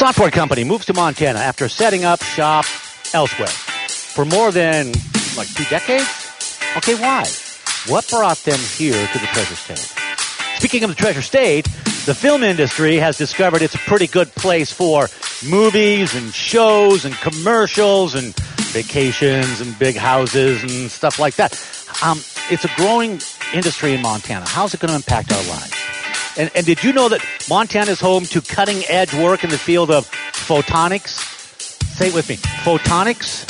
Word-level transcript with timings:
Software 0.00 0.30
company 0.30 0.64
moves 0.64 0.86
to 0.86 0.94
Montana 0.94 1.40
after 1.40 1.68
setting 1.68 2.06
up 2.06 2.22
shop 2.22 2.64
elsewhere. 3.12 3.48
For 3.48 4.24
more 4.24 4.50
than 4.50 4.86
like 5.36 5.52
two 5.52 5.64
decades? 5.64 6.08
Okay, 6.78 6.94
why? 6.94 7.26
What 7.86 8.08
brought 8.08 8.38
them 8.38 8.58
here 8.58 8.94
to 8.94 9.18
the 9.18 9.26
Treasure 9.26 9.56
State? 9.56 9.94
Speaking 10.56 10.84
of 10.84 10.88
the 10.88 10.96
Treasure 10.96 11.20
State, 11.20 11.66
the 12.06 12.14
film 12.14 12.42
industry 12.42 12.96
has 12.96 13.18
discovered 13.18 13.60
it's 13.60 13.74
a 13.74 13.78
pretty 13.80 14.06
good 14.06 14.28
place 14.28 14.72
for 14.72 15.06
movies 15.46 16.14
and 16.14 16.32
shows 16.32 17.04
and 17.04 17.14
commercials 17.16 18.14
and 18.14 18.34
vacations 18.72 19.60
and 19.60 19.78
big 19.78 19.96
houses 19.96 20.62
and 20.62 20.90
stuff 20.90 21.18
like 21.18 21.34
that. 21.34 21.52
Um, 22.02 22.16
it's 22.50 22.64
a 22.64 22.70
growing 22.76 23.20
industry 23.52 23.92
in 23.92 24.00
Montana. 24.00 24.46
How's 24.48 24.72
it 24.72 24.80
going 24.80 24.88
to 24.88 24.96
impact 24.96 25.30
our 25.30 25.44
lives? 25.44 25.89
And, 26.36 26.50
and 26.54 26.64
did 26.64 26.82
you 26.84 26.92
know 26.92 27.08
that 27.08 27.24
Montana 27.48 27.90
is 27.90 28.00
home 28.00 28.24
to 28.26 28.40
cutting 28.40 28.84
edge 28.88 29.12
work 29.14 29.44
in 29.44 29.50
the 29.50 29.58
field 29.58 29.90
of 29.90 30.08
photonics? 30.10 31.26
Say 31.96 32.08
it 32.08 32.14
with 32.14 32.28
me. 32.28 32.36
Photonics? 32.36 33.46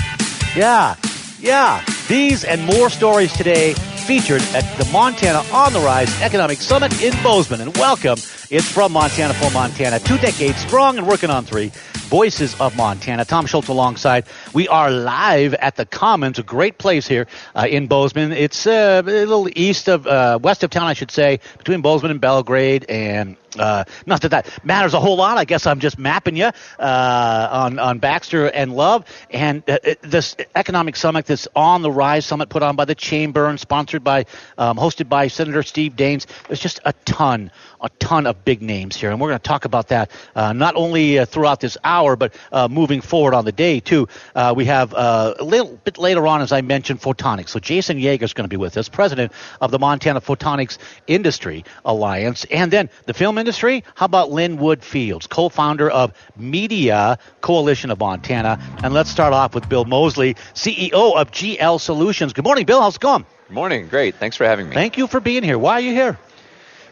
Yeah, 0.56 0.96
yeah. 1.38 1.84
These 2.10 2.42
and 2.42 2.64
more 2.64 2.91
stories 2.91 3.32
today 3.32 3.73
featured 3.74 4.42
at 4.52 4.64
the 4.78 4.84
Montana 4.92 5.45
On 5.52 5.73
the 5.73 5.78
Rise 5.78 6.10
Economic 6.23 6.59
Summit 6.59 7.01
in 7.01 7.12
Bozeman. 7.23 7.60
And 7.60 7.77
welcome. 7.77 8.18
It's 8.51 8.68
from 8.68 8.91
Montana 8.91 9.32
for 9.34 9.48
Montana. 9.52 10.01
Two 10.01 10.18
decades 10.18 10.59
strong 10.59 10.98
and 10.98 11.06
working 11.06 11.30
on 11.30 11.45
three. 11.45 11.70
Voices 12.09 12.60
of 12.60 12.77
Montana. 12.77 13.24
Tom 13.24 13.46
Schultz 13.46 13.68
alongside. 13.68 14.24
We 14.52 14.66
are 14.66 14.91
live 14.91 15.54
at 15.54 15.77
the 15.77 15.87
Commons, 15.87 16.41
a 16.41 16.42
great 16.42 16.78
place 16.78 17.06
here 17.06 17.28
uh, 17.54 17.68
in 17.70 17.87
Bozeman. 17.87 18.32
It's 18.32 18.66
uh, 18.66 19.02
a 19.04 19.09
little 19.09 19.48
east 19.54 19.88
of, 19.88 20.09
uh, 20.09 20.40
west 20.42 20.65
of 20.65 20.70
town, 20.70 20.88
I 20.88 20.95
should 20.95 21.12
say, 21.12 21.38
between 21.59 21.80
Bozeman 21.80 22.10
and 22.10 22.20
Belgrade 22.20 22.87
and 22.88 23.37
uh, 23.59 23.84
not 24.06 24.23
that 24.23 24.30
that 24.30 24.65
matters 24.65 24.95
a 24.95 25.01
whole 25.01 25.16
lot. 25.16 25.38
I 25.38 25.45
guess 25.45 25.66
I'm 25.66 25.80
just 25.80 25.98
mapping 25.98 26.37
you 26.37 26.51
uh, 26.79 27.48
on 27.51 27.79
on 27.79 27.98
Baxter 27.98 28.46
and 28.46 28.74
Love 28.74 29.04
and 29.30 29.68
uh, 29.68 29.79
this 30.02 30.37
economic 30.54 30.96
summit, 30.96 31.27
this 31.27 31.49
on 31.56 31.82
the 31.82 31.90
rise 32.01 32.24
summit 32.24 32.48
put 32.48 32.62
on 32.62 32.76
by 32.76 32.87
the 32.87 32.95
Chamber 32.95 33.45
and 33.46 33.60
sponsored 33.60 34.02
by, 34.02 34.24
um, 34.56 34.79
hosted 34.79 35.06
by 35.06 35.29
Senator 35.29 35.62
Steve 35.62 35.96
Daines. 35.96 36.24
There's 36.46 36.59
just 36.59 36.80
a 36.87 36.95
ton, 37.04 37.51
a 37.80 37.88
ton 37.98 38.26
of 38.26 38.45
big 38.45 38.62
names 38.62 38.96
here, 38.96 39.10
and 39.10 39.20
we're 39.20 39.28
going 39.28 39.38
to 39.38 39.48
talk 39.48 39.64
about 39.64 39.88
that 39.88 40.10
uh, 40.34 40.52
not 40.52 40.76
only 40.76 41.18
uh, 41.18 41.24
throughout 41.26 41.60
this 41.60 41.76
hour, 41.84 42.16
but 42.16 42.34
uh, 42.52 42.68
moving 42.68 43.00
forward 43.00 43.34
on 43.34 43.45
the 43.45 43.52
day 43.52 43.80
too. 43.80 44.09
we 44.54 44.64
have 44.64 44.92
a 44.92 45.37
little 45.40 45.76
bit 45.84 45.98
later 45.98 46.26
on, 46.26 46.42
as 46.42 46.52
I 46.52 46.60
mentioned, 46.60 47.00
photonics. 47.00 47.50
So 47.50 47.59
Jason 47.59 47.98
Yager 47.98 48.24
is 48.24 48.32
going 48.32 48.45
to 48.45 48.48
be 48.48 48.56
with 48.56 48.76
us, 48.76 48.88
president 48.88 49.32
of 49.60 49.70
the 49.70 49.78
Montana 49.78 50.20
Photonics 50.20 50.78
Industry 51.06 51.64
Alliance, 51.84 52.45
and 52.50 52.70
then 52.70 52.90
the 53.06 53.14
film 53.14 53.38
industry? 53.38 53.84
How 53.94 54.06
about 54.06 54.30
Lynn 54.30 54.56
Wood 54.59 54.84
Fields, 54.84 55.26
co 55.26 55.48
founder 55.48 55.90
of 55.90 56.12
Media 56.37 57.18
Coalition 57.40 57.90
of 57.90 57.98
Montana? 57.98 58.59
And 58.82 58.94
let's 58.94 59.10
start 59.10 59.32
off 59.32 59.54
with 59.54 59.68
Bill 59.68 59.84
Mosley, 59.84 60.34
CEO 60.54 61.16
of 61.16 61.30
GL 61.30 61.80
Solutions. 61.80 62.32
Good 62.32 62.44
morning, 62.44 62.66
Bill. 62.66 62.80
How's 62.80 62.96
it 62.96 63.00
going? 63.00 63.26
Good 63.48 63.54
morning. 63.54 63.88
Great. 63.88 64.15
Thanks 64.15 64.37
for 64.37 64.44
having 64.44 64.69
me. 64.69 64.75
Thank 64.75 64.97
you 64.97 65.06
for 65.06 65.20
being 65.20 65.42
here. 65.42 65.59
Why 65.59 65.75
are 65.75 65.81
you 65.81 65.92
here? 65.92 66.19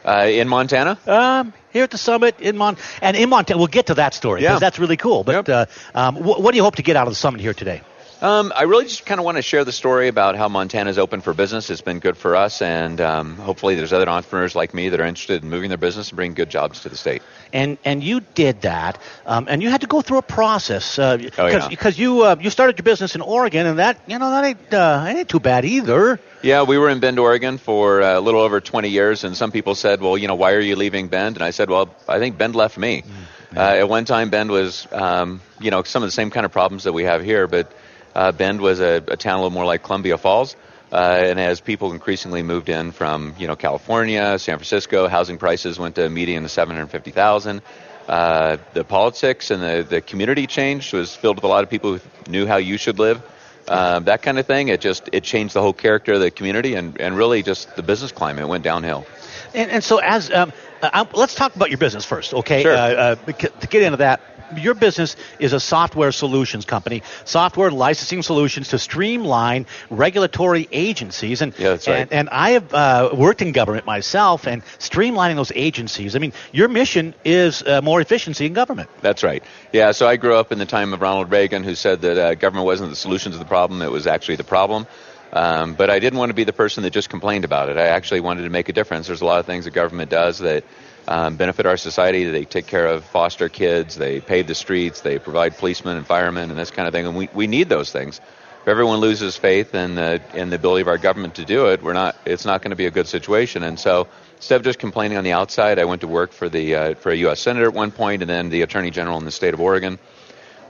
Uh, 0.08 0.26
in 0.26 0.48
Montana? 0.48 0.98
Um, 1.06 1.52
here 1.70 1.84
at 1.84 1.90
the 1.90 1.98
summit 1.98 2.40
in 2.40 2.56
Mon 2.56 2.78
and 3.02 3.14
in 3.14 3.28
Montana. 3.28 3.58
We'll 3.58 3.66
get 3.66 3.86
to 3.88 3.94
that 3.94 4.14
story 4.14 4.40
because 4.40 4.54
yeah. 4.54 4.58
that's 4.58 4.78
really 4.78 4.96
cool. 4.96 5.22
But 5.22 5.46
yep. 5.46 5.68
uh, 5.94 5.98
um, 5.98 6.16
wh- 6.16 6.40
what 6.40 6.52
do 6.52 6.56
you 6.56 6.62
hope 6.62 6.76
to 6.76 6.82
get 6.82 6.96
out 6.96 7.06
of 7.06 7.12
the 7.12 7.16
summit 7.16 7.42
here 7.42 7.52
today? 7.52 7.82
Um, 8.20 8.52
I 8.54 8.62
really 8.62 8.86
just 8.86 9.06
kind 9.06 9.20
of 9.20 9.24
want 9.24 9.36
to 9.36 9.42
share 9.42 9.64
the 9.64 9.70
story 9.70 10.08
about 10.08 10.34
how 10.34 10.48
Montana 10.48 10.90
is 10.90 10.98
open 10.98 11.20
for 11.20 11.32
business. 11.32 11.70
It's 11.70 11.82
been 11.82 12.00
good 12.00 12.16
for 12.16 12.34
us, 12.34 12.60
and 12.60 13.00
um, 13.00 13.36
hopefully, 13.36 13.76
there's 13.76 13.92
other 13.92 14.08
entrepreneurs 14.08 14.56
like 14.56 14.74
me 14.74 14.88
that 14.88 15.00
are 15.00 15.04
interested 15.04 15.44
in 15.44 15.50
moving 15.50 15.68
their 15.68 15.78
business 15.78 16.08
and 16.08 16.16
bringing 16.16 16.34
good 16.34 16.50
jobs 16.50 16.80
to 16.80 16.88
the 16.88 16.96
state. 16.96 17.22
And 17.52 17.78
and 17.84 18.02
you 18.02 18.20
did 18.20 18.62
that, 18.62 18.98
um, 19.24 19.46
and 19.48 19.62
you 19.62 19.70
had 19.70 19.82
to 19.82 19.86
go 19.86 20.02
through 20.02 20.18
a 20.18 20.22
process 20.22 20.96
because 20.96 21.38
uh, 21.38 21.42
oh, 21.42 21.46
yeah. 21.46 21.68
because 21.68 21.96
you 21.96 22.22
uh, 22.22 22.34
you 22.40 22.50
started 22.50 22.76
your 22.76 22.82
business 22.82 23.14
in 23.14 23.20
Oregon, 23.20 23.66
and 23.66 23.78
that 23.78 24.00
you 24.08 24.18
know 24.18 24.30
that 24.32 24.44
ain't 24.44 24.74
uh, 24.74 25.04
ain't 25.06 25.28
too 25.28 25.38
bad 25.38 25.64
either. 25.64 26.18
Yeah, 26.42 26.64
we 26.64 26.76
were 26.76 26.88
in 26.88 26.98
Bend, 26.98 27.20
Oregon 27.20 27.56
for 27.56 28.02
uh, 28.02 28.18
a 28.18 28.20
little 28.20 28.40
over 28.40 28.60
20 28.60 28.88
years, 28.88 29.22
and 29.22 29.36
some 29.36 29.52
people 29.52 29.76
said, 29.76 30.00
"Well, 30.00 30.18
you 30.18 30.26
know, 30.26 30.34
why 30.34 30.54
are 30.54 30.60
you 30.60 30.74
leaving 30.74 31.06
Bend?" 31.06 31.36
And 31.36 31.44
I 31.44 31.50
said, 31.50 31.70
"Well, 31.70 31.94
I 32.08 32.18
think 32.18 32.36
Bend 32.36 32.56
left 32.56 32.78
me." 32.78 33.02
Mm-hmm. 33.02 33.58
at 33.58 33.88
one 33.88 34.04
time, 34.04 34.28
Bend 34.28 34.50
was, 34.50 34.88
um, 34.92 35.40
you 35.60 35.70
know, 35.70 35.84
some 35.84 36.02
of 36.02 36.08
the 36.08 36.12
same 36.12 36.30
kind 36.30 36.44
of 36.44 36.50
problems 36.50 36.84
that 36.84 36.92
we 36.92 37.04
have 37.04 37.24
here, 37.24 37.46
but 37.46 37.72
uh, 38.18 38.32
Bend 38.32 38.60
was 38.60 38.80
a, 38.80 38.96
a, 39.06 39.16
town 39.16 39.34
a 39.34 39.42
little 39.42 39.50
more 39.50 39.64
like 39.64 39.84
Columbia 39.84 40.18
Falls. 40.18 40.56
Uh, 40.90 40.96
and 40.96 41.38
as 41.38 41.60
people 41.60 41.92
increasingly 41.92 42.42
moved 42.42 42.68
in 42.68 42.90
from 42.90 43.34
you 43.38 43.46
know 43.46 43.54
California, 43.54 44.38
San 44.38 44.56
Francisco, 44.56 45.06
housing 45.06 45.38
prices 45.38 45.78
went 45.78 45.94
to 45.94 46.06
a 46.06 46.10
median 46.10 46.44
of 46.44 46.50
750,000. 46.50 47.62
Uh, 48.08 48.56
the 48.72 48.84
politics 48.84 49.50
and 49.52 49.62
the, 49.62 49.86
the 49.88 50.00
community 50.00 50.46
change 50.46 50.92
was 50.92 51.14
filled 51.14 51.36
with 51.36 51.44
a 51.44 51.48
lot 51.48 51.62
of 51.62 51.70
people 51.70 51.98
who 51.98 52.00
knew 52.28 52.46
how 52.46 52.56
you 52.56 52.76
should 52.76 52.98
live. 52.98 53.22
Uh, 53.68 54.00
that 54.00 54.22
kind 54.22 54.38
of 54.38 54.46
thing. 54.46 54.68
It 54.68 54.80
just 54.80 55.08
it 55.12 55.22
changed 55.22 55.54
the 55.54 55.60
whole 55.60 55.74
character 55.74 56.14
of 56.14 56.20
the 56.20 56.30
community 56.30 56.74
and, 56.74 57.00
and 57.00 57.16
really 57.16 57.42
just 57.44 57.76
the 57.76 57.82
business 57.84 58.10
climate 58.10 58.48
went 58.48 58.64
downhill. 58.64 59.06
And, 59.54 59.70
and 59.70 59.84
so 59.84 59.98
as 59.98 60.32
um, 60.32 60.52
uh, 60.82 61.04
let's 61.12 61.36
talk 61.36 61.54
about 61.54 61.68
your 61.70 61.78
business 61.78 62.04
first, 62.04 62.34
okay? 62.34 62.62
Sure. 62.62 62.74
Uh, 62.74 62.78
uh 62.78 63.32
to 63.60 63.66
get 63.68 63.82
into 63.82 63.98
that, 63.98 64.20
your 64.56 64.74
business 64.74 65.16
is 65.38 65.52
a 65.52 65.60
software 65.60 66.12
solutions 66.12 66.64
company, 66.64 67.02
software 67.24 67.70
licensing 67.70 68.22
solutions 68.22 68.68
to 68.68 68.78
streamline 68.78 69.66
regulatory 69.90 70.68
agencies. 70.72 71.42
And 71.42 71.58
yeah, 71.58 71.70
that's 71.70 71.88
right. 71.88 72.00
And, 72.00 72.12
and 72.12 72.28
I 72.30 72.50
have 72.50 72.74
uh, 72.74 73.10
worked 73.14 73.42
in 73.42 73.52
government 73.52 73.86
myself, 73.86 74.46
and 74.46 74.64
streamlining 74.78 75.36
those 75.36 75.52
agencies. 75.54 76.16
I 76.16 76.18
mean, 76.18 76.32
your 76.52 76.68
mission 76.68 77.14
is 77.24 77.62
uh, 77.62 77.80
more 77.82 78.00
efficiency 78.00 78.46
in 78.46 78.52
government. 78.52 78.90
That's 79.00 79.22
right. 79.22 79.42
Yeah. 79.72 79.92
So 79.92 80.06
I 80.06 80.16
grew 80.16 80.34
up 80.34 80.52
in 80.52 80.58
the 80.58 80.66
time 80.66 80.92
of 80.92 81.00
Ronald 81.00 81.30
Reagan, 81.30 81.64
who 81.64 81.74
said 81.74 82.00
that 82.02 82.18
uh, 82.18 82.34
government 82.34 82.66
wasn't 82.66 82.90
the 82.90 82.96
solution 82.96 83.32
to 83.32 83.38
the 83.38 83.44
problem; 83.44 83.82
it 83.82 83.90
was 83.90 84.06
actually 84.06 84.36
the 84.36 84.44
problem. 84.44 84.86
Um, 85.32 85.74
but 85.74 85.90
I 85.90 85.98
didn't 85.98 86.18
want 86.18 86.30
to 86.30 86.34
be 86.34 86.44
the 86.44 86.52
person 86.52 86.82
that 86.84 86.90
just 86.90 87.10
complained 87.10 87.44
about 87.44 87.68
it. 87.68 87.76
I 87.76 87.88
actually 87.88 88.20
wanted 88.20 88.42
to 88.42 88.50
make 88.50 88.68
a 88.68 88.72
difference. 88.72 89.06
There's 89.08 89.20
a 89.20 89.26
lot 89.26 89.40
of 89.40 89.46
things 89.46 89.66
the 89.66 89.70
government 89.70 90.10
does 90.10 90.38
that 90.38 90.64
um, 91.08 91.36
benefit 91.36 91.64
our 91.64 91.78
society. 91.78 92.24
They 92.24 92.44
take 92.44 92.66
care 92.66 92.86
of 92.86 93.02
foster 93.02 93.48
kids, 93.48 93.96
they 93.96 94.20
pave 94.20 94.46
the 94.46 94.54
streets, 94.54 95.00
they 95.00 95.18
provide 95.18 95.56
policemen 95.56 95.96
and 95.96 96.06
firemen 96.06 96.50
and 96.50 96.58
this 96.58 96.70
kind 96.70 96.86
of 96.86 96.92
thing. 96.92 97.06
And 97.06 97.16
we, 97.16 97.28
we 97.32 97.46
need 97.46 97.70
those 97.70 97.90
things. 97.90 98.20
If 98.60 98.68
everyone 98.68 98.98
loses 98.98 99.34
faith 99.34 99.74
in 99.74 99.94
the, 99.94 100.20
in 100.34 100.50
the 100.50 100.56
ability 100.56 100.82
of 100.82 100.88
our 100.88 100.98
government 100.98 101.36
to 101.36 101.46
do 101.46 101.68
it, 101.68 101.82
we're 101.82 101.94
not, 101.94 102.14
it's 102.26 102.44
not 102.44 102.60
going 102.60 102.70
to 102.70 102.76
be 102.76 102.84
a 102.84 102.90
good 102.90 103.06
situation. 103.06 103.62
And 103.62 103.80
so 103.80 104.06
instead 104.36 104.56
of 104.56 104.64
just 104.64 104.78
complaining 104.78 105.16
on 105.16 105.24
the 105.24 105.32
outside, 105.32 105.78
I 105.78 105.86
went 105.86 106.02
to 106.02 106.08
work 106.08 106.32
for, 106.32 106.50
the, 106.50 106.74
uh, 106.74 106.94
for 106.94 107.10
a 107.10 107.16
U.S. 107.16 107.40
Senator 107.40 107.68
at 107.68 107.74
one 107.74 107.90
point 107.90 108.20
and 108.20 108.28
then 108.28 108.50
the 108.50 108.60
Attorney 108.60 108.90
General 108.90 109.16
in 109.16 109.24
the 109.24 109.30
state 109.30 109.54
of 109.54 109.60
Oregon. 109.62 109.98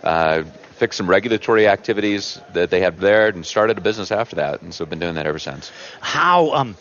Uh, 0.05 0.45
fixed 0.79 0.97
some 0.97 1.11
regulatory 1.11 1.67
activities 1.67 2.41
that 2.53 2.71
they 2.71 2.81
had 2.81 2.99
there 2.99 3.27
and 3.27 3.45
started 3.45 3.77
a 3.77 3.81
business 3.81 4.13
after 4.13 4.37
that. 4.37 4.63
And 4.63 4.73
so 4.73 4.85
I've 4.85 4.91
been 4.91 5.01
doing 5.01 5.17
that 5.17 5.27
ever 5.27 5.41
since. 5.41 5.73
How, 6.01 6.53
um, 6.53 6.77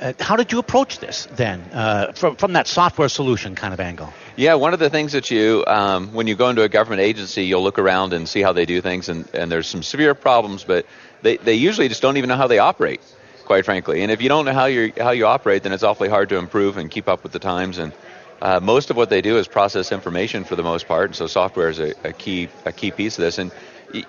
uh, 0.00 0.12
how 0.18 0.36
did 0.36 0.50
you 0.52 0.58
approach 0.58 0.98
this 0.98 1.28
then, 1.32 1.60
uh, 1.72 2.12
from 2.12 2.36
from 2.36 2.54
that 2.54 2.66
software 2.66 3.08
solution 3.08 3.54
kind 3.54 3.74
of 3.74 3.80
angle? 3.80 4.12
Yeah, 4.36 4.54
one 4.54 4.72
of 4.72 4.80
the 4.80 4.88
things 4.88 5.12
that 5.12 5.30
you, 5.30 5.64
um, 5.66 6.14
when 6.14 6.26
you 6.26 6.34
go 6.34 6.48
into 6.48 6.62
a 6.62 6.68
government 6.68 7.02
agency, 7.02 7.44
you'll 7.44 7.62
look 7.62 7.78
around 7.78 8.12
and 8.12 8.28
see 8.28 8.40
how 8.40 8.52
they 8.52 8.64
do 8.64 8.80
things, 8.80 9.08
and, 9.08 9.28
and 9.34 9.52
there's 9.52 9.66
some 9.66 9.82
severe 9.82 10.14
problems, 10.14 10.64
but 10.64 10.86
they, 11.22 11.36
they 11.36 11.54
usually 11.54 11.88
just 11.88 12.00
don't 12.00 12.16
even 12.16 12.28
know 12.28 12.36
how 12.36 12.46
they 12.46 12.58
operate, 12.58 13.00
quite 13.44 13.64
frankly. 13.64 14.02
And 14.02 14.10
if 14.10 14.22
you 14.22 14.28
don't 14.28 14.46
know 14.46 14.54
how 14.54 14.66
you 14.66 14.92
how 14.96 15.10
you 15.10 15.26
operate, 15.26 15.62
then 15.62 15.72
it's 15.72 15.82
awfully 15.82 16.08
hard 16.08 16.30
to 16.30 16.36
improve 16.36 16.78
and 16.78 16.90
keep 16.90 17.08
up 17.08 17.22
with 17.22 17.32
the 17.32 17.38
times. 17.38 17.78
And 17.78 17.92
uh, 18.40 18.60
most 18.60 18.90
of 18.90 18.96
what 18.96 19.10
they 19.10 19.20
do 19.20 19.36
is 19.36 19.48
process 19.48 19.92
information 19.92 20.44
for 20.44 20.56
the 20.56 20.62
most 20.62 20.88
part, 20.88 21.06
and 21.06 21.16
so 21.16 21.26
software 21.26 21.68
is 21.68 21.78
a, 21.78 21.94
a 22.04 22.12
key 22.12 22.48
a 22.64 22.72
key 22.72 22.90
piece 22.90 23.18
of 23.18 23.24
this. 23.24 23.38
And 23.38 23.52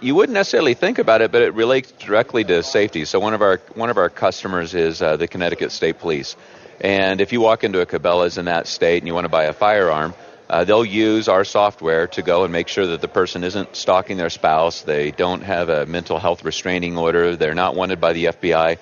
you 0.01 0.15
wouldn't 0.15 0.33
necessarily 0.33 0.73
think 0.73 0.99
about 0.99 1.21
it, 1.21 1.31
but 1.31 1.41
it 1.41 1.53
relates 1.53 1.91
directly 1.91 2.43
to 2.43 2.63
safety. 2.63 3.05
So 3.05 3.19
one 3.19 3.33
of 3.33 3.41
our 3.41 3.57
one 3.75 3.89
of 3.89 3.97
our 3.97 4.09
customers 4.09 4.73
is 4.73 5.01
uh, 5.01 5.17
the 5.17 5.27
Connecticut 5.27 5.71
State 5.71 5.99
Police, 5.99 6.35
and 6.79 7.21
if 7.21 7.31
you 7.31 7.41
walk 7.41 7.63
into 7.63 7.81
a 7.81 7.85
Cabela's 7.85 8.37
in 8.37 8.45
that 8.45 8.67
state 8.67 8.97
and 8.99 9.07
you 9.07 9.13
want 9.13 9.25
to 9.25 9.29
buy 9.29 9.45
a 9.45 9.53
firearm, 9.53 10.13
uh, 10.49 10.65
they'll 10.65 10.85
use 10.85 11.29
our 11.29 11.45
software 11.45 12.07
to 12.07 12.21
go 12.21 12.43
and 12.43 12.51
make 12.51 12.67
sure 12.67 12.87
that 12.87 13.01
the 13.01 13.07
person 13.07 13.43
isn't 13.43 13.75
stalking 13.75 14.17
their 14.17 14.29
spouse, 14.29 14.81
they 14.81 15.11
don't 15.11 15.43
have 15.43 15.69
a 15.69 15.85
mental 15.85 16.19
health 16.19 16.43
restraining 16.43 16.97
order, 16.97 17.35
they're 17.35 17.53
not 17.53 17.75
wanted 17.75 18.01
by 18.01 18.13
the 18.13 18.25
FBI. 18.25 18.77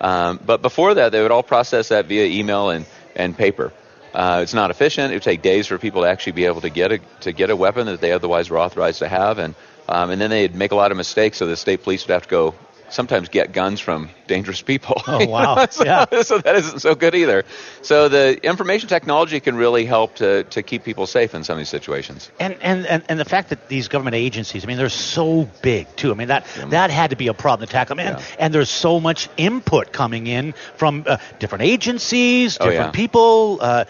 Um, 0.00 0.40
but 0.44 0.62
before 0.62 0.94
that, 0.94 1.12
they 1.12 1.22
would 1.22 1.30
all 1.30 1.44
process 1.44 1.88
that 1.88 2.06
via 2.06 2.26
email 2.26 2.70
and, 2.70 2.86
and 3.14 3.36
paper. 3.36 3.72
Uh, 4.12 4.40
it's 4.42 4.52
not 4.52 4.70
efficient. 4.70 5.12
It 5.12 5.16
would 5.16 5.22
take 5.22 5.42
days 5.42 5.68
for 5.68 5.78
people 5.78 6.02
to 6.02 6.08
actually 6.08 6.32
be 6.32 6.44
able 6.44 6.60
to 6.62 6.70
get 6.70 6.92
a 6.92 6.98
to 7.20 7.32
get 7.32 7.48
a 7.50 7.56
weapon 7.56 7.86
that 7.86 8.00
they 8.00 8.12
otherwise 8.12 8.50
were 8.50 8.58
authorized 8.58 8.98
to 8.98 9.08
have, 9.08 9.38
and 9.38 9.54
um, 9.92 10.10
and 10.10 10.20
then 10.20 10.30
they'd 10.30 10.54
make 10.54 10.72
a 10.72 10.76
lot 10.76 10.90
of 10.90 10.96
mistakes, 10.96 11.38
so 11.38 11.46
the 11.46 11.56
state 11.56 11.82
police 11.82 12.06
would 12.06 12.12
have 12.12 12.22
to 12.22 12.28
go 12.28 12.54
sometimes 12.92 13.28
get 13.28 13.52
guns 13.52 13.80
from 13.80 14.10
dangerous 14.26 14.62
people. 14.62 15.02
Oh 15.06 15.26
wow! 15.26 15.66
so, 15.70 15.84
yeah. 15.84 16.04
so 16.22 16.38
that 16.38 16.54
isn't 16.56 16.80
so 16.80 16.94
good 16.94 17.14
either. 17.14 17.44
So 17.82 18.08
the 18.08 18.42
information 18.44 18.88
technology 18.88 19.40
can 19.40 19.56
really 19.56 19.84
help 19.84 20.16
to, 20.16 20.44
to 20.44 20.62
keep 20.62 20.84
people 20.84 21.06
safe 21.06 21.34
in 21.34 21.44
some 21.44 21.54
of 21.54 21.58
these 21.58 21.68
situations. 21.68 22.30
And, 22.38 22.56
and 22.60 22.86
and 22.86 23.02
and 23.08 23.18
the 23.18 23.24
fact 23.24 23.48
that 23.50 23.68
these 23.68 23.88
government 23.88 24.16
agencies, 24.16 24.64
I 24.64 24.68
mean, 24.68 24.76
they're 24.76 24.88
so 24.88 25.48
big 25.62 25.94
too. 25.96 26.10
I 26.10 26.14
mean 26.14 26.28
that 26.28 26.46
yeah. 26.56 26.66
that 26.66 26.90
had 26.90 27.10
to 27.10 27.16
be 27.16 27.28
a 27.28 27.34
problem 27.34 27.66
to 27.66 27.72
tackle. 27.72 27.96
Man, 27.96 28.16
yeah. 28.18 28.24
and 28.38 28.54
there's 28.54 28.70
so 28.70 29.00
much 29.00 29.28
input 29.36 29.92
coming 29.92 30.26
in 30.26 30.52
from 30.76 31.04
uh, 31.06 31.18
different 31.38 31.64
agencies, 31.64 32.56
different 32.56 32.80
oh, 32.80 32.84
yeah. 32.84 32.90
people. 32.90 33.58
Uh, 33.60 33.84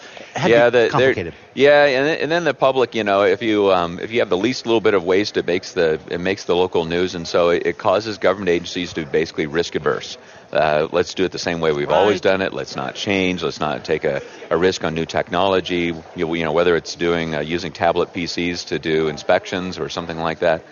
yeah, 0.46 0.70
the, 0.70 0.88
complicated 0.90 1.34
Yeah, 1.54 1.84
and, 1.84 2.06
then- 2.06 2.18
and 2.18 2.32
then 2.32 2.44
the 2.44 2.54
public, 2.54 2.94
you 2.94 3.04
know, 3.04 3.24
if 3.24 3.42
you 3.42 3.72
um, 3.72 3.98
if 3.98 4.10
you 4.10 4.20
have 4.20 4.30
the 4.30 4.36
least 4.38 4.64
little 4.64 4.80
bit 4.80 4.94
of 4.94 5.04
waste, 5.04 5.36
it 5.36 5.46
makes 5.46 5.72
the 5.72 6.00
it 6.10 6.18
makes 6.20 6.44
the 6.44 6.56
local 6.56 6.84
news, 6.86 7.14
and 7.14 7.28
so 7.28 7.50
it, 7.50 7.66
it 7.66 7.78
causes 7.78 8.16
government 8.18 8.48
agencies 8.48 8.92
to 8.94 9.04
be 9.04 9.10
basically 9.10 9.46
risk 9.46 9.74
averse. 9.74 10.16
Uh, 10.50 10.88
let's 10.92 11.14
do 11.14 11.24
it 11.24 11.32
the 11.32 11.38
same 11.38 11.60
way 11.60 11.72
we've 11.72 11.90
always 11.90 12.20
done 12.20 12.40
it. 12.42 12.52
Let's 12.52 12.76
not 12.76 12.94
change. 12.94 13.42
Let's 13.42 13.60
not 13.60 13.84
take 13.84 14.04
a, 14.04 14.22
a 14.50 14.56
risk 14.56 14.84
on 14.84 14.94
new 14.94 15.04
technology. 15.06 15.92
You 16.16 16.26
know, 16.26 16.34
you 16.34 16.44
know, 16.44 16.52
whether 16.52 16.74
it's 16.76 16.94
doing 16.94 17.34
uh, 17.34 17.40
using 17.40 17.72
tablet 17.72 18.12
PCs 18.14 18.68
to 18.68 18.78
do 18.78 19.08
inspections 19.08 19.78
or 19.78 19.88
something 19.90 20.18
like 20.18 20.38
that. 20.40 20.64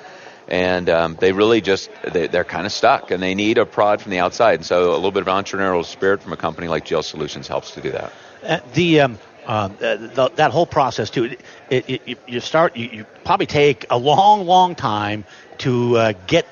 And 0.49 0.89
um, 0.91 1.17
they 1.21 1.33
really 1.33 1.61
just 1.61 1.91
they, 2.11 2.27
they're 2.27 2.45
kind 2.45 2.67
of 2.67 2.73
stuck, 2.73 3.11
and 3.11 3.23
they 3.23 3.35
need 3.35 3.59
a 3.59 3.67
prod 3.67 4.01
from 4.01 4.11
the 4.13 4.19
outside. 4.19 4.55
And 4.55 4.67
so 4.67 4.93
a 4.93 4.97
little 4.97 5.13
bit 5.13 5.23
of 5.23 5.29
entrepreneurial 5.29 5.85
spirit 5.85 6.23
from 6.23 6.33
a 6.33 6.37
company 6.39 6.69
like 6.69 6.87
GL 6.87 7.05
Solutions 7.05 7.47
helps 7.49 7.73
to 7.73 7.81
do 7.83 7.93
that. 7.93 8.13
Uh, 8.43 8.59
the, 8.73 9.01
um, 9.01 9.19
uh, 9.51 9.69
the 9.69 10.31
that 10.37 10.53
whole 10.53 10.67
process 10.67 11.11
too. 11.11 11.25
It, 11.25 11.41
it, 11.71 12.03
it, 12.07 12.19
you 12.29 12.39
start. 12.39 12.77
You, 12.77 12.89
you 12.89 13.07
probably 13.25 13.47
take 13.47 13.85
a 13.91 13.99
long, 13.99 14.47
long 14.47 14.77
time 14.77 15.25
to 15.59 15.97
uh, 15.97 16.13
get 16.29 16.47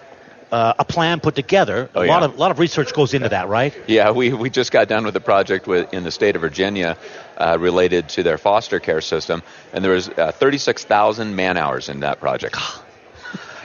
uh, 0.51 0.75
a 0.81 0.85
plan 0.85 1.21
put 1.21 1.37
together. 1.37 1.89
Oh, 1.95 2.03
a 2.03 2.07
yeah. 2.07 2.13
lot 2.13 2.23
of 2.25 2.39
lot 2.39 2.51
of 2.51 2.59
research 2.59 2.93
goes 2.93 3.15
into 3.15 3.29
that, 3.29 3.49
right? 3.49 3.73
Yeah, 3.87 4.11
we, 4.11 4.33
we 4.33 4.51
just 4.51 4.73
got 4.73 4.89
done 4.89 5.05
with 5.05 5.15
a 5.15 5.21
project 5.21 5.69
with, 5.69 5.95
in 5.95 6.03
the 6.03 6.11
state 6.11 6.35
of 6.35 6.43
Virginia 6.43 6.97
uh, 7.37 7.57
related 7.61 8.09
to 8.11 8.25
their 8.25 8.37
foster 8.37 8.81
care 8.81 9.01
system, 9.01 9.45
and 9.73 9.85
there 9.85 9.93
was 9.93 10.09
uh, 10.09 10.33
36,000 10.33 11.37
man 11.37 11.57
hours 11.57 11.89
in 11.89 12.01
that 12.01 12.19
project. 12.19 12.57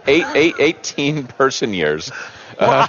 Eight, 0.06 0.25
eight, 0.35 0.56
18 0.59 1.27
person 1.27 1.74
years. 1.74 2.12
Uh, 2.60 2.88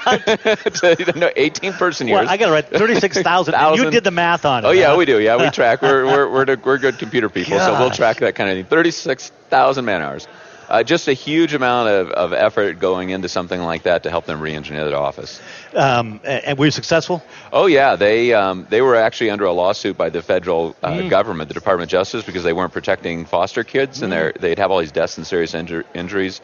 no, 1.16 1.30
18 1.34 1.72
person 1.74 2.08
years. 2.08 2.20
Well, 2.20 2.28
I 2.28 2.36
got 2.36 2.48
it 2.48 2.52
right. 2.52 2.66
Thirty-six 2.66 3.20
thousand. 3.22 3.54
You 3.76 3.90
did 3.90 4.04
the 4.04 4.10
math 4.10 4.44
on 4.44 4.64
it. 4.64 4.68
Oh 4.68 4.72
yeah, 4.72 4.90
huh? 4.90 4.96
we 4.96 5.04
do. 5.04 5.20
Yeah, 5.20 5.36
we 5.36 5.50
track. 5.50 5.82
We're 5.82 6.04
we're 6.06 6.30
we're, 6.30 6.44
the- 6.44 6.60
we're 6.64 6.78
good 6.78 6.98
computer 6.98 7.28
people, 7.28 7.58
so 7.58 7.78
we'll 7.78 7.90
track 7.90 8.18
that 8.18 8.34
kind 8.34 8.50
of 8.50 8.56
thing. 8.56 8.64
Thirty-six 8.66 9.30
thousand 9.50 9.84
man 9.84 10.02
hours. 10.02 10.26
Uh, 10.66 10.82
just 10.82 11.08
a 11.08 11.12
huge 11.12 11.52
amount 11.52 11.90
of, 11.90 12.08
of 12.08 12.32
effort 12.32 12.78
going 12.78 13.10
into 13.10 13.28
something 13.28 13.60
like 13.60 13.82
that 13.82 14.04
to 14.04 14.10
help 14.10 14.24
them 14.24 14.40
re-engineer 14.40 14.86
their 14.86 14.96
office. 14.96 15.38
Um, 15.74 16.20
and 16.24 16.42
and 16.44 16.58
were 16.58 16.64
you 16.64 16.70
successful? 16.70 17.22
Oh 17.52 17.66
yeah, 17.66 17.96
they 17.96 18.32
um, 18.32 18.66
they 18.70 18.80
were 18.80 18.96
actually 18.96 19.28
under 19.28 19.44
a 19.44 19.52
lawsuit 19.52 19.98
by 19.98 20.08
the 20.08 20.22
federal 20.22 20.74
uh, 20.82 20.92
Mm. 20.92 21.10
government, 21.10 21.48
the 21.48 21.54
Department 21.54 21.88
of 21.88 21.90
Justice, 21.92 22.24
because 22.24 22.44
they 22.44 22.54
weren't 22.54 22.72
protecting 22.72 23.26
foster 23.26 23.62
kids, 23.62 24.00
and 24.00 24.10
Mm. 24.10 24.16
they're, 24.16 24.32
they'd 24.40 24.58
have 24.58 24.70
all 24.70 24.78
these 24.80 24.90
deaths 24.92 25.18
and 25.18 25.26
serious 25.26 25.52
injur- 25.52 25.84
injuries 25.94 26.40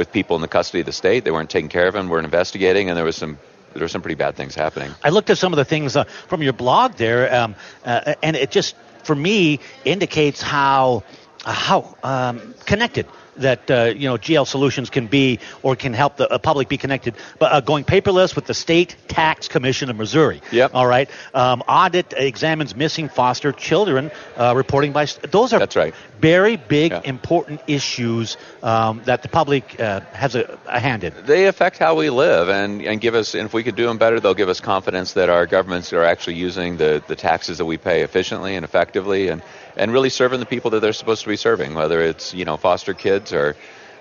with 0.00 0.10
people 0.10 0.34
in 0.34 0.40
the 0.40 0.48
custody 0.48 0.80
of 0.80 0.86
the 0.86 0.92
state. 0.92 1.24
They 1.24 1.30
weren't 1.30 1.50
taking 1.50 1.68
care 1.68 1.86
of 1.86 1.92
them, 1.92 2.08
weren't 2.08 2.24
investigating, 2.24 2.88
and 2.88 2.96
there 2.96 3.04
was 3.04 3.16
some 3.16 3.38
there 3.74 3.82
were 3.82 3.88
some 3.88 4.00
pretty 4.00 4.16
bad 4.16 4.34
things 4.34 4.54
happening. 4.54 4.90
I 5.04 5.10
looked 5.10 5.28
at 5.28 5.38
some 5.38 5.52
of 5.52 5.58
the 5.58 5.64
things 5.64 5.94
uh, 5.94 6.04
from 6.04 6.42
your 6.42 6.54
blog 6.54 6.94
there, 6.94 7.32
um, 7.32 7.54
uh, 7.84 8.14
and 8.22 8.34
it 8.34 8.50
just, 8.50 8.74
for 9.04 9.14
me, 9.14 9.60
indicates 9.84 10.40
how 10.40 11.04
uh, 11.44 11.52
how 11.52 11.96
um, 12.02 12.54
connected 12.64 13.06
that 13.36 13.70
uh, 13.70 13.92
you 13.94 14.08
know 14.08 14.16
GL 14.16 14.46
Solutions 14.46 14.90
can 14.90 15.06
be, 15.06 15.38
or 15.62 15.76
can 15.76 15.92
help 15.92 16.16
the 16.16 16.28
uh, 16.30 16.38
public 16.38 16.68
be 16.68 16.78
connected. 16.78 17.14
But 17.38 17.52
uh, 17.52 17.60
going 17.60 17.84
paperless 17.84 18.34
with 18.34 18.46
the 18.46 18.54
State 18.54 18.96
Tax 19.08 19.48
Commission 19.48 19.90
of 19.90 19.96
Missouri. 19.96 20.40
Yep. 20.52 20.74
All 20.74 20.86
right. 20.86 21.10
Um, 21.34 21.62
audit 21.62 22.14
examines 22.16 22.74
missing 22.74 23.08
foster 23.08 23.52
children 23.52 24.10
uh, 24.36 24.54
reporting 24.56 24.92
by. 24.92 25.06
Those 25.30 25.52
are 25.52 25.58
That's 25.58 25.76
right. 25.76 25.94
Very 26.20 26.56
big, 26.56 26.92
Yeah. 26.92 27.00
important 27.04 27.60
issues 27.66 28.36
um, 28.62 29.02
that 29.04 29.22
the 29.22 29.28
public 29.28 29.78
uh, 29.80 30.00
has 30.12 30.34
a, 30.34 30.58
a 30.66 30.78
hand 30.80 31.04
in. 31.04 31.12
They 31.24 31.46
affect 31.46 31.78
how 31.78 31.94
we 31.96 32.10
live, 32.10 32.48
and, 32.48 32.82
and 32.82 33.00
give 33.00 33.14
us. 33.14 33.34
And 33.34 33.46
if 33.46 33.54
we 33.54 33.62
could 33.62 33.76
do 33.76 33.86
them 33.86 33.98
better, 33.98 34.20
they'll 34.20 34.34
give 34.34 34.48
us 34.48 34.60
confidence 34.60 35.14
that 35.14 35.28
our 35.30 35.46
governments 35.46 35.92
are 35.92 36.04
actually 36.04 36.36
using 36.36 36.76
the, 36.76 37.02
the 37.06 37.16
taxes 37.16 37.58
that 37.58 37.64
we 37.64 37.78
pay 37.78 38.02
efficiently 38.02 38.56
and 38.56 38.64
effectively, 38.64 39.28
and, 39.28 39.42
and 39.76 39.92
really 39.92 40.10
serving 40.10 40.40
the 40.40 40.46
people 40.46 40.70
that 40.72 40.80
they're 40.80 40.92
supposed 40.92 41.22
to 41.22 41.28
be 41.28 41.36
serving, 41.36 41.74
whether 41.74 42.00
it's 42.02 42.34
you 42.34 42.44
know 42.44 42.56
foster 42.56 42.94
kids 42.94 43.32
or 43.32 43.56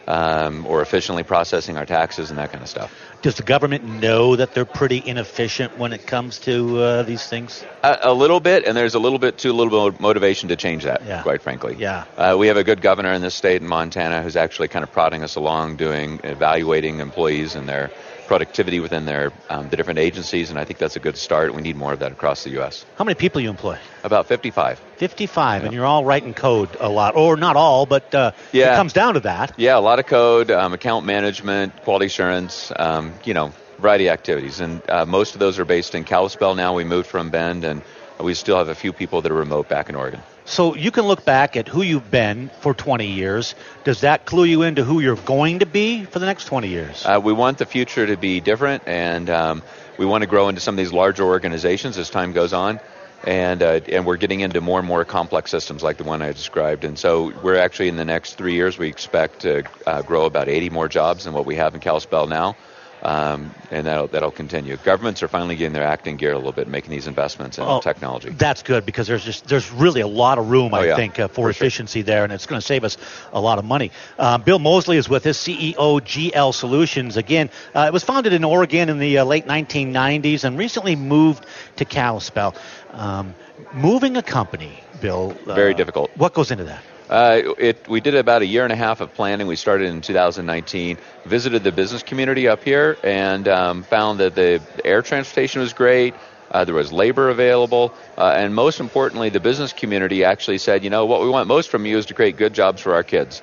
um, 0.09 0.65
or 0.65 0.81
efficiently 0.81 1.23
processing 1.23 1.77
our 1.77 1.85
taxes 1.85 2.31
and 2.31 2.39
that 2.39 2.51
kind 2.51 2.63
of 2.63 2.67
stuff. 2.67 2.91
Does 3.21 3.35
the 3.35 3.43
government 3.43 3.83
know 3.83 4.35
that 4.35 4.53
they're 4.53 4.65
pretty 4.65 5.01
inefficient 5.05 5.77
when 5.77 5.93
it 5.93 6.07
comes 6.07 6.39
to 6.39 6.79
uh, 6.79 7.03
these 7.03 7.27
things? 7.27 7.63
A, 7.83 7.99
a 8.01 8.13
little 8.13 8.39
bit, 8.39 8.65
and 8.65 8.75
there's 8.75 8.95
a 8.95 8.99
little 8.99 9.19
bit 9.19 9.37
too 9.37 9.53
little 9.53 9.91
bit 9.91 9.99
motivation 10.01 10.49
to 10.49 10.55
change 10.55 10.83
that. 10.83 11.05
Yeah. 11.05 11.21
Quite 11.21 11.43
frankly. 11.43 11.75
Yeah. 11.77 12.05
Uh, 12.17 12.35
we 12.39 12.47
have 12.47 12.57
a 12.57 12.63
good 12.63 12.81
governor 12.81 13.13
in 13.13 13.21
this 13.21 13.35
state 13.35 13.61
in 13.61 13.67
Montana 13.67 14.23
who's 14.23 14.35
actually 14.35 14.69
kind 14.69 14.83
of 14.83 14.91
prodding 14.91 15.23
us 15.23 15.35
along, 15.35 15.75
doing 15.75 16.19
evaluating 16.23 16.99
employees 16.99 17.53
and 17.55 17.69
their 17.69 17.91
productivity 18.29 18.79
within 18.79 19.05
their 19.05 19.33
um, 19.49 19.69
the 19.69 19.75
different 19.75 19.97
agencies, 19.97 20.51
and 20.51 20.59
I 20.59 20.63
think 20.63 20.77
that's 20.77 20.95
a 20.95 20.99
good 20.99 21.17
start. 21.17 21.55
We 21.55 21.63
need 21.63 21.75
more 21.75 21.93
of 21.93 21.99
that 21.99 22.11
across 22.11 22.43
the 22.43 22.51
U.S. 22.51 22.85
How 22.95 23.03
many 23.03 23.15
people 23.15 23.41
you 23.41 23.49
employ? 23.49 23.79
About 24.03 24.27
55. 24.27 24.79
55, 24.97 25.63
and 25.63 25.73
you're 25.73 25.85
all 25.85 26.05
writing 26.05 26.35
code 26.35 26.69
a 26.79 26.89
lot, 26.89 27.15
or 27.15 27.35
not 27.37 27.55
all, 27.55 27.87
but 27.87 28.13
uh, 28.13 28.31
Yeah. 28.51 28.73
it 28.73 28.75
comes 28.75 28.93
down 28.93 29.15
to 29.15 29.21
that. 29.21 29.53
Yeah, 29.57 29.79
a 29.79 29.81
lot 29.81 29.97
of 29.97 30.05
code, 30.05 30.51
um, 30.51 30.73
account 30.73 31.07
management, 31.07 31.75
quality 31.81 32.05
assurance, 32.05 32.71
um, 32.75 33.13
you 33.25 33.33
know, 33.33 33.51
variety 33.79 34.07
of 34.07 34.13
activities, 34.13 34.59
and 34.59 34.87
uh, 34.87 35.05
most 35.07 35.33
of 35.33 35.39
those 35.39 35.57
are 35.57 35.65
based 35.65 35.95
in 35.95 36.03
Kalispell 36.03 36.53
now. 36.53 36.75
We 36.75 36.83
moved 36.83 37.07
from 37.07 37.31
Bend, 37.31 37.63
and 37.65 37.81
we 38.19 38.35
still 38.35 38.57
have 38.57 38.69
a 38.69 38.75
few 38.75 38.93
people 38.93 39.23
that 39.23 39.31
are 39.31 39.35
remote 39.35 39.67
back 39.69 39.89
in 39.89 39.95
Oregon. 39.95 40.21
So 40.49 40.75
you 40.75 40.89
can 40.89 41.03
look 41.03 41.25
back 41.25 41.55
at 41.55 41.67
who 41.67 41.83
you've 41.83 42.09
been 42.09 42.49
for 42.61 42.73
20 42.73 43.05
years. 43.05 43.53
Does 43.83 44.01
that 44.01 44.25
clue 44.25 44.45
you 44.45 44.63
into 44.63 44.83
who 44.83 44.99
you're 44.99 45.15
going 45.15 45.59
to 45.59 45.67
be 45.67 46.05
for 46.05 46.17
the 46.17 46.25
next 46.25 46.45
20 46.45 46.67
years? 46.67 47.05
Uh, 47.05 47.21
we 47.23 47.33
want 47.33 47.59
the 47.59 47.67
future 47.67 48.07
to 48.07 48.17
be 48.17 48.39
different, 48.39 48.81
and 48.87 49.29
um, 49.29 49.61
we 49.99 50.07
want 50.07 50.23
to 50.23 50.27
grow 50.27 50.49
into 50.49 50.59
some 50.59 50.73
of 50.73 50.77
these 50.77 50.91
larger 50.91 51.23
organizations 51.23 51.99
as 51.99 52.09
time 52.09 52.33
goes 52.33 52.51
on. 52.51 52.79
And 53.25 53.61
uh, 53.61 53.81
and 53.89 54.07
we're 54.07 54.17
getting 54.17 54.39
into 54.39 54.59
more 54.59 54.79
and 54.79 54.87
more 54.87 55.05
complex 55.05 55.51
systems 55.51 55.83
like 55.83 55.97
the 55.97 56.03
one 56.03 56.23
I 56.23 56.31
described. 56.31 56.83
And 56.83 56.97
so 56.97 57.31
we're 57.43 57.57
actually 57.57 57.89
in 57.89 57.97
the 57.97 58.05
next 58.05 58.35
three 58.35 58.53
years 58.53 58.77
we 58.77 58.87
expect 58.87 59.41
to 59.41 59.65
uh, 59.85 60.01
grow 60.01 60.25
about 60.25 60.47
80 60.47 60.71
more 60.71 60.87
jobs 60.87 61.25
than 61.25 61.33
what 61.33 61.45
we 61.45 61.55
have 61.55 61.75
in 61.75 61.81
Kalispell 61.81 62.27
now. 62.27 62.55
Um, 63.01 63.51
and 63.71 63.85
that'll 63.85 64.07
that'll 64.07 64.31
continue. 64.31 64.75
Governments 64.83 65.23
are 65.23 65.29
finally 65.29 65.55
getting 65.55 65.71
their 65.73 65.85
acting 65.85 66.17
gear 66.17 66.33
a 66.33 66.37
little 66.37 66.51
bit, 66.51 66.67
making 66.67 66.91
these 66.91 67.07
investments 67.07 67.57
in 67.57 67.63
Oh, 67.63 67.79
technology. 67.79 68.29
That's 68.31 68.61
good 68.61 68.85
because 68.85 69.07
there's 69.07 69.23
just 69.23 69.47
there's 69.47 69.71
really 69.71 70.01
a 70.01 70.07
lot 70.07 70.37
of 70.37 70.49
room, 70.49 70.73
I 70.73 70.79
Oh, 70.79 70.83
yeah. 70.83 70.95
think, 70.97 71.17
uh, 71.17 71.27
for, 71.29 71.33
For 71.33 71.41
sure. 71.41 71.49
efficiency 71.51 72.01
there, 72.01 72.25
and 72.25 72.33
it's 72.33 72.45
going 72.45 72.59
to 72.59 72.65
save 72.65 72.83
us 72.83 72.97
a 73.31 73.39
lot 73.39 73.57
of 73.57 73.63
money. 73.63 73.91
Um, 74.17 74.41
Bill 74.41 74.59
Mosley 74.59 74.97
is 74.97 75.07
with 75.07 75.25
us, 75.27 75.37
CEO 75.37 76.01
GL 76.01 76.53
Solutions. 76.53 77.15
Again, 77.15 77.49
uh, 77.73 77.85
it 77.87 77.93
was 77.93 78.03
founded 78.03 78.33
in 78.33 78.43
Oregon 78.43 78.89
in 78.89 78.99
the 78.99 79.19
uh, 79.19 79.23
late 79.25 79.45
1990s 79.47 80.43
and 80.43 80.57
recently 80.57 80.95
moved 80.97 81.45
to 81.77 81.85
Kalispell. 81.85 82.53
Um, 82.91 83.33
moving 83.73 84.17
a 84.17 84.21
company, 84.23 84.83
Bill, 84.99 85.33
uh, 85.47 85.55
Very 85.55 85.73
difficult. 85.73 86.11
What 86.17 86.33
goes 86.33 86.51
into 86.51 86.65
that? 86.65 86.83
Uh, 87.09 87.41
it, 87.57 87.87
we 87.87 87.99
did 87.99 88.13
about 88.13 88.43
a 88.43 88.45
year 88.45 88.63
and 88.63 88.71
a 88.71 88.75
half 88.75 89.01
of 89.01 89.11
planning. 89.15 89.47
We 89.47 89.55
started 89.55 89.87
in 89.87 90.01
2019, 90.01 90.97
visited 91.25 91.63
the 91.63 91.71
business 91.71 92.03
community 92.03 92.47
up 92.47 92.63
here, 92.63 92.97
and 93.03 93.47
um, 93.47 93.83
found 93.83 94.19
that 94.19 94.35
the 94.35 94.61
air 94.85 95.01
transportation 95.01 95.59
was 95.61 95.73
great. 95.73 96.13
Uh, 96.51 96.65
there 96.65 96.75
was 96.75 96.91
labor 96.91 97.29
available, 97.29 97.93
uh, 98.17 98.33
and 98.35 98.53
most 98.53 98.79
importantly, 98.79 99.29
the 99.29 99.39
business 99.39 99.73
community 99.73 100.23
actually 100.23 100.57
said, 100.59 100.83
you 100.83 100.89
know, 100.89 101.05
what 101.05 101.21
we 101.21 101.29
want 101.29 101.47
most 101.47 101.69
from 101.69 101.85
you 101.85 101.97
is 101.97 102.05
to 102.07 102.13
create 102.13 102.37
good 102.37 102.53
jobs 102.53 102.81
for 102.81 102.93
our 102.93 103.03
kids. 103.03 103.41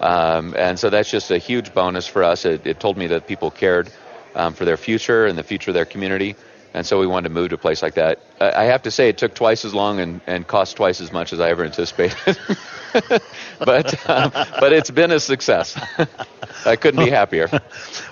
Um, 0.00 0.54
and 0.56 0.78
so 0.78 0.90
that's 0.90 1.10
just 1.10 1.30
a 1.30 1.38
huge 1.38 1.72
bonus 1.74 2.06
for 2.06 2.24
us. 2.24 2.44
It, 2.44 2.66
it 2.66 2.80
told 2.80 2.96
me 2.96 3.08
that 3.08 3.26
people 3.26 3.50
cared 3.50 3.90
um, 4.34 4.54
for 4.54 4.64
their 4.64 4.76
future 4.76 5.26
and 5.26 5.36
the 5.38 5.42
future 5.42 5.70
of 5.70 5.74
their 5.74 5.84
community. 5.84 6.34
And 6.74 6.86
so 6.86 6.98
we 6.98 7.06
wanted 7.06 7.28
to 7.28 7.34
move 7.34 7.50
to 7.50 7.56
a 7.56 7.58
place 7.58 7.82
like 7.82 7.94
that. 7.94 8.20
I 8.40 8.64
have 8.64 8.82
to 8.82 8.90
say, 8.90 9.08
it 9.08 9.18
took 9.18 9.34
twice 9.34 9.64
as 9.64 9.74
long 9.74 10.00
and, 10.00 10.20
and 10.26 10.46
cost 10.46 10.76
twice 10.76 11.00
as 11.00 11.12
much 11.12 11.32
as 11.32 11.40
I 11.40 11.50
ever 11.50 11.64
anticipated. 11.64 12.38
but 13.58 14.10
um, 14.10 14.30
but 14.32 14.72
it's 14.72 14.90
been 14.90 15.10
a 15.10 15.20
success. 15.20 15.78
I 16.66 16.76
couldn't 16.76 17.04
be 17.04 17.10
happier. 17.10 17.48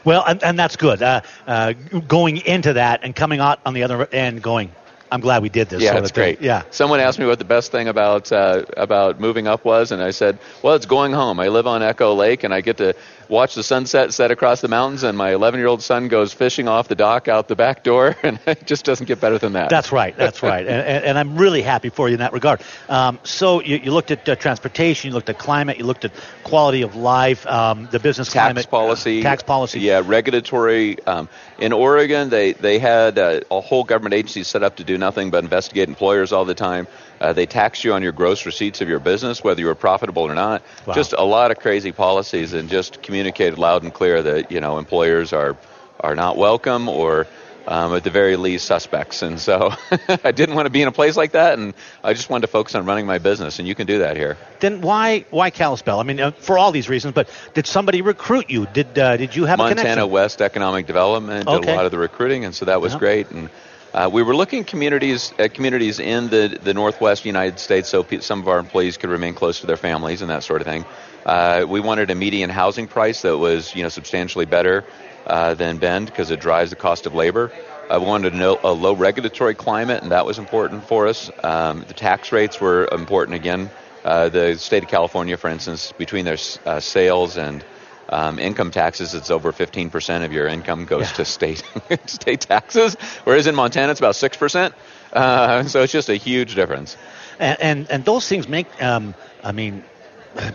Well, 0.05 0.25
and, 0.27 0.43
and 0.43 0.59
that's 0.59 0.77
good. 0.77 1.03
Uh, 1.03 1.23
uh, 1.47 1.73
going 2.07 2.39
into 2.39 2.75
that 2.75 3.01
and 3.03 3.17
coming 3.17 3.41
out 3.41 3.61
on 3.65 3.75
the 3.75 3.83
other 3.83 4.07
end 4.07 4.43
going, 4.43 4.73
I'm 5.13 5.21
glad 5.21 5.43
we 5.43 5.49
did 5.49 5.69
this. 5.69 5.83
Yeah, 5.83 5.93
sort 5.93 6.03
it's 6.03 6.11
of 6.11 6.15
thing. 6.15 6.37
great. 6.37 6.41
Yeah. 6.41 6.63
Someone 6.71 7.01
asked 7.01 7.19
me 7.19 7.27
what 7.27 7.39
the 7.39 7.45
best 7.45 7.73
thing 7.73 7.89
about 7.89 8.31
uh, 8.31 8.65
about 8.77 9.21
moving 9.21 9.47
up 9.47 9.65
was, 9.65 9.93
and 9.93 10.03
I 10.03 10.11
said, 10.11 10.39
"Well, 10.63 10.75
it's 10.75 10.87
going 10.87 11.13
home. 11.13 11.41
I 11.41 11.49
live 11.49 11.67
on 11.67 11.83
Echo 11.83 12.15
Lake, 12.15 12.45
and 12.45 12.55
I 12.55 12.61
get 12.61 12.77
to 12.79 12.95
watch 13.29 13.55
the 13.55 13.63
sunset 13.63 14.13
set 14.13 14.31
across 14.31 14.61
the 14.61 14.69
mountains, 14.69 15.05
and 15.05 15.17
my 15.17 15.33
11 15.33 15.59
year 15.59 15.69
old 15.69 15.83
son 15.83 16.09
goes 16.09 16.33
fishing 16.33 16.69
off 16.69 16.89
the 16.89 16.95
dock 16.95 17.29
out 17.29 17.49
the 17.49 17.57
back 17.57 17.85
door, 17.85 18.17
and 18.23 18.39
it 18.47 18.67
just 18.67 18.85
doesn't 18.85 19.07
get 19.07 19.21
better 19.21 19.39
than 19.39 19.55
that." 19.55 19.71
That's 19.71 19.93
right. 19.93 20.17
That's 20.17 20.43
right. 20.43 20.67
And, 20.67 20.87
and, 20.87 21.05
and 21.05 21.19
I'm 21.19 21.37
really 21.37 21.63
happy 21.63 21.89
for 21.89 22.09
you 22.09 22.15
in 22.15 22.21
that 22.21 22.33
regard. 22.33 22.61
Um, 22.89 23.19
so 23.25 23.61
you, 23.61 23.77
you 23.77 23.93
looked 23.93 24.11
at 24.11 24.29
uh, 24.29 24.37
transportation, 24.37 25.09
you 25.09 25.15
looked 25.15 25.29
at 25.29 25.39
climate, 25.39 25.79
you 25.79 25.85
looked 25.85 26.05
at 26.05 26.13
quality 26.45 26.83
of 26.83 26.97
life, 26.97 27.47
um, 27.47 27.89
the 27.91 27.99
business 27.99 28.29
tax 28.29 28.47
climate, 28.47 28.67
uh, 28.67 28.71
policy. 28.71 29.23
tax 29.23 29.43
policy. 29.43 29.81
Yeah, 29.81 30.03
regulatory. 30.05 31.05
Um, 31.07 31.29
in 31.61 31.73
Oregon, 31.73 32.31
they 32.31 32.53
they 32.53 32.79
had 32.79 33.19
uh, 33.19 33.41
a 33.51 33.61
whole 33.61 33.85
government 33.85 34.15
agency 34.15 34.43
set 34.43 34.63
up 34.63 34.77
to 34.77 34.85
do 34.85 34.97
nothing 34.97 35.31
but 35.31 35.45
investigate 35.45 35.89
employers 35.89 36.33
all 36.33 36.45
the 36.45 36.55
time. 36.55 36.87
Uh, 37.21 37.33
they 37.33 37.47
tax 37.47 37.85
you 37.85 37.93
on 37.93 38.03
your 38.03 38.13
gross 38.13 38.47
receipts 38.47 38.81
of 38.81 38.89
your 38.89 38.99
business, 38.99 39.45
whether 39.45 39.61
you 39.61 39.67
were 39.67 39.75
profitable 39.75 40.23
or 40.23 40.35
not. 40.35 40.63
Wow. 40.87 40.95
Just 40.95 41.13
a 41.13 41.23
lot 41.23 41.51
of 41.51 41.59
crazy 41.59 41.93
policies, 41.93 42.55
and 42.55 42.69
just 42.69 43.03
communicated 43.03 43.59
loud 43.59 43.83
and 43.83 43.93
clear 43.93 44.23
that 44.23 44.51
you 44.51 44.61
know 44.61 44.79
employers 44.79 45.33
are 45.33 45.57
are 46.01 46.15
not 46.15 46.39
welcome 46.39 46.89
or 46.89 47.27
um, 47.67 47.95
at 47.95 48.05
the 48.05 48.11
very 48.11 48.37
least, 48.37 48.65
suspects. 48.67 49.23
And 49.23 49.39
so 49.41 49.71
I 50.25 50.33
didn't 50.33 50.55
want 50.55 50.67
to 50.67 50.71
be 50.71 50.83
in 50.83 50.89
a 50.89 50.93
place 50.93 51.17
like 51.17 51.33
that, 51.33 51.59
and 51.59 51.75
I 52.03 52.13
just 52.15 52.31
wanted 52.31 52.43
to 52.43 52.47
focus 52.53 52.75
on 52.75 52.87
running 52.87 53.07
my 53.07 53.19
business, 53.19 53.59
and 53.59 53.69
you 53.69 53.75
can 53.75 53.87
do 53.87 53.99
that 54.01 54.17
here. 54.17 54.37
Then 54.61 54.81
why 54.81 55.25
why 55.31 55.51
Kalispell? 55.51 56.01
I 56.01 56.03
mean, 56.05 56.21
uh, 56.21 56.31
for 56.33 56.59
all 56.59 56.73
these 56.73 56.89
reasons, 56.89 57.15
but 57.15 57.29
did 57.55 57.67
somebody 57.67 58.03
recruit 58.03 58.51
you? 58.51 58.67
Did 58.67 58.99
uh, 58.99 59.17
did 59.17 59.35
you 59.37 59.45
have 59.45 59.59
Montana 59.59 59.81
a 59.81 59.85
connection? 59.85 60.11
West 60.11 60.41
Economic 60.43 60.87
Development 60.87 61.47
did 61.47 61.55
Okay. 61.57 61.73
a 61.73 61.77
lot 61.77 61.85
of 61.85 61.91
the 61.93 61.99
recruiting, 61.99 62.45
and 62.45 62.55
so 62.55 62.65
that 62.67 62.81
was 62.81 62.93
Yeah. 62.93 62.99
great. 62.99 63.31
And 63.31 63.51
uh, 63.93 64.09
we 64.13 64.23
were 64.23 64.37
looking 64.37 64.63
communities 64.65 65.33
at 65.39 65.53
communities 65.55 65.99
in 66.01 66.29
the 66.29 66.59
the 66.63 66.73
Northwest 66.75 67.25
United 67.25 67.59
States, 67.59 67.89
so 67.89 68.03
pe- 68.03 68.21
some 68.21 68.41
of 68.41 68.49
our 68.49 68.59
employees 68.59 68.97
could 68.97 69.11
remain 69.11 69.35
close 69.35 69.61
to 69.61 69.67
their 69.67 69.77
families 69.77 70.23
and 70.23 70.31
that 70.31 70.43
sort 70.45 70.61
of 70.61 70.67
thing. 70.67 70.85
Uh, 71.27 71.67
we 71.69 71.81
wanted 71.81 72.11
a 72.11 72.15
median 72.15 72.49
housing 72.51 72.87
price 72.87 73.23
that 73.23 73.37
was 73.37 73.75
you 73.75 73.83
know 73.83 73.89
substantially 73.91 74.47
better 74.47 74.85
uh, 75.31 75.55
than 75.55 75.79
Bend 75.79 76.07
because 76.07 76.31
it 76.31 76.41
drives 76.41 76.71
the 76.71 76.77
cost 76.77 77.07
of 77.07 77.15
labor. 77.15 77.51
I 77.89 77.99
wanted 77.99 78.35
a, 78.35 78.73
low 78.73 78.95
regulatory 78.95 79.55
climate, 79.55 80.03
and 80.03 80.11
that 80.13 80.25
was 80.27 80.39
important 80.39 80.85
for 80.85 81.09
us. 81.09 81.31
Um, 81.43 81.85
the 81.89 81.95
tax 81.95 82.33
rates 82.33 82.61
were 82.61 82.89
important 82.93 83.35
again. 83.37 83.71
Uh, 84.05 84.29
the 84.29 84.57
state 84.57 84.83
of 84.85 84.89
California, 84.89 85.37
for 85.37 85.49
instance, 85.51 85.93
between 85.99 86.25
their 86.25 86.39
uh, 86.67 86.81
sales 86.81 87.37
and 87.37 87.65
um, 88.09 88.39
income 88.39 88.71
taxes, 88.71 89.15
it's 89.15 89.31
over 89.31 89.53
15% 89.53 90.25
of 90.25 90.33
your 90.33 90.47
income 90.49 90.85
goes 90.85 91.03
Yeah. 91.03 91.17
to 91.19 91.25
state 91.25 91.63
state 92.07 92.41
taxes, 92.43 92.97
whereas 93.25 93.47
in 93.47 93.55
Montana 93.55 93.91
it's 93.93 94.01
about 94.01 94.15
6%. 94.15 94.73
Uh, 95.13 95.65
so 95.65 95.83
it's 95.83 95.93
just 95.93 96.09
a 96.09 96.17
huge 96.17 96.55
difference. 96.55 96.97
and, 97.39 97.61
and 97.61 97.91
and 97.91 98.05
those 98.05 98.29
things 98.29 98.47
make 98.49 98.67
um, 98.83 99.15
I 99.43 99.53
mean 99.53 99.83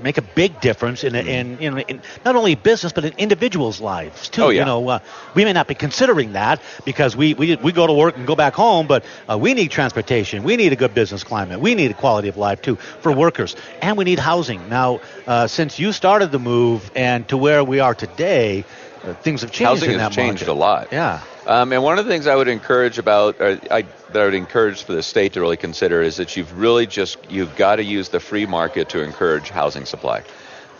make 0.01 0.17
a 0.17 0.22
big 0.22 0.60
difference 0.62 1.03
in 1.03 1.13
Mm-hmm. 1.13 1.27
in, 1.27 1.60
in, 1.60 1.77
in 1.88 2.01
not 2.24 2.36
only 2.36 2.55
business 2.55 2.91
but 2.94 3.05
in 3.05 3.13
individuals' 3.17 3.79
lives 3.82 4.29
too. 4.29 4.44
Oh, 4.44 4.50
yeah. 4.50 4.60
You 4.60 4.65
know, 4.65 4.88
uh, 4.89 5.00
we 5.34 5.46
may 5.46 5.53
not 5.53 5.67
be 5.67 5.75
considering 5.75 6.34
that 6.34 6.62
because 6.86 7.15
we, 7.15 7.34
we 7.34 7.55
we 7.55 7.72
go 7.72 7.88
to 7.88 7.94
work 7.94 8.17
and 8.17 8.27
go 8.27 8.36
back 8.36 8.53
home, 8.53 8.88
but 8.88 9.03
uh, 9.29 9.38
we 9.38 9.53
need 9.53 9.72
transportation, 9.72 10.44
we 10.44 10.55
need 10.58 10.74
a 10.74 10.75
good 10.75 10.94
business 10.94 11.24
climate, 11.24 11.60
we 11.60 11.75
need 11.75 11.91
a 11.91 11.94
quality 11.94 12.27
of 12.27 12.38
life 12.38 12.62
too 12.62 12.75
for 12.75 13.12
workers, 13.12 13.55
and 13.82 13.98
we 13.98 14.03
need 14.03 14.20
housing. 14.20 14.67
Now, 14.70 15.00
uh, 15.27 15.48
since 15.48 15.79
you 15.79 15.91
started 15.91 16.32
the 16.32 16.39
move 16.39 16.91
and 16.96 17.27
to 17.29 17.38
where 17.38 17.63
we 17.63 17.79
are 17.79 17.96
today, 17.96 18.65
uh, 19.06 19.14
things 19.14 19.42
have 19.42 19.52
changed. 19.52 19.70
Housing 19.70 19.92
in 19.92 20.00
has 20.00 20.16
changed 20.16 20.42
market. 20.42 20.52
a 20.52 20.54
lot. 20.54 20.88
Yeah. 20.92 21.22
Um, 21.46 21.72
and 21.72 21.84
one 21.84 22.00
of 22.00 22.06
the 22.06 22.12
things 22.12 22.26
I 22.26 22.36
would 22.36 22.48
encourage 22.48 22.98
about, 22.98 23.40
or 23.40 23.60
I, 23.70 23.84
that 23.84 24.22
I 24.22 24.26
would 24.26 24.34
encourage 24.34 24.84
for 24.84 24.94
the 24.94 25.04
state 25.04 25.34
to 25.34 25.42
really 25.42 25.58
consider 25.58 26.02
is 26.02 26.18
that 26.18 26.36
you've 26.36 26.58
really 26.58 26.88
just 26.88 27.18
you've 27.30 27.56
got 27.56 27.76
to 27.76 27.84
use 27.84 28.10
the 28.10 28.20
free 28.20 28.46
market 28.46 28.90
to 28.90 29.04
encourage 29.04 29.50
housing 29.50 29.86
supply. 29.86 30.24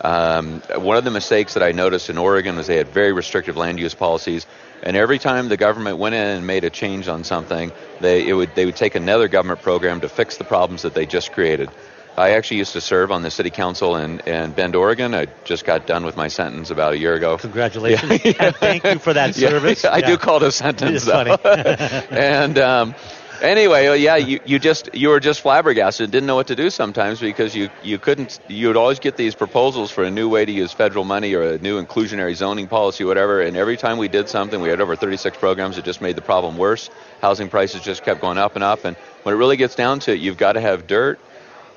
Um, 0.00 0.60
one 0.76 0.96
of 0.96 1.04
the 1.04 1.10
mistakes 1.10 1.54
that 1.54 1.62
I 1.62 1.72
noticed 1.72 2.10
in 2.10 2.18
Oregon 2.18 2.56
was 2.56 2.66
they 2.66 2.76
had 2.76 2.88
very 2.88 3.12
restrictive 3.12 3.56
land 3.56 3.78
use 3.78 3.94
policies, 3.94 4.46
and 4.82 4.96
every 4.96 5.18
time 5.18 5.48
the 5.48 5.56
government 5.56 5.98
went 5.98 6.14
in 6.14 6.26
and 6.26 6.46
made 6.46 6.64
a 6.64 6.70
change 6.70 7.08
on 7.08 7.24
something, 7.24 7.72
they 8.00 8.28
it 8.28 8.34
would 8.34 8.54
they 8.54 8.66
would 8.66 8.76
take 8.76 8.94
another 8.94 9.28
government 9.28 9.62
program 9.62 10.00
to 10.00 10.08
fix 10.08 10.36
the 10.36 10.44
problems 10.44 10.82
that 10.82 10.94
they 10.94 11.06
just 11.06 11.32
created. 11.32 11.70
I 12.16 12.30
actually 12.30 12.58
used 12.58 12.72
to 12.72 12.80
serve 12.80 13.10
on 13.12 13.22
the 13.22 13.30
city 13.30 13.50
council 13.50 13.96
in, 13.96 14.20
in 14.20 14.52
Bend, 14.52 14.74
Oregon. 14.74 15.14
I 15.14 15.26
just 15.44 15.64
got 15.66 15.86
done 15.86 16.04
with 16.04 16.16
my 16.16 16.28
sentence 16.28 16.70
about 16.70 16.94
a 16.94 16.98
year 16.98 17.14
ago. 17.14 17.36
Congratulations 17.36 18.10
and 18.38 18.56
thank 18.56 18.84
you 18.84 18.98
for 18.98 19.12
that 19.12 19.36
Yeah, 19.36 19.50
service. 19.50 19.84
I 19.84 19.98
Yeah. 19.98 20.06
do 20.06 20.16
call 20.16 20.36
it 20.38 20.42
a 20.44 20.52
sentence, 20.52 21.02
It's 21.02 21.04
though. 21.04 21.36
funny. 21.36 22.06
and 22.10 22.58
um, 22.58 22.94
anyway, 23.42 23.98
yeah, 24.00 24.16
you, 24.16 24.40
you 24.46 24.58
just 24.58 24.94
you 24.94 25.08
were 25.10 25.20
just 25.20 25.42
flabbergasted, 25.42 26.10
didn't 26.10 26.26
know 26.26 26.36
what 26.36 26.46
to 26.46 26.56
do 26.56 26.70
sometimes 26.70 27.20
because 27.20 27.54
you 27.54 27.68
you 27.82 27.98
couldn't 27.98 28.40
you 28.48 28.68
would 28.68 28.78
always 28.78 28.98
get 28.98 29.18
these 29.18 29.34
proposals 29.34 29.90
for 29.90 30.04
a 30.04 30.10
new 30.10 30.28
way 30.30 30.44
to 30.46 30.52
use 30.52 30.72
federal 30.72 31.04
money 31.04 31.34
or 31.34 31.42
a 31.42 31.58
new 31.58 31.82
inclusionary 31.84 32.34
zoning 32.34 32.66
policy, 32.66 33.04
whatever. 33.04 33.42
And 33.42 33.58
every 33.58 33.76
time 33.76 33.98
we 33.98 34.08
did 34.08 34.28
something, 34.30 34.58
we 34.60 34.70
had 34.70 34.80
over 34.80 34.96
36 34.96 35.36
programs. 35.36 35.76
It 35.76 35.84
just 35.84 36.00
made 36.00 36.16
the 36.16 36.22
problem 36.22 36.56
worse. 36.56 36.88
Housing 37.20 37.50
prices 37.50 37.82
just 37.82 38.04
kept 38.04 38.22
going 38.22 38.38
up 38.38 38.54
and 38.54 38.64
up. 38.64 38.86
And 38.86 38.96
when 39.22 39.34
it 39.34 39.38
really 39.38 39.56
gets 39.58 39.74
down 39.74 40.00
to 40.00 40.12
it, 40.12 40.20
you've 40.20 40.38
got 40.38 40.52
to 40.52 40.60
have 40.62 40.86
dirt, 40.86 41.18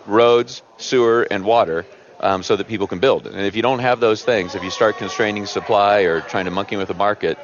roads, 0.10 0.62
sewer, 0.78 1.28
and 1.30 1.44
water. 1.46 1.86
Um, 2.22 2.44
so 2.44 2.58
that 2.58 2.68
people 2.68 2.86
can 2.86 3.00
build. 3.00 3.28
And 3.28 3.40
if 3.46 3.56
you 3.56 3.62
don't 3.62 3.80
have 3.80 4.02
those 4.02 4.22
things, 4.22 4.54
if 4.54 4.62
you 4.62 4.72
start 4.72 4.98
constraining 4.98 5.46
supply 5.46 6.02
or 6.02 6.20
trying 6.20 6.44
to 6.46 6.52
monkey 6.52 6.76
with 6.76 6.90
the 6.90 6.94
market, 6.94 7.38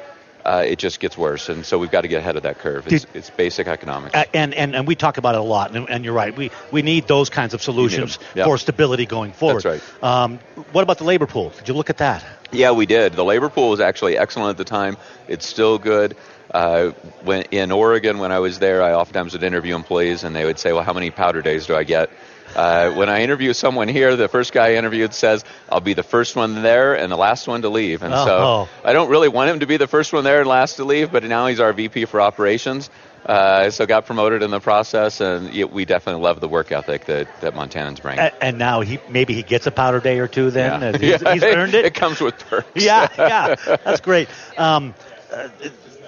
uh, 0.44 0.64
it 0.66 0.78
just 0.78 1.00
gets 1.00 1.16
worse. 1.16 1.48
And 1.48 1.64
so 1.64 1.78
we've 1.78 1.90
got 1.90 2.02
to 2.02 2.08
get 2.08 2.18
ahead 2.18 2.36
of 2.36 2.42
that 2.42 2.58
curve. 2.58 2.86
It's, 2.86 3.06
Did- 3.06 3.16
it's 3.16 3.30
basic 3.30 3.68
economics. 3.68 4.14
Uh, 4.14 4.24
and, 4.34 4.52
and 4.52 4.76
and 4.76 4.86
we 4.86 4.94
talk 4.94 5.16
about 5.16 5.34
it 5.34 5.40
a 5.40 5.44
lot, 5.44 5.74
and, 5.74 5.88
and 5.88 6.04
you're 6.04 6.12
right. 6.12 6.36
We 6.36 6.50
we 6.70 6.82
need 6.82 7.08
those 7.08 7.30
kinds 7.30 7.54
of 7.54 7.62
solutions 7.62 8.18
Yep. 8.34 8.44
for 8.44 8.58
stability 8.58 9.06
going 9.06 9.32
forward. 9.32 9.62
That's 9.62 9.82
right. 10.02 10.04
Um, 10.04 10.38
what 10.72 10.82
about 10.82 10.98
the 10.98 11.04
labor 11.04 11.26
pool? 11.26 11.54
Did 11.56 11.68
you 11.68 11.74
look 11.74 11.88
at 11.88 11.96
that? 11.96 12.22
Yeah, 12.52 12.72
we 12.72 12.84
did. 12.84 13.14
The 13.14 13.24
labor 13.24 13.48
pool 13.48 13.70
was 13.70 13.80
actually 13.80 14.18
excellent 14.18 14.50
at 14.50 14.56
the 14.58 14.64
time. 14.64 14.98
It's 15.26 15.46
still 15.46 15.78
good. 15.78 16.18
Uh, 16.52 16.90
when 17.24 17.42
in 17.50 17.72
Oregon, 17.72 18.18
when 18.18 18.30
I 18.30 18.40
was 18.40 18.58
there, 18.58 18.82
I 18.82 18.92
oftentimes 18.92 19.32
would 19.32 19.42
interview 19.42 19.74
employees, 19.74 20.22
and 20.22 20.36
they 20.36 20.44
would 20.44 20.58
say, 20.58 20.74
"Well, 20.74 20.84
how 20.84 20.92
many 20.92 21.10
powder 21.10 21.40
days 21.40 21.66
do 21.66 21.74
I 21.74 21.84
get?" 21.84 22.10
Uh, 22.56 22.90
when 22.92 23.08
I 23.10 23.20
interview 23.22 23.52
someone 23.52 23.86
here, 23.88 24.16
the 24.16 24.28
first 24.28 24.52
guy 24.52 24.68
I 24.68 24.74
interviewed 24.76 25.12
says, 25.12 25.44
"I'll 25.68 25.80
be 25.80 25.92
the 25.94 26.02
first 26.02 26.34
one 26.36 26.62
there 26.62 26.94
and 26.94 27.12
the 27.12 27.16
last 27.16 27.46
one 27.46 27.60
to 27.62 27.68
leave." 27.68 28.02
And 28.02 28.14
Oh. 28.14 28.24
so 28.24 28.68
I 28.82 28.92
don't 28.94 29.10
really 29.10 29.28
want 29.28 29.50
him 29.50 29.60
to 29.60 29.66
be 29.66 29.76
the 29.76 29.86
first 29.86 30.12
one 30.12 30.24
there 30.24 30.40
and 30.40 30.48
last 30.48 30.76
to 30.76 30.84
leave, 30.84 31.12
but 31.12 31.22
now 31.24 31.46
he's 31.48 31.60
our 31.60 31.72
VP 31.74 32.06
for 32.06 32.20
operations. 32.20 32.88
Uh, 33.26 33.70
so 33.70 33.84
got 33.86 34.06
promoted 34.06 34.42
in 34.42 34.50
the 34.52 34.60
process, 34.60 35.20
and 35.20 35.52
we 35.72 35.84
definitely 35.84 36.22
love 36.22 36.38
the 36.40 36.46
work 36.48 36.70
ethic 36.70 37.06
that, 37.06 37.26
that 37.40 37.54
Montanans 37.54 38.00
bring. 38.00 38.18
A- 38.20 38.32
and 38.40 38.56
now 38.56 38.82
he 38.82 39.00
maybe 39.08 39.34
he 39.34 39.42
gets 39.42 39.66
a 39.66 39.72
powder 39.72 39.98
day 40.00 40.20
or 40.20 40.28
two. 40.28 40.50
Then 40.52 40.80
yeah. 40.80 40.92
He's, 40.98 41.22
Yeah, 41.22 41.34
he's 41.34 41.42
earned 41.42 41.74
it. 41.74 41.84
It 41.86 41.94
comes 41.94 42.20
with 42.20 42.38
perks. 42.48 42.68
yeah, 42.76 43.08
yeah, 43.18 43.54
that's 43.84 44.00
great. 44.00 44.28
Um, 44.56 44.94
uh, 45.32 45.48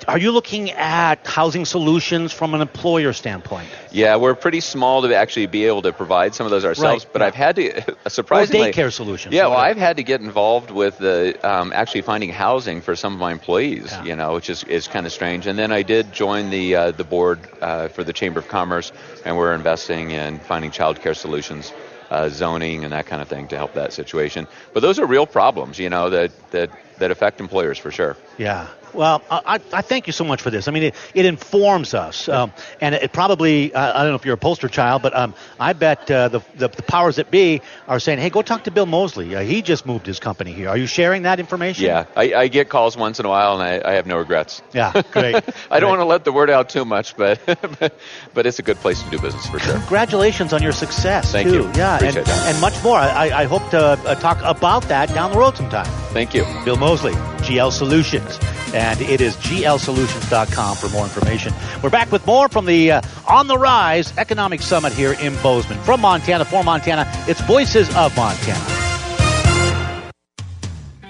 are 0.08 0.18
you 0.18 0.32
looking 0.32 0.70
at 0.70 1.26
housing 1.26 1.66
solutions 1.66 2.32
from 2.32 2.54
an 2.54 2.62
employer 2.62 3.12
standpoint? 3.12 3.68
Yeah, 3.92 4.16
we're 4.16 4.34
pretty 4.34 4.60
small 4.60 5.02
to 5.02 5.14
actually 5.14 5.46
be 5.46 5.66
able 5.66 5.82
to 5.82 5.92
provide 5.92 6.34
some 6.34 6.46
of 6.46 6.50
those 6.50 6.64
ourselves. 6.64 7.04
Right, 7.04 7.12
But 7.12 7.20
yeah. 7.20 7.26
I've 7.26 7.34
had 7.34 7.56
to, 7.56 7.96
Or 8.06 8.10
surprisingly, 8.10 8.72
daycare 8.72 8.90
solutions? 8.90 9.34
Yeah, 9.34 9.48
well. 9.48 9.58
I've 9.58 9.76
had 9.76 9.98
to 9.98 10.02
get 10.02 10.22
involved 10.22 10.70
with 10.70 10.96
the 10.96 11.38
um, 11.46 11.74
actually 11.74 12.00
finding 12.02 12.30
housing 12.30 12.80
for 12.80 12.96
some 12.96 13.12
of 13.12 13.20
my 13.20 13.32
employees. 13.32 13.92
Yeah. 13.92 14.04
You 14.04 14.16
know, 14.16 14.32
which 14.32 14.48
is, 14.48 14.64
is 14.64 14.88
kind 14.88 15.04
of 15.04 15.12
strange. 15.12 15.46
And 15.46 15.58
then 15.58 15.70
I 15.72 15.82
did 15.82 16.10
join 16.12 16.48
the 16.48 16.74
uh, 16.74 16.90
the 16.92 17.04
board 17.04 17.40
uh, 17.60 17.88
for 17.88 18.02
the 18.02 18.14
Chamber 18.14 18.40
of 18.40 18.48
Commerce, 18.48 18.92
and 19.26 19.36
we're 19.36 19.52
investing 19.52 20.12
in 20.12 20.40
finding 20.40 20.70
childcare 20.70 21.14
solutions. 21.16 21.72
Uh, 22.10 22.30
zoning 22.30 22.84
and 22.84 22.94
that 22.94 23.04
kind 23.04 23.20
of 23.20 23.28
thing 23.28 23.46
to 23.46 23.54
help 23.54 23.74
that 23.74 23.92
situation, 23.92 24.46
but 24.72 24.80
those 24.80 24.98
are 24.98 25.04
real 25.04 25.26
problems, 25.26 25.78
you 25.78 25.90
know, 25.90 26.08
that 26.08 26.30
that 26.52 26.70
that 26.98 27.10
affect 27.10 27.40
employers 27.40 27.78
for 27.78 27.90
sure. 27.90 28.16
Yeah. 28.38 28.68
Well, 28.94 29.22
I, 29.30 29.60
I 29.72 29.82
thank 29.82 30.06
you 30.06 30.14
so 30.14 30.24
much 30.24 30.40
for 30.40 30.48
this. 30.50 30.66
I 30.66 30.70
mean, 30.70 30.82
it, 30.84 30.94
it 31.12 31.26
informs 31.26 31.92
us, 31.92 32.26
um, 32.26 32.52
and 32.80 32.94
it 32.94 33.12
probably, 33.12 33.72
uh, 33.74 33.92
I 33.92 34.02
don't 34.02 34.12
know 34.12 34.14
if 34.16 34.24
you're 34.24 34.34
a 34.34 34.38
poster 34.38 34.66
child, 34.66 35.02
but 35.02 35.14
um, 35.14 35.34
I 35.60 35.74
bet 35.74 36.10
uh, 36.10 36.28
the, 36.28 36.40
the 36.54 36.68
the 36.68 36.82
powers 36.82 37.16
that 37.16 37.30
be 37.30 37.60
are 37.86 38.00
saying, 38.00 38.18
hey, 38.18 38.30
go 38.30 38.40
talk 38.40 38.64
to 38.64 38.70
Bill 38.70 38.86
Mosley. 38.86 39.34
Uh, 39.36 39.42
he 39.42 39.60
just 39.60 39.84
moved 39.84 40.06
his 40.06 40.18
company 40.18 40.54
here. 40.54 40.70
Are 40.70 40.76
you 40.76 40.86
sharing 40.86 41.22
that 41.24 41.38
information? 41.38 41.84
Yeah, 41.84 42.06
I, 42.16 42.32
I 42.32 42.48
get 42.48 42.70
calls 42.70 42.96
once 42.96 43.20
in 43.20 43.26
a 43.26 43.28
while, 43.28 43.60
and 43.60 43.62
I, 43.62 43.90
I 43.90 43.94
have 43.96 44.06
no 44.06 44.16
regrets. 44.16 44.62
Yeah, 44.72 44.92
great. 45.12 45.34
I 45.36 45.40
Great. 45.40 45.80
don't 45.80 45.90
want 45.90 46.00
to 46.00 46.06
let 46.06 46.24
the 46.24 46.32
word 46.32 46.48
out 46.48 46.70
too 46.70 46.86
much, 46.86 47.14
but 47.14 47.40
but 48.34 48.46
it's 48.46 48.58
a 48.58 48.62
good 48.62 48.78
place 48.78 49.02
to 49.02 49.10
do 49.10 49.18
business 49.18 49.46
for 49.48 49.58
sure. 49.58 49.74
Congratulations 49.74 50.54
on 50.54 50.62
your 50.62 50.72
success, 50.72 51.30
Thank 51.30 51.50
too. 51.50 51.56
you. 51.56 51.62
Yeah, 51.74 52.02
and, 52.02 52.16
that. 52.16 52.28
and 52.46 52.60
much 52.60 52.82
more. 52.82 52.96
I, 52.96 53.42
I 53.42 53.44
hope 53.44 53.68
to 53.70 53.78
uh, 53.78 54.14
talk 54.14 54.38
about 54.42 54.84
that 54.84 55.10
down 55.10 55.32
the 55.32 55.38
road 55.38 55.58
sometime. 55.58 55.84
Thank 56.14 56.32
you. 56.32 56.46
Bill 56.64 56.76
Mosley, 56.76 56.87
GL 56.96 57.72
Solutions. 57.72 58.38
And 58.74 59.00
it 59.00 59.20
is 59.20 59.36
glsolutions.com 59.36 60.76
for 60.76 60.88
more 60.88 61.04
information. 61.04 61.52
We're 61.82 61.90
back 61.90 62.10
with 62.10 62.26
more 62.26 62.48
from 62.48 62.66
the 62.66 62.92
uh, 62.92 63.02
On 63.26 63.46
the 63.46 63.58
Rise 63.58 64.16
Economic 64.16 64.62
Summit 64.62 64.92
here 64.92 65.12
in 65.12 65.34
Bozeman. 65.42 65.78
From 65.84 66.00
Montana, 66.00 66.44
for 66.44 66.62
Montana, 66.64 67.10
it's 67.26 67.40
Voices 67.42 67.88
of 67.96 68.16
Montana. 68.16 68.74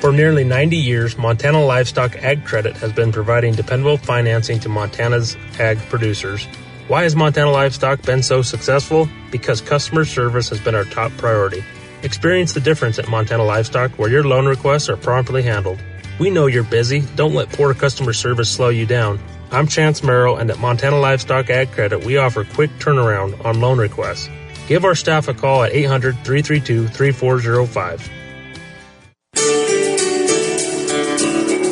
For 0.01 0.13
nearly 0.13 0.45
90 0.45 0.77
years, 0.77 1.19
Montana 1.19 1.65
Livestock 1.65 2.15
Ag 2.23 2.45
Credit 2.45 2.77
has 2.77 2.93
been 2.93 3.11
providing 3.11 3.55
dependable 3.55 3.97
financing 3.97 4.61
to 4.61 4.69
Montana's 4.69 5.37
ag 5.59 5.79
producers. 5.89 6.47
Why 6.87 7.03
has 7.03 7.17
Montana 7.17 7.51
Livestock 7.51 8.03
been 8.03 8.23
so 8.23 8.41
successful? 8.41 9.09
Because 9.33 9.61
customer 9.61 10.05
service 10.05 10.49
has 10.51 10.61
been 10.61 10.77
our 10.77 10.85
top 10.85 11.11
priority. 11.19 11.65
Experience 12.03 12.53
the 12.53 12.61
difference 12.61 12.99
at 12.99 13.09
Montana 13.09 13.45
Livestock 13.45 13.99
where 13.99 14.09
your 14.09 14.23
loan 14.23 14.47
requests 14.47 14.89
are 14.89 14.97
promptly 14.97 15.43
handled. 15.43 15.83
We 16.21 16.31
know 16.31 16.47
you're 16.47 16.63
busy. 16.63 17.01
Don't 17.17 17.35
let 17.35 17.49
poor 17.49 17.75
customer 17.75 18.13
service 18.13 18.49
slow 18.49 18.69
you 18.69 18.87
down. 18.87 19.19
I'm 19.51 19.67
Chance 19.67 20.03
Merrill, 20.03 20.37
and 20.37 20.51
at 20.51 20.59
Montana 20.59 21.01
Livestock 21.01 21.51
Ag 21.51 21.73
Credit, 21.73 22.05
we 22.05 22.19
offer 22.19 22.45
quick 22.45 22.71
turnaround 22.79 23.45
on 23.45 23.61
loan 23.61 23.79
requests. 23.79 24.29
Give 24.69 24.85
our 24.85 24.95
staff 24.95 25.27
a 25.29 25.35
call 25.35 25.63
at 25.65 25.73
800 25.73 26.15
332 26.25 26.89
3405. 26.89 28.11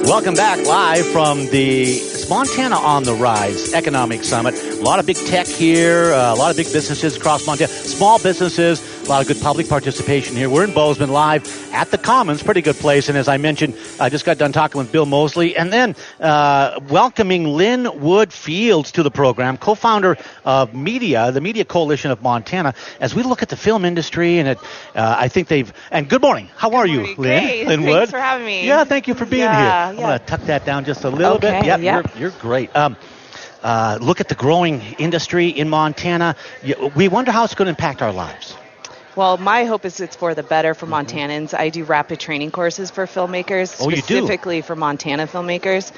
Welcome 0.07 0.35
back 0.35 0.65
live 0.67 1.07
from 1.09 1.47
the 1.47 2.01
Montana 2.31 2.77
on 2.77 3.03
the 3.05 3.15
Rise 3.15 3.75
Economic 3.75 4.25
Summit. 4.25 4.55
A 4.77 4.83
lot 4.87 5.01
of 5.01 5.07
big 5.07 5.17
tech 5.17 5.47
here, 5.47 6.13
uh, 6.13 6.35
a 6.35 6.37
lot 6.37 6.51
of 6.51 6.57
big 6.57 6.71
businesses 6.73 7.17
across 7.17 7.45
Montana, 7.47 7.69
small 7.69 8.23
businesses, 8.23 8.81
a 9.07 9.09
lot 9.09 9.21
of 9.23 9.27
good 9.27 9.41
public 9.43 9.69
participation 9.69 10.37
here. 10.37 10.49
We're 10.51 10.65
in 10.65 10.75
Bozeman 10.75 11.11
live 11.11 11.43
at 11.73 11.91
the 11.91 11.99
Commons, 11.99 12.43
pretty 12.43 12.61
good 12.61 12.77
place. 12.77 13.09
And 13.09 13.17
as 13.19 13.27
I 13.27 13.37
mentioned, 13.39 13.75
I 13.99 14.11
just 14.11 14.25
got 14.25 14.39
done 14.39 14.53
talking 14.53 14.79
with 14.79 14.93
Bill 14.93 15.07
Mosley 15.07 15.57
and 15.57 15.73
then 15.73 15.97
uh, 16.21 16.79
welcoming 16.89 17.45
Lynn 17.49 17.89
Wood 18.01 18.33
Fields 18.33 18.93
to 18.93 19.03
the 19.03 19.11
program, 19.11 19.57
co-founder 19.57 20.19
of 20.45 20.73
Media, 20.75 21.33
the 21.33 21.41
Media 21.41 21.65
Coalition 21.65 22.11
of 22.13 22.23
Montana. 22.23 22.75
As 23.01 23.15
we 23.15 23.23
look 23.25 23.43
at 23.43 23.49
the 23.49 23.57
film 23.57 23.85
industry, 23.85 24.39
and 24.39 24.49
it, 24.51 24.59
uh, 24.95 25.17
I 25.19 25.29
think 25.29 25.49
they've. 25.49 25.73
And 25.91 26.09
good 26.09 26.23
morning. 26.23 26.49
How 26.55 26.73
are 26.73 26.87
you, 26.87 26.99
morning. 26.99 27.17
Lynn? 27.17 27.43
Great. 27.43 27.67
Lynn 27.67 27.81
Thanks 27.83 27.93
Wood? 28.01 28.09
for 28.11 28.19
having 28.21 28.47
me. 28.47 28.67
Yeah, 28.67 28.85
thank 28.85 29.09
you 29.09 29.15
for 29.15 29.25
being 29.25 29.43
Yeah, 29.43 29.91
here. 29.91 30.01
I'm 30.03 30.07
going 30.07 30.19
to 30.19 30.25
tuck 30.27 30.43
that 30.43 30.65
down 30.65 30.85
just 30.85 31.03
a 31.03 31.11
little 31.11 31.35
Okay, 31.37 31.61
bit. 31.61 31.67
Yep, 31.67 31.81
yeah. 31.81 32.03
You're, 32.15 32.21
you're 32.21 32.39
great. 32.41 32.75
Um, 32.77 32.97
uh, 33.63 33.99
look 34.01 34.21
at 34.21 34.29
the 34.29 34.35
growing 34.35 34.81
industry 34.99 35.49
in 35.49 35.69
Montana. 35.69 36.37
We 36.95 37.09
wonder 37.09 37.33
how 37.33 37.45
it's 37.45 37.55
going 37.55 37.67
to 37.67 37.71
impact 37.71 38.03
our 38.03 38.13
lives. 38.13 38.57
Well, 39.17 39.39
my 39.39 39.65
hope 39.65 39.87
is 39.87 39.99
it's 40.01 40.15
for 40.15 40.35
the 40.35 40.43
better 40.43 40.75
for 40.75 40.87
Montanans. 40.87 41.55
I 41.59 41.71
do 41.71 41.85
rapid 41.85 42.21
training 42.21 42.51
courses 42.51 42.91
for 42.91 43.07
filmmakers, 43.07 43.75
Oh, 43.81 43.89
specifically 43.91 44.61
for 44.61 44.77
Montana 44.77 45.27
filmmakers. 45.27 45.91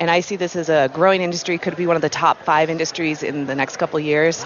And 0.00 0.10
I 0.10 0.20
see 0.20 0.36
this 0.36 0.56
as 0.56 0.70
a 0.70 0.90
growing 0.92 1.20
industry, 1.20 1.58
could 1.58 1.76
be 1.76 1.86
one 1.86 1.96
of 1.96 2.02
the 2.02 2.08
top 2.08 2.44
five 2.44 2.70
industries 2.70 3.22
in 3.22 3.44
the 3.46 3.54
next 3.54 3.76
couple 3.76 4.00
years. 4.00 4.44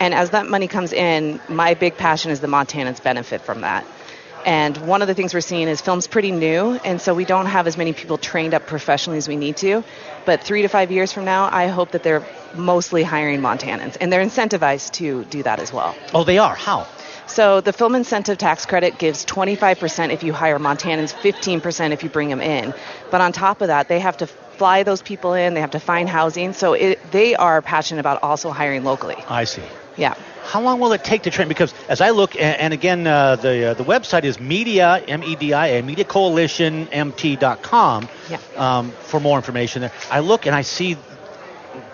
And 0.00 0.14
as 0.14 0.30
that 0.30 0.46
money 0.46 0.66
comes 0.66 0.94
in, 0.94 1.40
my 1.48 1.74
big 1.74 1.98
passion 1.98 2.30
is 2.30 2.40
the 2.40 2.46
Montanans 2.46 3.02
benefit 3.02 3.42
from 3.42 3.60
that. 3.60 3.84
And 4.46 4.76
one 4.78 5.02
of 5.02 5.08
the 5.08 5.14
things 5.14 5.34
we're 5.34 5.40
seeing 5.40 5.68
is 5.68 5.80
film's 5.80 6.06
pretty 6.06 6.30
new, 6.30 6.78
and 6.84 7.00
so 7.00 7.12
we 7.12 7.24
don't 7.26 7.46
have 7.46 7.66
as 7.66 7.76
many 7.76 7.92
people 7.92 8.16
trained 8.16 8.54
up 8.54 8.66
professionally 8.66 9.18
as 9.18 9.28
we 9.28 9.36
need 9.36 9.56
to. 9.58 9.84
But 10.28 10.42
three 10.42 10.60
to 10.60 10.68
five 10.68 10.92
years 10.92 11.10
from 11.10 11.24
now, 11.24 11.48
I 11.50 11.68
hope 11.68 11.92
that 11.92 12.02
they're 12.02 12.22
mostly 12.54 13.02
hiring 13.02 13.40
Montanans, 13.40 13.96
and 13.98 14.12
they're 14.12 14.22
incentivized 14.22 14.90
to 15.00 15.24
do 15.24 15.42
that 15.44 15.58
as 15.58 15.72
well. 15.72 15.96
Oh, 16.12 16.22
they 16.22 16.36
are. 16.36 16.54
How? 16.54 16.86
So 17.26 17.62
the 17.62 17.72
film 17.72 17.94
incentive 17.94 18.36
tax 18.36 18.66
credit 18.66 18.98
gives 18.98 19.24
25% 19.24 20.10
if 20.10 20.22
you 20.22 20.34
hire 20.34 20.58
Montanans, 20.58 21.14
15% 21.14 21.92
if 21.92 22.02
you 22.02 22.10
bring 22.10 22.28
them 22.28 22.42
in. 22.42 22.74
But 23.10 23.22
on 23.22 23.32
top 23.32 23.62
of 23.62 23.68
that, 23.68 23.88
they 23.88 24.00
have 24.00 24.18
to 24.18 24.26
fly 24.26 24.82
those 24.82 25.00
people 25.00 25.32
in, 25.32 25.54
they 25.54 25.62
have 25.62 25.70
to 25.70 25.80
find 25.80 26.10
housing. 26.10 26.52
So 26.52 26.74
it, 26.74 26.98
they 27.10 27.34
are 27.34 27.62
passionate 27.62 28.00
about 28.00 28.22
also 28.22 28.50
hiring 28.50 28.84
locally. 28.84 29.16
I 29.30 29.44
see. 29.44 29.62
Yeah. 29.98 30.14
How 30.44 30.62
long 30.62 30.80
will 30.80 30.92
it 30.92 31.04
take 31.04 31.22
to 31.22 31.30
train? 31.30 31.48
Because 31.48 31.74
as 31.88 32.00
I 32.00 32.10
look, 32.10 32.40
and, 32.40 32.72
again, 32.72 33.06
uh, 33.06 33.36
the 33.36 33.70
uh, 33.70 33.74
the 33.74 33.84
website 33.84 34.24
is 34.24 34.40
media 34.40 35.02
m 35.06 35.22
e 35.22 35.36
d 35.36 35.52
i 35.52 35.66
a 35.66 35.82
media 35.82 36.04
coalition 36.04 36.88
mt.com. 36.90 38.08
Yeah. 38.30 38.38
Um, 38.56 38.90
for 38.90 39.20
more 39.20 39.36
information 39.36 39.82
there, 39.82 39.92
I 40.10 40.20
look 40.20 40.46
and 40.46 40.54
I 40.54 40.62
see 40.62 40.96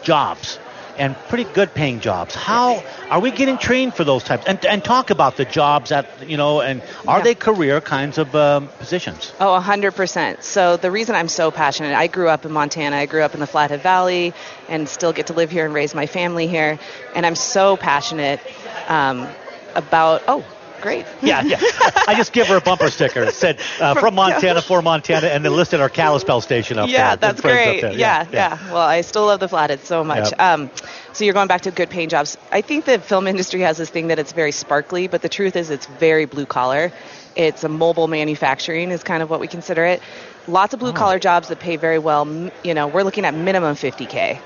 jobs 0.03 0.59
and 0.97 1.17
pretty 1.29 1.45
good 1.45 1.75
paying 1.75 2.01
jobs. 2.01 2.35
How 2.35 2.85
are 3.11 3.21
we 3.21 3.31
getting 3.31 3.59
trained 3.59 3.95
for 3.95 4.05
those 4.05 4.23
types? 4.25 4.47
And 4.47 4.65
and 4.67 4.83
talk 4.85 5.11
about 5.11 5.37
the 5.37 5.45
jobs 5.45 5.91
that, 5.91 6.07
you 6.29 6.37
know, 6.37 6.61
and 6.61 6.83
are 7.07 7.19
Yeah. 7.19 7.25
they 7.25 7.35
career 7.35 7.81
kinds 7.81 8.19
of 8.19 8.35
um, 8.35 8.69
positions? 8.79 9.33
Oh, 9.41 9.53
100%. 9.55 10.43
So 10.43 10.77
the 10.77 10.91
reason 10.91 11.15
I'm 11.15 11.29
so 11.29 11.51
passionate, 11.51 11.95
I 11.95 12.07
grew 12.07 12.29
up 12.29 12.45
in 12.45 12.53
Montana. 12.53 12.97
I 12.97 13.07
grew 13.07 13.23
up 13.23 13.35
in 13.35 13.41
the 13.41 13.47
Flathead 13.47 13.81
Valley 13.83 14.33
and 14.69 14.89
still 14.89 15.13
get 15.13 15.27
to 15.27 15.33
live 15.33 15.51
here 15.51 15.65
and 15.65 15.75
raise 15.75 15.95
my 15.95 16.07
family 16.07 16.47
here. 16.47 16.79
And 17.15 17.27
I'm 17.27 17.37
so 17.37 17.77
passionate 17.77 18.41
um, 18.89 19.27
about, 19.75 20.23
oh, 20.29 20.45
great. 20.85 21.05
Yeah, 21.23 21.43
yeah. 21.43 21.59
I 22.07 22.15
just 22.17 22.33
give 22.33 22.47
her 22.49 22.57
a 22.59 22.61
bumper 22.61 22.91
sticker. 22.91 23.23
It 23.25 23.35
said 23.35 23.59
uh, 23.81 23.95
from 23.95 24.15
Montana 24.15 24.61
for 24.63 24.83
Montana, 24.83 25.27
and 25.29 25.45
then 25.45 25.53
listed 25.57 25.81
our 25.81 25.89
Kalispell 25.89 26.41
station 26.43 26.79
up 26.79 26.87
there. 26.87 26.95
yeah, 26.95 27.11
Good 27.15 27.21
that's 27.23 27.39
up 27.41 27.45
great. 27.45 27.81
there. 27.81 27.93
Yeah, 27.93 28.27
yeah, 28.31 28.59
Well, 28.73 28.77
I 28.87 29.01
still 29.01 29.27
love 29.27 29.41
the 29.41 29.49
Flathead 29.49 29.81
so 29.81 30.05
much. 30.05 30.31
Yep. 30.31 30.41
Um, 30.41 30.71
so 31.13 31.25
you're 31.25 31.35
going 31.35 31.49
back 31.49 31.63
to 31.63 31.71
good 31.71 31.91
paying 31.91 32.09
jobs. 32.11 32.37
I 32.53 32.61
think 32.61 32.85
the 32.85 32.99
film 32.99 33.27
industry 33.27 33.61
has 33.61 33.79
this 33.79 33.89
thing 33.91 34.09
that 34.09 34.19
it's 34.19 34.33
very 34.33 34.53
sparkly, 34.53 35.09
but 35.09 35.23
the 35.23 35.29
truth 35.29 35.57
is 35.57 35.71
it's 35.71 35.87
very 35.87 36.27
blue 36.27 36.47
collar. 36.47 36.93
It's 37.37 37.65
a 37.65 37.69
mobile 37.69 38.07
manufacturing 38.07 38.91
is 38.93 39.03
kind 39.03 39.23
of 39.23 39.31
what 39.31 39.41
we 39.41 39.49
consider 39.49 39.85
it. 39.85 40.03
Lots 40.47 40.75
of 40.75 40.81
blue 40.81 40.93
collar 40.93 41.19
jobs 41.19 41.49
that 41.49 41.59
pay 41.59 41.77
very 41.77 41.99
well. 41.99 42.51
You 42.63 42.75
know, 42.75 42.87
we're 42.87 43.03
looking 43.03 43.25
at 43.25 43.35
minimum 43.35 43.75
50k. 43.77 44.39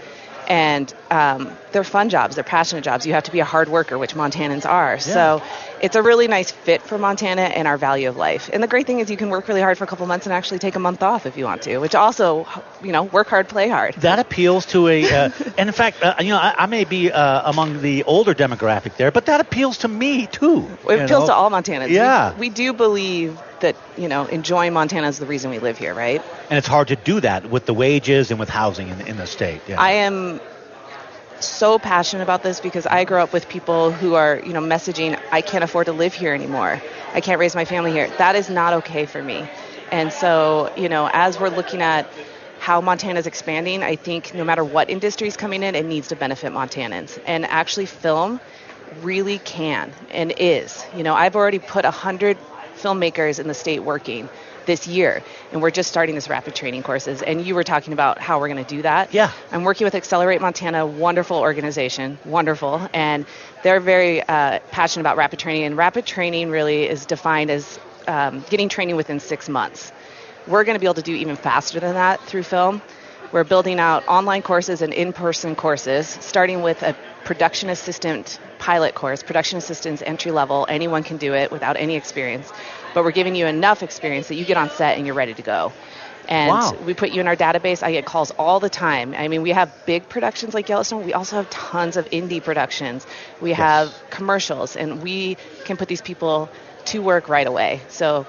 And 0.48 0.94
um, 1.10 1.52
they're 1.72 1.84
fun 1.84 2.08
jobs. 2.08 2.34
They're 2.34 2.44
passionate 2.44 2.84
jobs. 2.84 3.06
You 3.06 3.14
have 3.14 3.24
to 3.24 3.32
be 3.32 3.40
a 3.40 3.44
hard 3.44 3.68
worker, 3.68 3.98
which 3.98 4.14
Montanans 4.14 4.66
are. 4.66 4.98
So 4.98 5.42
it's 5.80 5.96
a 5.96 6.02
really 6.02 6.28
nice 6.28 6.50
fit 6.50 6.82
for 6.82 6.98
Montana 6.98 7.42
and 7.42 7.66
our 7.68 7.76
value 7.78 8.08
of 8.08 8.16
life. 8.16 8.50
And 8.52 8.62
the 8.62 8.66
great 8.66 8.86
thing 8.86 9.00
is 9.00 9.10
you 9.10 9.16
can 9.16 9.30
work 9.30 9.48
really 9.48 9.60
hard 9.60 9.78
for 9.78 9.84
a 9.84 9.86
couple 9.86 10.06
months 10.06 10.26
and 10.26 10.32
actually 10.32 10.58
take 10.58 10.76
a 10.76 10.78
month 10.78 11.02
off 11.02 11.26
if 11.26 11.36
you 11.36 11.44
want 11.44 11.62
to, 11.62 11.78
which 11.78 11.94
also, 11.94 12.46
you 12.82 12.92
know, 12.92 13.04
work 13.04 13.28
hard, 13.28 13.48
play 13.48 13.68
hard. 13.68 13.94
That 13.96 14.18
appeals 14.18 14.66
to 14.66 14.88
a, 14.88 15.04
uh, 15.10 15.30
and 15.58 15.68
in 15.68 15.74
fact, 15.74 16.02
uh, 16.02 16.14
you 16.20 16.28
know, 16.28 16.38
I, 16.38 16.54
I 16.58 16.66
may 16.66 16.84
be 16.84 17.10
uh, 17.10 17.50
among 17.50 17.80
the 17.80 18.04
older 18.04 18.34
demographic 18.34 18.96
there, 18.96 19.10
but 19.10 19.26
that 19.26 19.40
appeals 19.40 19.78
to 19.78 19.88
me 19.88 20.26
too. 20.26 20.68
It 20.88 21.00
appeals 21.00 21.10
know? 21.10 21.26
to 21.28 21.34
all 21.34 21.50
Montanans. 21.50 21.88
We- 21.88 21.94
Yeah. 21.94 22.36
We, 22.36 22.48
do 22.50 22.72
believe 22.72 23.38
that, 23.60 23.76
you 23.96 24.08
know, 24.08 24.24
enjoying 24.26 24.72
Montana 24.72 25.08
is 25.08 25.18
the 25.18 25.26
reason 25.26 25.50
we 25.50 25.58
live 25.58 25.78
here, 25.78 25.94
right? 25.94 26.22
and 26.50 26.56
it's 26.56 26.66
hard 26.66 26.88
to 26.88 26.96
do 26.96 27.20
that 27.20 27.50
with 27.50 27.66
the 27.66 27.74
wages 27.74 28.30
and 28.30 28.40
with 28.40 28.48
housing 28.48 28.88
in, 28.88 29.00
in 29.02 29.16
the 29.16 29.26
state. 29.26 29.60
Yeah. 29.68 29.80
I 29.80 29.92
am 29.92 30.40
so 31.40 31.78
passionate 31.78 32.22
about 32.22 32.42
this 32.42 32.60
because 32.60 32.86
I 32.86 33.04
grew 33.04 33.18
up 33.18 33.32
with 33.32 33.48
people 33.48 33.92
who 33.92 34.14
are, 34.14 34.40
you 34.44 34.52
know, 34.52 34.60
messaging, 34.60 35.20
I 35.30 35.40
can't 35.40 35.64
afford 35.64 35.86
to 35.86 35.92
live 35.92 36.14
here 36.14 36.34
anymore. 36.34 36.80
I 37.12 37.20
can't 37.20 37.38
raise 37.38 37.54
my 37.54 37.64
family 37.64 37.92
here. 37.92 38.08
That 38.18 38.36
is 38.36 38.50
not 38.50 38.74
okay 38.74 39.06
for 39.06 39.22
me. 39.22 39.48
And 39.90 40.12
so, 40.12 40.72
you 40.76 40.88
know, 40.88 41.08
as 41.12 41.40
we're 41.40 41.48
looking 41.48 41.80
at 41.80 42.08
how 42.58 42.80
Montana 42.80 43.18
is 43.18 43.26
expanding, 43.26 43.82
I 43.82 43.96
think 43.96 44.34
no 44.34 44.44
matter 44.44 44.64
what 44.64 44.90
industry 44.90 45.28
is 45.28 45.36
coming 45.36 45.62
in, 45.62 45.74
it 45.74 45.86
needs 45.86 46.08
to 46.08 46.16
benefit 46.16 46.52
Montanans. 46.52 47.20
And 47.26 47.46
actually, 47.46 47.86
film 47.86 48.40
really 49.02 49.38
can 49.38 49.92
and 50.10 50.32
is. 50.36 50.84
You 50.94 51.02
know, 51.02 51.14
I've 51.14 51.36
already 51.36 51.58
put 51.58 51.84
100 51.84 52.36
filmmakers 52.76 53.38
in 53.38 53.48
the 53.48 53.54
state 53.54 53.80
working 53.80 54.28
this 54.68 54.86
year, 54.86 55.22
and 55.50 55.60
we're 55.60 55.72
just 55.72 55.88
starting 55.88 56.14
this 56.14 56.28
rapid 56.28 56.54
training 56.54 56.84
courses. 56.84 57.22
And 57.22 57.44
you 57.44 57.56
were 57.56 57.64
talking 57.64 57.92
about 57.92 58.20
how 58.20 58.38
we're 58.38 58.46
going 58.48 58.64
to 58.64 58.74
do 58.76 58.82
that. 58.82 59.12
Yeah. 59.12 59.32
I'm 59.50 59.64
working 59.64 59.84
with 59.84 59.96
Accelerate 59.96 60.40
Montana, 60.40 60.86
wonderful 60.86 61.38
organization, 61.38 62.18
wonderful, 62.24 62.88
and 62.92 63.26
they're 63.64 63.80
very 63.80 64.22
uh, 64.22 64.60
passionate 64.70 65.00
about 65.00 65.16
rapid 65.16 65.40
training. 65.40 65.64
And 65.64 65.76
rapid 65.76 66.06
training 66.06 66.50
really 66.50 66.86
is 66.86 67.06
defined 67.06 67.50
as 67.50 67.80
um, 68.06 68.44
getting 68.50 68.68
training 68.68 68.96
within 68.96 69.18
six 69.18 69.48
months. 69.48 69.90
We're 70.46 70.64
going 70.64 70.76
to 70.76 70.80
be 70.80 70.86
able 70.86 70.94
to 70.94 71.02
do 71.02 71.14
even 71.14 71.36
faster 71.36 71.80
than 71.80 71.94
that 71.94 72.20
through 72.20 72.44
film. 72.44 72.80
We're 73.32 73.44
building 73.44 73.78
out 73.78 74.06
online 74.08 74.42
courses 74.42 74.80
and 74.80 74.92
in-person 74.92 75.56
courses, 75.56 76.06
starting 76.08 76.62
with 76.62 76.82
a 76.82 76.96
production 77.24 77.68
assistant 77.68 78.40
pilot 78.58 78.94
course. 78.94 79.22
Production 79.22 79.58
assistants 79.58 80.02
entry 80.02 80.32
level, 80.32 80.64
anyone 80.68 81.02
can 81.02 81.18
do 81.18 81.34
it 81.34 81.50
without 81.50 81.76
any 81.76 81.94
experience, 81.94 82.50
but 82.94 83.04
we're 83.04 83.12
giving 83.12 83.34
you 83.34 83.46
enough 83.46 83.82
experience 83.82 84.28
that 84.28 84.34
you 84.36 84.44
get 84.44 84.56
on 84.56 84.70
set 84.70 84.96
and 84.96 85.06
you're 85.06 85.14
ready 85.14 85.34
to 85.34 85.42
go. 85.42 85.72
And 86.28 86.50
Wow. 86.50 86.72
we 86.84 86.92
put 86.92 87.10
you 87.10 87.20
in 87.22 87.26
our 87.26 87.36
database. 87.36 87.82
I 87.82 87.92
get 87.92 88.04
calls 88.04 88.30
all 88.32 88.60
the 88.60 88.68
time. 88.68 89.14
I 89.16 89.28
mean, 89.28 89.42
we 89.42 89.50
have 89.52 89.70
big 89.86 90.08
productions 90.10 90.52
like 90.52 90.68
Yellowstone. 90.68 91.04
We 91.06 91.14
also 91.14 91.36
have 91.36 91.48
tons 91.48 91.96
of 91.96 92.04
indie 92.10 92.42
productions. 92.42 93.06
We 93.40 93.54
have 93.54 93.94
commercials, 94.10 94.76
and 94.76 95.02
we 95.02 95.38
can 95.64 95.76
put 95.78 95.88
these 95.88 96.02
people 96.02 96.50
to 96.86 97.00
work 97.00 97.28
right 97.28 97.46
away. 97.46 97.80
So, 97.88 98.26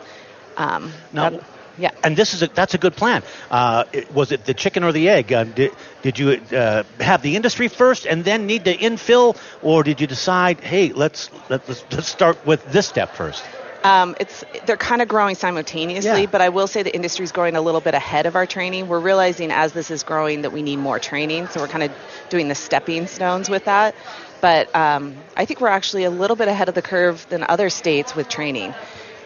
um, 0.56 0.94
Now- 1.12 1.30
that- 1.30 1.44
yeah. 1.78 1.92
and 2.04 2.16
this 2.16 2.34
is 2.34 2.42
a, 2.42 2.48
that's 2.48 2.74
a 2.74 2.78
good 2.78 2.96
plan. 2.96 3.22
Uh, 3.52 3.84
it- 3.92 4.10
was 4.14 4.32
it 4.32 4.46
the 4.46 4.54
chicken 4.54 4.84
or 4.84 4.94
the 4.94 5.10
egg? 5.10 5.34
Uh, 5.34 5.44
did, 5.44 5.72
did 6.02 6.18
you 6.20 6.40
uh, 6.56 6.84
have 7.02 7.22
the 7.22 7.36
industry 7.36 7.68
first 7.68 8.06
and 8.06 8.24
then 8.24 8.46
need 8.46 8.64
to 8.64 8.78
infill, 8.78 9.36
or 9.62 9.84
did 9.84 10.00
you 10.00 10.08
decide, 10.08 10.62
hey, 10.62 10.94
let's 10.94 11.30
let, 11.50 11.68
let's, 11.68 11.84
let's 11.92 12.08
start 12.08 12.46
with 12.46 12.64
this 12.72 12.88
step 12.88 13.14
first? 13.14 13.44
Um, 13.84 14.16
it's 14.20 14.44
they're 14.66 14.78
kind 14.78 15.02
of 15.02 15.08
growing 15.08 15.36
simultaneously, 15.36 16.22
Yeah. 16.22 16.26
but 16.26 16.42
I 16.42 16.50
will 16.50 16.68
say 16.68 16.84
the 16.84 16.94
industry 16.94 17.24
is 17.24 17.32
growing 17.32 17.56
a 17.56 17.62
little 17.62 17.80
bit 17.82 17.94
ahead 17.94 18.26
of 18.26 18.36
our 18.36 18.46
training. 18.46 18.88
We're 18.88 19.00
realizing 19.00 19.52
as 19.52 19.72
this 19.72 19.90
is 19.90 20.04
growing 20.04 20.42
that 20.42 20.52
we 20.52 20.62
need 20.62 20.78
more 20.78 21.00
training, 21.00 21.48
so 21.48 21.62
we're 21.62 21.70
kind 21.70 21.84
of 21.84 21.92
doing 22.30 22.50
the 22.50 22.56
stepping 22.56 23.08
stones 23.08 23.50
with 23.50 23.66
that. 23.66 23.96
But 24.42 24.74
um, 24.76 25.16
I 25.38 25.46
think 25.46 25.62
we're 25.62 25.70
actually 25.70 26.04
a 26.04 26.10
little 26.10 26.36
bit 26.36 26.48
ahead 26.48 26.68
of 26.70 26.76
the 26.76 26.82
curve 26.82 27.26
than 27.30 27.46
other 27.48 27.70
states 27.70 28.16
with 28.16 28.28
training. 28.28 28.74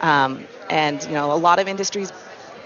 Um, 0.02 0.46
and 0.70 1.04
you 1.04 1.12
know, 1.12 1.32
a 1.32 1.38
lot 1.38 1.60
of 1.60 1.68
industries 1.68 2.12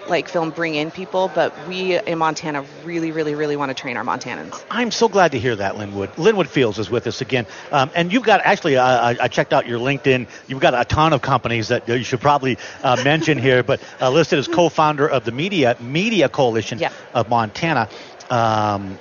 like 0.10 0.28
film 0.28 0.52
bring 0.52 0.76
in 0.76 0.92
people, 0.92 1.30
but 1.34 1.54
we 1.68 2.00
in 2.00 2.18
Montana 2.18 2.64
really, 2.86 3.12
really, 3.12 3.36
really 3.36 3.56
want 3.56 3.70
to 3.70 3.74
train 3.74 3.98
our 3.98 4.04
Montanans. 4.04 4.64
I'm 4.72 4.92
so 4.92 5.08
glad 5.08 5.32
to 5.34 5.40
hear 5.40 5.56
that, 5.56 5.78
Lynn-Wood. 5.78 6.18
Lynn-Wood 6.18 6.50
Fields 6.50 6.80
is 6.80 6.90
with 6.90 7.08
us 7.08 7.22
again. 7.22 7.46
Um, 7.72 7.92
and 7.96 8.12
you've 8.12 8.24
got, 8.24 8.42
actually, 8.44 8.78
uh, 8.78 8.84
I, 8.86 9.18
I 9.22 9.28
checked 9.28 9.54
out 9.54 9.68
your 9.68 9.80
LinkedIn. 9.80 10.28
You've 10.48 10.60
got 10.60 10.74
a 10.74 10.86
ton 10.86 11.14
of 11.14 11.22
companies 11.22 11.68
that 11.70 11.88
you 11.88 12.04
should 12.04 12.22
probably 12.22 12.58
uh, 12.84 13.02
mention 13.04 13.38
here, 13.38 13.64
but 13.64 13.82
uh, 14.02 14.10
listed 14.10 14.40
as 14.40 14.48
co 14.48 14.70
founder 14.70 15.08
of 15.08 15.26
the 15.26 15.32
Media, 15.32 15.76
Media 15.80 16.30
Coalition 16.30 16.80
Yeah. 16.80 16.92
of 17.14 17.30
Montana. 17.30 17.90
Um, 18.30 19.00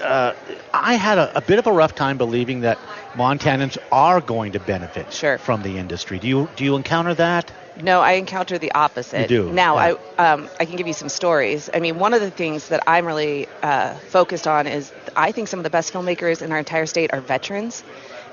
uh, 0.00 0.32
I 0.72 0.94
had 0.94 1.18
a, 1.18 1.38
a 1.38 1.40
bit 1.40 1.58
of 1.58 1.66
a 1.66 1.72
rough 1.72 1.94
time 1.94 2.18
believing 2.18 2.60
that 2.60 2.78
Montanans 3.18 3.76
are 3.90 4.20
going 4.20 4.52
to 4.52 4.60
benefit 4.60 5.12
Sure. 5.12 5.38
from 5.38 5.62
the 5.62 5.76
industry. 5.76 6.18
Do 6.20 6.28
you 6.28 6.48
do 6.56 6.64
you 6.64 6.76
encounter 6.76 7.14
that? 7.14 7.50
No, 7.82 8.00
I 8.00 8.12
encounter 8.12 8.58
the 8.58 8.72
opposite. 8.72 9.30
You 9.30 9.42
do, 9.42 9.52
Now, 9.52 9.76
yeah. 9.76 9.94
I 10.18 10.32
um, 10.32 10.48
I 10.60 10.64
can 10.64 10.76
give 10.76 10.86
you 10.86 10.92
some 10.92 11.08
stories. 11.08 11.68
I 11.74 11.80
mean, 11.80 11.98
one 11.98 12.14
of 12.14 12.20
the 12.20 12.30
things 12.30 12.68
that 12.68 12.82
I'm 12.86 13.06
really 13.06 13.46
uh, 13.62 13.94
focused 14.10 14.46
on 14.46 14.66
is 14.66 14.92
I 15.16 15.32
think 15.32 15.48
some 15.48 15.58
of 15.60 15.64
the 15.64 15.70
best 15.70 15.92
filmmakers 15.92 16.42
in 16.42 16.52
our 16.52 16.58
entire 16.58 16.86
state 16.86 17.12
are 17.12 17.20
veterans 17.20 17.82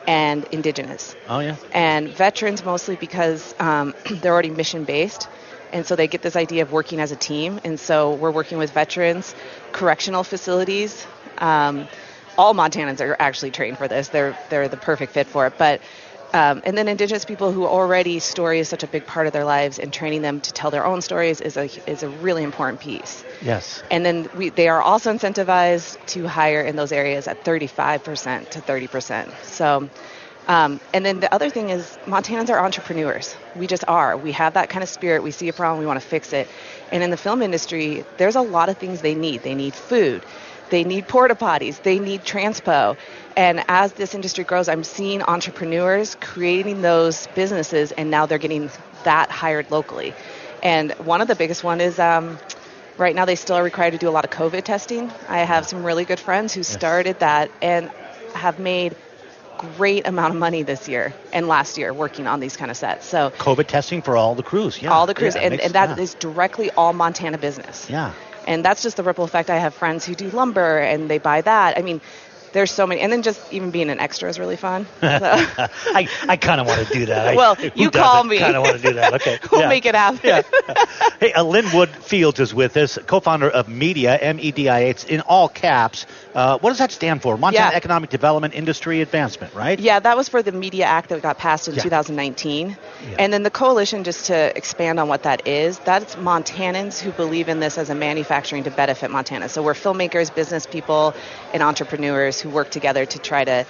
and 0.07 0.45
indigenous. 0.51 1.15
Oh 1.27 1.39
yeah. 1.39 1.55
and 1.71 2.09
veterans 2.09 2.63
mostly 2.63 2.95
because 2.95 3.55
um, 3.59 3.93
they're 4.21 4.33
already 4.33 4.51
mission 4.51 4.83
based 4.85 5.27
and 5.73 5.85
so 5.85 5.95
they 5.95 6.07
get 6.07 6.21
this 6.21 6.35
idea 6.35 6.61
of 6.61 6.71
working 6.71 6.99
as 6.99 7.11
a 7.11 7.15
team 7.15 7.59
and 7.63 7.79
so 7.79 8.13
we're 8.13 8.31
working 8.31 8.59
with 8.59 8.71
veterans 8.71 9.33
correctional 9.71 10.23
facilities 10.23 11.07
um, 11.39 11.87
all 12.37 12.53
montanans 12.53 12.99
are 13.01 13.15
actually 13.19 13.51
trained 13.51 13.77
for 13.77 13.87
this 13.87 14.09
they're 14.09 14.35
they're 14.49 14.67
the 14.67 14.77
perfect 14.77 15.13
fit 15.13 15.27
for 15.27 15.47
it 15.47 15.53
but 15.57 15.81
um, 16.33 16.61
and 16.65 16.77
then 16.77 16.89
indigenous 16.89 17.23
people 17.23 17.53
who 17.53 17.65
already 17.65 18.19
story 18.19 18.59
is 18.59 18.67
such 18.67 18.83
a 18.83 18.87
big 18.87 19.05
part 19.05 19.25
of 19.25 19.31
their 19.31 19.45
lives 19.45 19.79
and 19.79 19.93
training 19.93 20.21
them 20.21 20.41
to 20.41 20.51
tell 20.51 20.69
their 20.69 20.85
own 20.85 21.01
stories 21.01 21.39
is 21.39 21.55
a 21.55 21.69
is 21.89 22.03
a 22.03 22.09
really 22.09 22.43
important 22.43 22.79
piece 22.79 23.23
Yes. 23.41 23.83
and 23.91 24.05
then 24.05 24.27
we, 24.35 24.49
they 24.49 24.67
are 24.67 24.81
also 24.81 25.13
incentivized 25.13 26.03
to 26.07 26.27
hire 26.27 26.61
in 26.61 26.75
those 26.75 26.91
areas 26.91 27.27
at 27.27 27.43
35% 27.43 28.49
to 28.49 28.61
30%. 28.61 29.31
So, 29.43 29.89
um, 30.47 30.79
and 30.93 31.05
then 31.05 31.19
the 31.19 31.33
other 31.33 31.49
thing 31.49 31.69
is 31.69 31.97
Montanans 32.05 32.49
are 32.49 32.63
entrepreneurs. 32.63 33.35
We 33.55 33.67
just 33.67 33.83
are. 33.87 34.17
We 34.17 34.31
have 34.31 34.53
that 34.53 34.69
kind 34.69 34.83
of 34.83 34.89
spirit. 34.89 35.21
We 35.23 35.31
see 35.31 35.47
a 35.49 35.53
problem, 35.53 35.79
we 35.79 35.85
want 35.85 36.01
to 36.01 36.07
fix 36.07 36.33
it. 36.33 36.47
And 36.91 37.03
in 37.03 37.09
the 37.09 37.17
film 37.17 37.41
industry, 37.41 38.03
there's 38.17 38.35
a 38.35 38.41
lot 38.41 38.69
of 38.69 38.77
things 38.77 39.01
they 39.01 39.15
need. 39.15 39.43
They 39.43 39.55
need 39.55 39.73
food. 39.73 40.23
They 40.69 40.83
need 40.83 41.07
porta 41.07 41.35
potties. 41.35 41.81
They 41.81 41.99
need 41.99 42.21
transpo. 42.23 42.97
And 43.37 43.63
as 43.67 43.93
this 43.93 44.15
industry 44.15 44.43
grows, 44.43 44.67
I'm 44.69 44.83
seeing 44.83 45.21
entrepreneurs 45.21 46.15
creating 46.21 46.81
those 46.81 47.27
businesses, 47.35 47.91
and 47.91 48.09
now 48.09 48.25
they're 48.25 48.37
getting 48.37 48.69
that 49.03 49.29
hired 49.29 49.69
locally. 49.71 50.13
And 50.63 50.91
one 50.93 51.21
of 51.21 51.27
the 51.27 51.35
biggest 51.35 51.63
one 51.63 51.81
is 51.81 51.99
um, 51.99 52.39
right 52.97 53.13
now 53.15 53.25
they 53.25 53.35
still 53.35 53.57
are 53.57 53.63
required 53.63 53.91
to 53.91 53.97
do 53.99 54.09
a 54.09 54.11
lot 54.11 54.25
of 54.25 54.31
COVID 54.31 54.63
testing. 54.63 55.11
I 55.29 55.39
have 55.39 55.67
some 55.67 55.83
really 55.83 56.05
good 56.05 56.19
friends 56.19 56.53
who 56.53 56.63
started 56.63 57.19
that 57.19 57.51
and 57.61 57.89
have 58.33 58.57
made 58.57 58.95
great 59.77 60.05
amount 60.07 60.33
of 60.33 60.39
money 60.39 60.63
this 60.63 60.87
year 60.87 61.13
and 61.31 61.47
last 61.47 61.77
year 61.77 61.93
working 61.93 62.27
on 62.27 62.39
these 62.39 62.57
kind 62.57 62.69
of 62.71 62.75
sets. 62.77 63.05
So 63.05 63.29
COVID 63.37 63.67
testing 63.67 64.01
for 64.01 64.17
all 64.17 64.35
the 64.35 64.43
crews. 64.43 64.81
Yeah. 64.81 64.91
all 64.91 65.05
the 65.05 65.13
crews, 65.13 65.35
Yeah, 65.35 65.41
and, 65.41 65.51
makes- 65.51 65.63
and 65.65 65.73
that 65.73 65.97
yeah. 65.97 66.03
is 66.03 66.13
directly 66.15 66.71
all 66.71 66.93
Montana 66.93 67.37
business. 67.37 67.89
Yeah. 67.89 68.13
And 68.45 68.63
that's 68.63 68.81
just 68.83 68.97
the 68.97 69.03
ripple 69.03 69.25
effect. 69.25 69.49
I 69.49 69.57
have 69.57 69.73
friends 69.73 70.05
who 70.05 70.15
do 70.15 70.29
lumber 70.29 70.79
and 70.79 71.09
they 71.09 71.17
buy 71.17 71.41
that. 71.41 71.77
I 71.77 71.81
mean, 71.81 72.01
there's 72.55 72.71
so 72.71 72.87
many, 72.87 73.01
and 73.01 73.11
then 73.11 73.21
just 73.21 73.39
even 73.51 73.69
being 73.69 73.89
an 73.89 73.99
extra 73.99 74.29
is 74.29 74.39
really 74.39 74.55
fun. 74.55 74.87
So 75.01 75.09
I, 75.93 76.07
I 76.27 76.37
kind 76.37 76.59
of 76.61 76.67
want 76.67 76.87
to 76.87 76.93
do 76.93 77.05
that. 77.07 77.27
I, 77.27 77.35
Well, 77.41 77.57
you 77.75 77.91
call 77.91 78.23
me. 78.23 78.39
Kind 78.39 78.55
of 78.55 78.63
want 78.63 78.77
to 78.77 78.87
do 78.87 78.93
that. 78.95 79.13
Okay. 79.15 79.39
we'll 79.51 79.61
yeah. 79.61 79.69
make 79.69 79.85
it 79.85 79.93
happen. 79.95 80.19
Yeah. 80.23 80.41
hey, 81.19 81.33
uh, 81.33 81.43
Lynn-Wood 81.43 81.89
Fields 81.89 82.39
is 82.39 82.53
with 82.53 82.75
us, 82.77 82.97
co-founder 83.05 83.49
of 83.49 83.67
Media, 83.67 84.17
M-E-D-I-A. 84.17 84.89
It's 84.89 85.03
in 85.03 85.21
all 85.21 85.47
caps. 85.49 86.05
Uh, 86.33 86.57
what 86.59 86.69
does 86.71 86.79
that 86.79 86.91
stand 86.91 87.21
for? 87.21 87.37
Montana 87.37 87.71
Yeah. 87.71 87.77
Economic 87.77 88.09
Development 88.09 88.53
Industry 88.53 89.01
Advancement, 89.01 89.53
right? 89.53 89.79
Yeah, 89.79 89.99
that 89.99 90.15
was 90.17 90.29
for 90.29 90.41
the 90.41 90.51
Media 90.51 90.85
Act 90.85 91.09
that 91.09 91.21
got 91.21 91.37
passed 91.37 91.67
in 91.67 91.75
Yeah. 91.75 91.83
2019. 91.83 92.69
Yeah. 93.09 93.15
And 93.19 93.31
then 93.33 93.43
the 93.43 93.51
coalition, 93.51 94.03
just 94.03 94.25
to 94.27 94.55
expand 94.57 94.99
on 94.99 95.07
what 95.07 95.23
that 95.23 95.47
is, 95.47 95.79
that's 95.79 96.15
Montanans 96.15 96.99
who 96.99 97.11
believe 97.11 97.49
in 97.49 97.59
this 97.59 97.77
as 97.77 97.89
a 97.89 97.95
manufacturing 97.95 98.63
to 98.63 98.71
benefit 98.71 99.11
Montana. 99.11 99.49
So 99.49 99.61
we're 99.61 99.73
filmmakers, 99.73 100.33
business 100.33 100.65
people, 100.65 101.13
and 101.53 101.61
entrepreneurs 101.63 102.39
who 102.45 102.55
work 102.55 102.69
together 102.69 103.05
to 103.05 103.19
try 103.19 103.43
to 103.43 103.65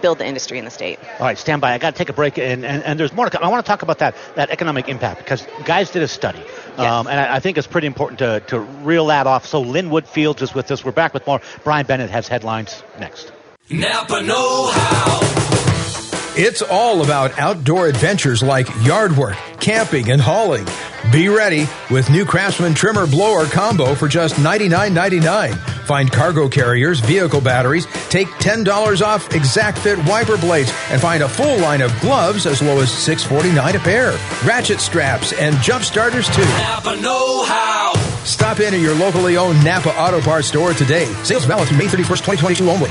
build 0.00 0.18
the 0.18 0.26
industry 0.26 0.58
in 0.58 0.64
the 0.64 0.70
state. 0.70 0.98
All 1.18 1.26
right, 1.26 1.38
stand 1.38 1.60
by. 1.60 1.72
I 1.72 1.78
got 1.78 1.94
to 1.94 1.98
take 1.98 2.08
a 2.08 2.12
break, 2.12 2.38
and, 2.38 2.64
and, 2.64 2.82
and 2.82 2.98
there's 2.98 3.12
more 3.12 3.24
to 3.24 3.30
come. 3.30 3.42
I 3.42 3.48
want 3.48 3.64
to 3.64 3.68
talk 3.68 3.82
about 3.82 3.98
that 3.98 4.14
that 4.34 4.50
economic 4.50 4.88
impact 4.88 5.18
because 5.18 5.46
guys 5.64 5.90
did 5.90 6.02
a 6.02 6.08
study, 6.08 6.42
um, 6.76 7.06
and 7.06 7.18
I, 7.20 7.36
I 7.36 7.40
think 7.40 7.56
it's 7.58 7.66
pretty 7.66 7.86
important 7.86 8.18
to, 8.18 8.40
to 8.48 8.60
reel 8.60 9.06
that 9.06 9.26
off. 9.26 9.46
So 9.46 9.60
Lynn-Wood 9.60 10.06
Fields 10.06 10.42
is 10.42 10.54
with 10.54 10.70
us. 10.70 10.84
We're 10.84 10.92
back 10.92 11.14
with 11.14 11.26
more. 11.26 11.40
Brian 11.62 11.86
Bennett 11.86 12.10
has 12.10 12.28
headlines 12.28 12.82
next. 12.98 13.32
Napa 13.70 14.20
Know 14.22 14.70
How. 14.72 15.63
It's 16.36 16.62
all 16.62 17.04
about 17.04 17.38
outdoor 17.38 17.86
adventures 17.86 18.42
like 18.42 18.66
yard 18.84 19.16
work, 19.16 19.36
camping, 19.60 20.10
and 20.10 20.20
hauling. 20.20 20.66
Be 21.12 21.28
ready 21.28 21.68
with 21.92 22.10
new 22.10 22.24
Craftsman 22.24 22.74
trimmer 22.74 23.06
blower 23.06 23.46
combo 23.46 23.94
for 23.94 24.08
just 24.08 24.34
$99.99. 24.34 25.56
Find 25.84 26.10
cargo 26.10 26.48
carriers, 26.48 26.98
vehicle 26.98 27.40
batteries, 27.40 27.86
take 28.08 28.26
$10 28.26 29.00
off 29.00 29.32
exact 29.32 29.78
fit 29.78 29.96
wiper 30.08 30.36
blades, 30.36 30.72
and 30.90 31.00
find 31.00 31.22
a 31.22 31.28
full 31.28 31.56
line 31.58 31.82
of 31.82 31.92
gloves 32.00 32.46
as 32.46 32.60
low 32.60 32.80
as 32.80 32.90
649 32.90 33.76
a 33.76 33.78
pair. 33.78 34.18
Ratchet 34.44 34.80
straps 34.80 35.32
and 35.34 35.56
jump 35.62 35.84
starters 35.84 36.26
too. 36.30 36.42
Napa 36.42 37.00
Know 37.00 37.44
How. 37.44 37.92
Stop 38.24 38.58
in 38.58 38.74
at 38.74 38.80
your 38.80 38.96
locally 38.96 39.36
owned 39.36 39.64
Napa 39.64 39.96
Auto 39.96 40.20
Parts 40.20 40.48
store 40.48 40.72
today. 40.72 41.06
Sales 41.22 41.44
valid 41.44 41.68
through 41.68 41.78
May 41.78 41.84
31st, 41.84 42.24
2022 42.24 42.68
only. 42.68 42.90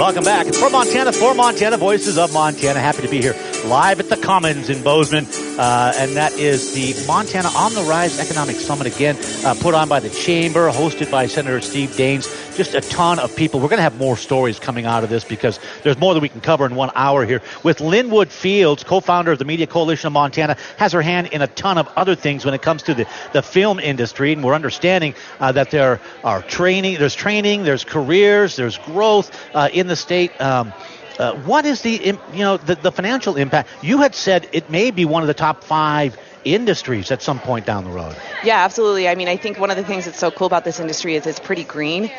Welcome 0.00 0.24
back. 0.24 0.46
It's 0.46 0.58
for 0.58 0.70
Montana, 0.70 1.12
for 1.12 1.34
Montana, 1.34 1.76
Voices 1.76 2.16
of 2.16 2.32
Montana. 2.32 2.80
Happy 2.80 3.02
to 3.02 3.08
be 3.08 3.20
here 3.20 3.34
live 3.70 4.00
at 4.00 4.08
the 4.08 4.16
Commons 4.16 4.68
in 4.68 4.82
Bozeman. 4.82 5.26
Uh, 5.56 5.92
and 5.96 6.16
that 6.16 6.32
is 6.32 6.74
the 6.74 7.06
Montana 7.06 7.48
On 7.54 7.72
the 7.72 7.82
Rise 7.82 8.18
Economic 8.18 8.56
Summit 8.56 8.88
again, 8.88 9.16
uh, 9.44 9.54
put 9.60 9.74
on 9.74 9.88
by 9.88 10.00
the 10.00 10.10
Chamber, 10.10 10.68
hosted 10.72 11.08
by 11.08 11.28
Senator 11.28 11.60
Steve 11.60 11.90
Daines. 11.90 12.56
Just 12.56 12.74
a 12.74 12.80
ton 12.80 13.20
of 13.20 13.36
people. 13.36 13.60
We're 13.60 13.68
going 13.68 13.78
to 13.78 13.84
have 13.84 13.96
more 13.96 14.16
stories 14.16 14.58
coming 14.58 14.86
out 14.86 15.04
of 15.04 15.08
this 15.08 15.22
because 15.22 15.60
there's 15.84 15.96
more 16.00 16.14
that 16.14 16.20
we 16.20 16.28
can 16.28 16.40
cover 16.40 16.66
in 16.66 16.74
one 16.74 16.90
hour 16.96 17.24
here. 17.24 17.42
With 17.62 17.80
Lynn-Wood 17.80 18.32
Fields, 18.32 18.82
co-founder 18.82 19.30
of 19.30 19.38
the 19.38 19.44
Media 19.44 19.68
Coalition 19.68 20.08
of 20.08 20.14
Montana, 20.14 20.56
has 20.76 20.90
her 20.90 21.00
hand 21.00 21.28
in 21.28 21.40
a 21.40 21.46
ton 21.46 21.78
of 21.78 21.86
other 21.94 22.16
things 22.16 22.44
when 22.44 22.54
it 22.54 22.62
comes 22.62 22.82
to 22.82 22.94
the, 22.94 23.06
the 23.32 23.40
film 23.40 23.78
industry. 23.78 24.32
And 24.32 24.42
we're 24.42 24.54
understanding 24.54 25.14
uh, 25.38 25.52
that 25.52 25.70
there 25.70 26.00
are 26.24 26.42
training, 26.42 26.98
there's 26.98 27.14
training, 27.14 27.62
there's 27.62 27.84
careers, 27.84 28.56
there's 28.56 28.78
growth 28.78 29.30
uh, 29.54 29.68
in 29.72 29.86
the 29.86 29.94
state. 29.94 30.32
Um, 30.40 30.72
uh, 31.20 31.34
what 31.50 31.66
is 31.66 31.82
the 31.82 32.18
you 32.32 32.38
know 32.38 32.56
the, 32.56 32.74
the 32.74 32.92
financial 32.92 33.36
impact? 33.36 33.68
You 33.82 33.98
had 33.98 34.14
said 34.14 34.48
it 34.52 34.70
may 34.70 34.90
be 34.90 35.04
one 35.04 35.22
of 35.22 35.28
the 35.28 35.34
top 35.34 35.64
five 35.64 36.18
industries 36.44 37.10
at 37.10 37.20
some 37.22 37.38
point 37.38 37.66
down 37.66 37.84
the 37.84 37.90
road. 37.90 38.16
Yeah, 38.42 38.64
absolutely. 38.64 39.08
I 39.08 39.14
mean, 39.14 39.28
I 39.28 39.36
think 39.36 39.58
one 39.58 39.70
of 39.70 39.76
the 39.76 39.84
things 39.84 40.06
that's 40.06 40.18
so 40.18 40.30
cool 40.30 40.46
about 40.46 40.64
this 40.64 40.80
industry 40.80 41.14
is 41.16 41.26
it's 41.26 41.40
pretty 41.40 41.64
green. 41.64 42.10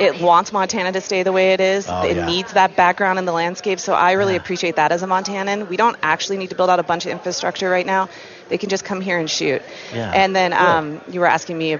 It 0.00 0.20
wants 0.20 0.52
Montana 0.52 0.92
to 0.92 1.00
stay 1.00 1.22
the 1.22 1.32
way 1.32 1.52
it 1.54 1.60
is. 1.60 1.86
Oh, 1.88 2.02
it 2.06 2.16
yeah. 2.16 2.26
needs 2.26 2.52
that 2.52 2.76
background 2.76 3.18
in 3.18 3.24
the 3.24 3.32
landscape. 3.32 3.80
So 3.80 3.94
I 3.94 4.12
really 4.12 4.34
Yeah. 4.34 4.40
appreciate 4.40 4.76
that 4.76 4.92
as 4.92 5.02
a 5.02 5.06
Montanan. 5.06 5.68
We 5.68 5.76
don't 5.76 5.96
actually 6.02 6.38
need 6.38 6.50
to 6.50 6.56
build 6.56 6.70
out 6.70 6.78
a 6.78 6.84
bunch 6.84 7.06
of 7.06 7.12
infrastructure 7.12 7.70
right 7.70 7.86
now. 7.86 8.08
They 8.48 8.58
can 8.58 8.68
just 8.68 8.84
come 8.84 9.00
here 9.00 9.18
and 9.18 9.28
shoot. 9.30 9.62
Yeah. 9.92 10.10
And 10.12 10.34
then 10.36 10.52
um, 10.52 11.00
you 11.08 11.20
were 11.20 11.26
asking 11.26 11.58
me 11.58 11.78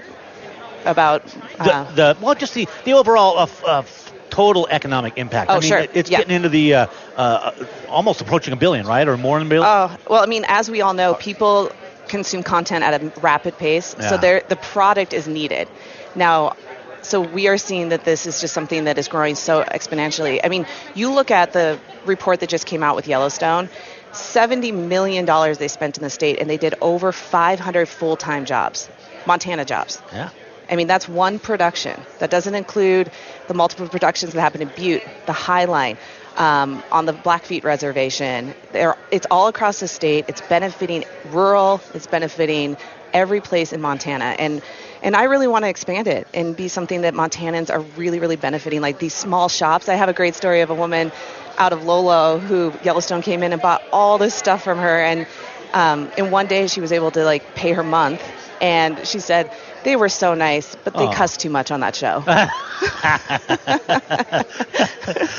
about. 0.85 1.25
The, 1.25 1.73
Uh, 1.73 1.91
the 1.91 2.17
well, 2.21 2.35
just 2.35 2.53
the 2.53 2.67
the 2.85 2.93
overall 2.93 3.37
uh, 3.37 3.47
uh, 3.65 3.81
total 4.29 4.67
economic 4.69 5.17
impact. 5.17 5.49
Oh, 5.51 5.55
I 5.55 5.59
mean, 5.59 5.69
sure. 5.69 5.85
It's 5.93 6.09
Yeah. 6.09 6.19
getting 6.19 6.35
into 6.35 6.49
the 6.49 6.73
uh, 6.75 6.87
uh, 7.17 7.51
almost 7.87 8.21
approaching 8.21 8.53
a 8.53 8.57
billion, 8.57 8.85
right, 8.87 9.07
or 9.07 9.17
more 9.17 9.37
than 9.39 9.47
a 9.47 9.49
billion. 9.49 9.67
Oh, 9.69 9.95
well, 10.09 10.23
I 10.23 10.25
mean, 10.25 10.45
as 10.47 10.69
we 10.69 10.81
all 10.81 10.93
know, 10.93 11.13
people 11.15 11.71
consume 12.07 12.43
content 12.43 12.83
at 12.83 13.01
a 13.01 13.11
rapid 13.21 13.57
pace, 13.57 13.95
Yeah. 13.99 14.09
so 14.09 14.17
there 14.17 14.41
the 14.47 14.55
product 14.55 15.13
is 15.13 15.27
needed. 15.27 15.67
Now, 16.15 16.55
so 17.01 17.21
we 17.21 17.47
are 17.47 17.57
seeing 17.57 17.89
that 17.89 18.03
this 18.03 18.25
is 18.25 18.41
just 18.41 18.53
something 18.53 18.85
that 18.85 18.97
is 18.97 19.07
growing 19.07 19.35
so 19.35 19.63
exponentially. 19.63 20.39
I 20.43 20.49
mean, 20.49 20.65
you 20.95 21.11
look 21.11 21.31
at 21.31 21.53
the 21.53 21.79
report 22.05 22.39
that 22.41 22.49
just 22.49 22.65
came 22.65 22.83
out 22.83 22.95
with 22.95 23.07
Yellowstone. 23.07 23.69
$70 24.11 24.73
million 24.73 25.25
they 25.55 25.67
spent 25.67 25.97
in 25.97 26.03
the 26.03 26.09
state, 26.09 26.39
and 26.39 26.49
they 26.49 26.57
did 26.57 26.73
over 26.81 27.11
500 27.11 27.87
full 27.87 28.17
time 28.17 28.45
jobs, 28.45 28.89
Montana 29.27 29.65
jobs. 29.65 30.01
yeah. 30.11 30.29
I 30.69 30.75
mean, 30.75 30.87
that's 30.87 31.07
one 31.07 31.39
production. 31.39 31.99
That 32.19 32.29
doesn't 32.29 32.55
include 32.55 33.11
the 33.47 33.53
multiple 33.53 33.87
productions 33.87 34.33
that 34.33 34.41
happen 34.41 34.61
in 34.61 34.69
Butte, 34.75 35.03
the 35.25 35.33
High 35.33 35.65
Line, 35.65 35.97
um, 36.37 36.83
on 36.91 37.05
the 37.05 37.13
Blackfeet 37.13 37.63
Reservation. 37.63 38.53
It's 38.73 39.27
all 39.31 39.47
across 39.47 39.79
the 39.79 39.87
state. 39.87 40.25
It's 40.27 40.41
benefiting 40.41 41.05
rural. 41.31 41.81
It's 41.93 42.07
benefiting 42.07 42.77
every 43.13 43.41
place 43.41 43.73
in 43.73 43.81
Montana, 43.81 44.35
and 44.37 44.61
and 45.01 45.15
I 45.15 45.23
really 45.23 45.47
want 45.47 45.63
to 45.63 45.69
expand 45.69 46.07
it 46.07 46.27
and 46.33 46.55
be 46.55 46.67
something 46.67 47.01
that 47.01 47.13
Montanans 47.13 47.69
are 47.71 47.79
really, 47.79 48.19
really 48.19 48.35
benefiting. 48.35 48.81
Like 48.81 48.99
these 48.99 49.13
small 49.13 49.49
shops. 49.49 49.89
I 49.89 49.95
have 49.95 50.09
a 50.09 50.13
great 50.13 50.35
story 50.35 50.61
of 50.61 50.69
a 50.69 50.75
woman 50.75 51.11
out 51.57 51.73
of 51.73 51.83
Lolo 51.83 52.37
who 52.37 52.73
Yellowstone 52.83 53.21
came 53.21 53.41
in 53.41 53.51
and 53.53 53.61
bought 53.61 53.81
all 53.91 54.17
this 54.17 54.35
stuff 54.35 54.63
from 54.63 54.77
her, 54.77 55.01
and 55.01 55.25
um, 55.73 56.11
in 56.17 56.31
one 56.31 56.47
day 56.47 56.67
she 56.67 56.81
was 56.81 56.91
able 56.91 57.11
to 57.11 57.23
like 57.23 57.55
pay 57.55 57.73
her 57.73 57.83
month 57.83 58.21
and 58.61 59.07
she 59.07 59.19
said 59.19 59.51
They 59.83 59.95
were 59.95 60.09
so 60.09 60.33
nice, 60.33 60.75
but 60.83 60.93
they 60.93 61.07
Oh. 61.07 61.11
cussed 61.13 61.39
too 61.39 61.49
much 61.49 61.71
on 61.71 61.79
that 61.81 61.95
show. 61.95 62.23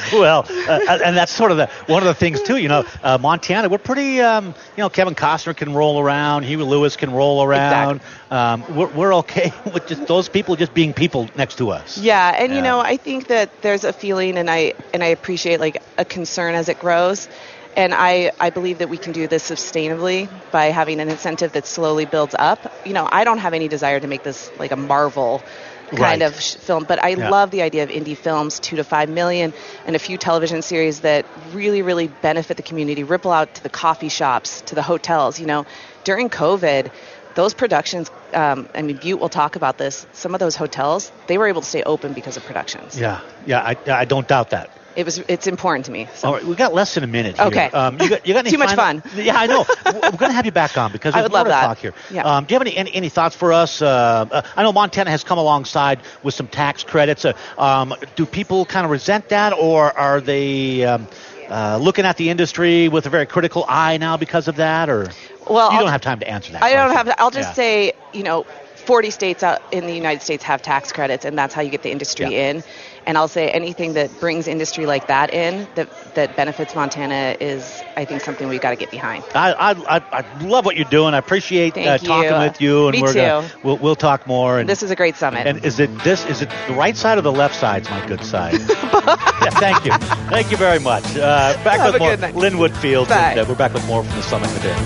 well, 0.12 0.46
uh, 0.48 0.98
and 1.04 1.16
that's 1.16 1.32
sort 1.32 1.50
of 1.50 1.56
the 1.58 1.66
one 1.86 2.02
of 2.02 2.06
the 2.06 2.14
things 2.14 2.42
too. 2.42 2.56
You 2.56 2.68
know, 2.68 2.84
uh, 3.02 3.18
Montana, 3.18 3.68
we're 3.68 3.78
pretty. 3.78 4.20
Um, 4.20 4.46
you 4.46 4.82
know, 4.82 4.88
Kevin 4.88 5.14
Costner 5.14 5.56
can 5.56 5.74
roll 5.74 6.00
around, 6.00 6.44
Huey 6.44 6.62
Lewis 6.64 6.96
can 6.96 7.12
roll 7.12 7.42
around. 7.42 8.00
Um, 8.30 8.64
we're, 8.76 8.88
we're 8.88 9.14
okay 9.16 9.52
with 9.72 9.86
just 9.86 10.06
those 10.06 10.28
people 10.28 10.56
just 10.56 10.74
being 10.74 10.92
people 10.94 11.28
next 11.36 11.56
to 11.58 11.70
us. 11.70 11.98
Yeah, 11.98 12.34
and 12.36 12.50
Yeah. 12.50 12.56
you 12.58 12.62
know, 12.62 12.80
I 12.80 12.96
think 12.96 13.28
that 13.28 13.62
there's 13.62 13.84
a 13.84 13.92
feeling, 13.92 14.38
and 14.38 14.50
I 14.50 14.74
and 14.92 15.02
I 15.02 15.08
appreciate 15.08 15.60
like 15.60 15.82
a 15.98 16.04
concern 16.04 16.54
as 16.54 16.68
it 16.68 16.78
grows, 16.78 17.28
and 17.76 17.94
I 17.94 18.32
I 18.40 18.50
believe 18.50 18.78
that 18.78 18.88
we 18.88 18.98
can 18.98 19.12
do 19.12 19.26
this 19.28 19.48
sustainably 19.48 20.28
by 20.50 20.66
having 20.66 21.00
an 21.00 21.08
incentive 21.08 21.52
that 21.52 21.66
slowly 21.66 22.04
builds 22.04 22.34
up. 22.38 22.72
You 22.84 22.92
know, 22.92 23.08
I 23.10 23.24
don't 23.24 23.38
have 23.38 23.54
any 23.54 23.68
desire 23.68 24.00
to 24.00 24.06
make 24.06 24.22
this 24.22 24.50
like 24.58 24.72
a 24.72 24.76
Marvel 24.76 25.42
kind 25.90 26.00
Right. 26.00 26.22
of 26.22 26.40
sh- 26.40 26.54
film, 26.56 26.84
but 26.84 27.02
I 27.02 27.10
Yeah. 27.10 27.30
love 27.30 27.50
the 27.50 27.62
idea 27.62 27.82
of 27.82 27.88
indie 27.90 28.16
films, 28.16 28.60
two 28.60 28.76
to 28.76 28.84
five 28.84 29.08
million, 29.08 29.52
and 29.84 29.96
a 29.96 29.98
few 29.98 30.18
television 30.18 30.62
series 30.62 31.00
that 31.00 31.26
really 31.52 31.82
really 31.82 32.06
benefit 32.06 32.56
the 32.56 32.62
community, 32.62 33.02
ripple 33.04 33.32
out 33.32 33.54
to 33.54 33.62
the 33.62 33.70
coffee 33.70 34.08
shops, 34.08 34.62
to 34.66 34.74
the 34.74 34.82
hotels. 34.82 35.38
You 35.38 35.46
know, 35.46 35.66
during 36.04 36.28
COVID. 36.30 36.90
Those 37.34 37.54
productions, 37.54 38.10
um, 38.34 38.68
I 38.74 38.82
mean, 38.82 38.96
Butte 38.96 39.20
will 39.20 39.28
talk 39.28 39.54
about 39.54 39.78
this. 39.78 40.04
Some 40.12 40.34
of 40.34 40.40
those 40.40 40.56
hotels, 40.56 41.12
they 41.28 41.38
were 41.38 41.46
able 41.46 41.62
to 41.62 41.66
stay 41.68 41.84
open 41.84 42.12
because 42.12 42.36
of 42.36 42.44
productions. 42.44 42.98
Yeah, 42.98 43.20
yeah, 43.46 43.60
I, 43.60 43.76
I 43.88 44.04
don't 44.04 44.26
doubt 44.26 44.50
that. 44.50 44.68
It 44.96 45.04
was, 45.04 45.18
it's 45.28 45.46
important 45.46 45.86
to 45.86 45.92
me. 45.92 46.08
So. 46.14 46.28
All 46.28 46.34
right, 46.34 46.44
we 46.44 46.54
got 46.56 46.74
less 46.74 46.94
than 46.94 47.04
a 47.04 47.06
minute 47.06 47.36
here. 47.36 47.46
Okay. 47.46 47.66
Um, 47.70 48.00
you 48.00 48.08
got, 48.08 48.26
you 48.26 48.34
got 48.34 48.40
any 48.46 48.50
Too 48.50 48.58
much 48.58 48.74
final- 48.74 49.00
fun. 49.02 49.12
Yeah, 49.24 49.36
I 49.38 49.46
know. 49.46 49.64
We're 49.86 50.10
going 50.18 50.30
to 50.30 50.32
have 50.32 50.46
you 50.46 50.52
back 50.52 50.76
on 50.76 50.90
because 50.92 51.14
I 51.14 51.22
would 51.22 51.32
love 51.32 51.46
to 51.46 51.50
that. 51.50 51.60
talk 51.64 51.78
here. 51.78 51.94
Yeah. 52.10 52.22
Um, 52.24 52.44
do 52.44 52.52
you 52.54 52.58
have 52.58 52.66
any, 52.66 52.76
any, 52.76 52.92
any 52.94 53.08
thoughts 53.08 53.36
for 53.36 53.52
us? 53.52 53.80
Uh, 53.82 54.26
uh, 54.30 54.42
I 54.56 54.62
know 54.62 54.72
Montana 54.72 55.10
has 55.10 55.22
come 55.22 55.38
alongside 55.38 56.00
with 56.22 56.34
some 56.34 56.48
tax 56.48 56.82
credits. 56.82 57.24
Uh, 57.24 57.34
um, 57.58 57.94
do 58.16 58.26
people 58.26 58.64
kind 58.64 58.84
of 58.84 58.90
resent 58.90 59.28
that, 59.28 59.52
or 59.52 59.96
are 59.96 60.20
they 60.20 60.84
um, 60.84 61.06
uh, 61.48 61.78
looking 61.80 62.04
at 62.04 62.16
the 62.16 62.28
industry 62.30 62.88
with 62.88 63.06
a 63.06 63.10
very 63.10 63.26
critical 63.26 63.64
eye 63.68 63.96
now 63.96 64.16
because 64.16 64.48
of 64.48 64.56
that? 64.56 64.88
Or 64.90 65.08
Well, 65.48 65.70
you 65.70 65.76
I'll- 65.78 65.84
don't 65.84 65.92
have 65.92 66.00
time 66.02 66.18
to 66.20 66.28
answer 66.28 66.52
that. 66.52 66.62
I 66.62 66.72
don't 66.72 66.90
question. 66.90 67.06
have. 67.08 67.16
I'll 67.18 67.30
just 67.30 67.50
Yeah. 67.50 67.54
say, 67.54 67.92
you 68.12 68.24
know, 68.24 68.44
40 68.86 69.10
states 69.10 69.42
out 69.44 69.62
in 69.72 69.86
the 69.86 69.92
United 69.94 70.22
States 70.22 70.42
have 70.44 70.62
tax 70.62 70.90
credits, 70.90 71.24
and 71.24 71.38
that's 71.38 71.54
how 71.54 71.60
you 71.62 71.70
get 71.70 71.82
the 71.82 71.90
industry 71.92 72.26
Yeah. 72.34 72.50
in. 72.50 72.64
And 73.06 73.16
I'll 73.16 73.28
say 73.28 73.48
anything 73.50 73.94
that 73.94 74.10
brings 74.20 74.46
industry 74.46 74.86
like 74.86 75.06
that 75.08 75.32
in 75.32 75.66
that 75.74 75.88
that 76.14 76.36
benefits 76.36 76.74
Montana 76.74 77.36
is, 77.40 77.82
I 77.96 78.04
think, 78.04 78.20
something 78.20 78.48
we've 78.48 78.60
got 78.60 78.70
to 78.70 78.76
get 78.76 78.90
behind. 78.90 79.24
I, 79.34 79.52
I, 79.52 79.96
I, 79.96 80.02
I 80.12 80.44
love 80.44 80.64
what 80.64 80.76
you're 80.76 80.84
doing. 80.84 81.14
I 81.14 81.18
appreciate 81.18 81.76
uh, 81.76 81.98
talking 81.98 82.30
you. 82.30 82.38
with 82.38 82.60
you, 82.60 82.86
and 82.88 82.96
Me 82.96 83.02
we're 83.02 83.14
gonna 83.14 83.48
we'll 83.62 83.78
we'll 83.78 83.96
talk 83.96 84.26
more. 84.26 84.58
And 84.58 84.68
This 84.68 84.82
is 84.82 84.90
a 84.90 84.96
great 84.96 85.16
summit. 85.16 85.46
And 85.46 85.64
is 85.64 85.80
it 85.80 85.90
this? 86.04 86.24
Is 86.26 86.42
it 86.42 86.50
the 86.68 86.74
right 86.74 86.96
side 86.96 87.18
or 87.18 87.22
the 87.22 87.32
left 87.32 87.54
side's 87.54 87.88
my 87.90 88.04
good 88.06 88.24
side? 88.24 88.54
yeah, 88.60 89.50
thank 89.50 89.84
you, 89.84 89.92
thank 90.28 90.50
you 90.50 90.56
very 90.56 90.78
much. 90.78 91.04
Uh, 91.16 91.54
back 91.64 91.80
Have 91.80 91.94
with 91.94 92.02
a 92.02 92.04
more 92.04 92.16
night. 92.16 92.34
Lynn-Wood 92.34 92.76
Fields, 92.76 93.08
Bye. 93.08 93.32
and 93.32 93.40
uh, 93.40 93.44
we're 93.48 93.54
back 93.54 93.72
with 93.72 93.86
more 93.86 94.04
from 94.04 94.14
the 94.16 94.22
summit 94.22 94.50
today. 94.50 94.76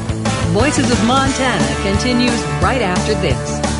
Voices 0.52 0.90
of 0.90 1.04
Montana 1.04 1.82
continues 1.82 2.40
right 2.62 2.80
after 2.82 3.14
this. 3.14 3.73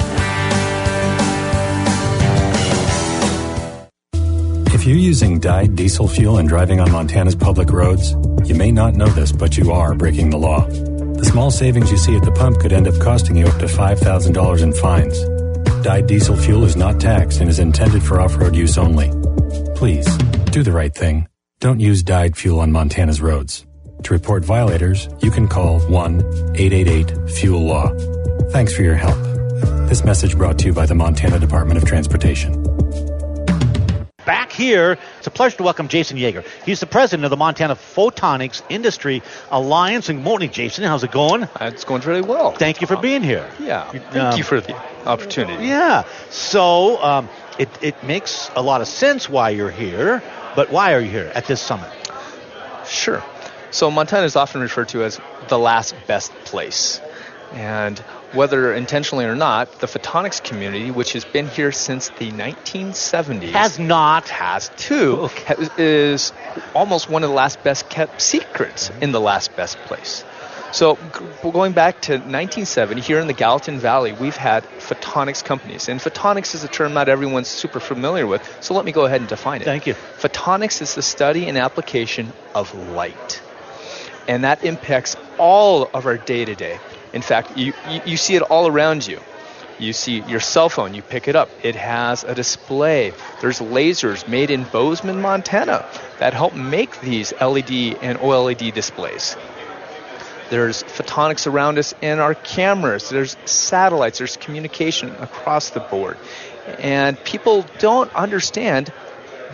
If 4.85 4.89
you're 4.89 4.99
using 4.99 5.41
dyed 5.41 5.77
diesel 5.77 6.07
fuel 6.07 6.37
and 6.37 6.47
driving 6.47 6.79
on 6.79 6.93
Montana's 6.93 7.35
public 7.35 7.71
roads, 7.71 8.15
you 8.47 8.55
may 8.55 8.71
not 8.71 8.93
know 8.93 9.07
this, 9.07 9.33
but 9.33 9.57
you 9.57 9.73
are 9.73 9.95
breaking 9.95 10.29
the 10.29 10.37
law. 10.37 10.67
The 10.67 11.25
small 11.25 11.51
savings 11.51 11.91
you 11.91 11.97
see 11.97 12.15
at 12.15 12.23
the 12.23 12.31
pump 12.31 12.61
could 12.61 12.71
end 12.71 12.87
up 12.87 13.01
costing 13.01 13.39
you 13.39 13.47
up 13.47 13.59
to 13.61 13.65
$5,000 13.65 14.63
in 14.63 14.75
fines. 14.75 15.19
Dyed 15.83 16.07
diesel 16.07 16.37
fuel 16.37 16.65
is 16.65 16.77
not 16.77 17.01
taxed 17.01 17.41
and 17.41 17.49
is 17.49 17.61
intended 17.61 18.03
for 18.03 18.21
off-road 18.21 18.55
use 18.55 18.77
only. 18.77 19.11
Please, 19.75 20.07
do 20.53 20.63
the 20.63 20.71
right 20.71 20.95
thing. 20.95 21.29
Don't 21.61 21.81
use 21.81 22.03
dyed 22.03 22.37
fuel 22.37 22.61
on 22.61 22.71
Montana's 22.71 23.23
roads. 23.23 23.65
To 24.03 24.13
report 24.13 24.45
violators, 24.45 25.09
you 25.23 25.31
can 25.31 25.49
call 25.49 25.81
1-888-FUEL-LAW. 25.81 28.51
Thanks 28.51 28.75
for 28.75 28.83
your 28.83 28.97
help. 28.97 29.17
This 29.89 30.05
message 30.05 30.37
brought 30.37 30.59
to 30.59 30.67
you 30.67 30.75
by 30.75 30.85
the 30.85 30.95
Montana 30.95 31.39
Department 31.39 31.79
of 31.79 31.87
Transportation. 31.89 32.64
Here, 34.55 34.99
it's 35.19 35.27
a 35.27 35.33
pleasure 35.33 35.57
to 35.57 35.63
welcome 35.65 35.89
Jason 35.89 36.17
Yager. 36.17 36.45
He's 36.65 36.79
the 36.79 36.87
president 36.87 37.25
of 37.25 37.31
the 37.31 37.37
Montana 37.37 37.75
Photonics 37.75 38.63
Industry 38.69 39.21
Alliance. 39.51 40.09
And 40.09 40.23
morning, 40.23 40.51
Jason. 40.51 40.85
How's 40.85 41.03
it 41.03 41.11
going? 41.11 41.49
It's 41.61 41.85
going 41.85 42.03
really 42.03 42.23
well. 42.23 42.53
Thank 42.53 42.81
you 42.81 42.87
for 42.87 42.97
being 42.97 43.23
here. 43.23 43.51
Yeah. 43.59 43.91
Thank 43.91 44.15
Um, 44.17 44.39
you 44.39 44.45
for 44.45 44.61
the 44.61 44.77
opportunity. 45.07 45.67
Yeah. 45.67 46.05
So 46.31 47.03
um, 47.03 47.29
it, 47.59 47.69
it 47.83 48.05
makes 48.05 48.49
a 48.55 48.63
lot 48.63 48.81
of 48.81 48.87
sense 48.87 49.29
why 49.29 49.51
you're 49.51 49.73
here, 49.73 50.23
but 50.55 50.71
why 50.71 50.95
are 50.95 51.01
you 51.01 51.11
here 51.11 51.33
at 51.35 51.47
this 51.47 51.61
summit? 51.61 51.91
Sure. 52.87 53.25
So 53.73 53.91
Montana 53.91 54.25
is 54.25 54.37
often 54.37 54.61
referred 54.61 54.89
to 54.91 55.03
as 55.03 55.21
the 55.49 55.59
last 55.59 55.97
best 56.07 56.31
place. 56.45 57.01
And 57.55 58.01
whether 58.35 58.73
intentionally 58.75 59.25
or 59.25 59.35
not, 59.35 59.81
the 59.81 59.87
photonics 59.87 60.43
community, 60.43 60.91
which 60.91 61.13
has 61.13 61.25
been 61.25 61.47
here 61.49 61.73
since 61.73 62.09
the 62.19 62.31
1970s, 62.33 63.51
Has 63.53 63.79
not. 63.79 64.29
has 64.29 64.71
too, 64.77 65.21
Okay. 65.23 65.55
is 65.79 66.33
almost 66.75 67.09
one 67.09 67.23
of 67.23 67.31
the 67.31 67.35
last 67.35 67.63
best 67.63 67.89
kept 67.89 68.21
secrets 68.21 68.91
in 69.01 69.13
the 69.13 69.21
last 69.21 69.55
best 69.57 69.79
place. 69.87 70.25
So 70.73 70.99
going 71.43 71.73
back 71.73 72.01
to 72.03 72.15
1970, 72.15 73.01
here 73.01 73.21
in 73.21 73.29
the 73.29 73.33
Gallatin 73.33 73.79
Valley, 73.79 74.13
we've 74.13 74.37
had 74.37 74.65
photonics 74.81 75.45
companies. 75.45 75.89
And 75.89 76.01
photonics 76.01 76.53
is 76.57 76.65
a 76.65 76.69
term 76.69 76.95
not 76.95 77.09
everyone's 77.09 77.47
super 77.47 77.79
familiar 77.79 78.27
with, 78.27 78.43
so 78.61 78.75
let 78.75 78.85
me 78.85 78.91
go 78.91 79.05
ahead 79.05 79.21
and 79.21 79.29
define 79.29 79.61
it. 79.63 79.67
Thank 79.67 79.87
you. 79.87 79.95
Photonics 80.19 80.83
is 80.83 80.97
the 80.97 81.03
study 81.03 81.47
and 81.49 81.57
application 81.57 82.33
of 82.57 82.75
light. 82.75 83.41
And 84.27 84.43
that 84.43 84.65
impacts 84.65 85.17
all 85.39 85.89
of 85.95 86.07
our 86.07 86.17
day 86.19 86.45
to 86.45 86.57
day. 86.57 86.81
In 87.15 87.23
fact, 87.23 87.57
you, 87.57 87.73
you, 88.05 88.17
see 88.17 88.35
it 88.35 88.43
all 88.43 88.67
around 88.67 89.07
you. 89.07 89.21
You 89.79 89.93
see 89.93 90.21
your 90.23 90.41
cell 90.41 90.69
phone, 90.69 90.95
you 90.95 91.03
pick 91.03 91.29
it 91.29 91.37
up. 91.37 91.49
It 91.63 91.77
has 91.77 92.25
a 92.25 92.35
display. 92.35 93.13
There's 93.41 93.61
lasers 93.61 94.27
made 94.29 94.51
in 94.51 94.65
Bozeman, 94.65 95.23
Montana 95.23 95.87
that 96.19 96.35
help 96.35 96.55
make 96.55 97.01
these 97.01 97.33
LED 97.41 97.71
and 98.03 98.19
OLED 98.19 98.75
displays. 98.75 99.37
There's 100.51 100.83
photonics 100.83 101.47
around 101.47 101.79
us 101.79 101.95
in 102.03 102.19
our 102.19 102.35
cameras. 102.35 103.09
There's 103.09 103.37
satellites. 103.45 104.19
There's 104.19 104.37
communication 104.37 105.11
across 105.21 105.71
the 105.71 105.81
board. 105.81 106.19
And 106.79 107.23
people 107.23 107.65
don't 107.79 108.13
understand 108.15 108.93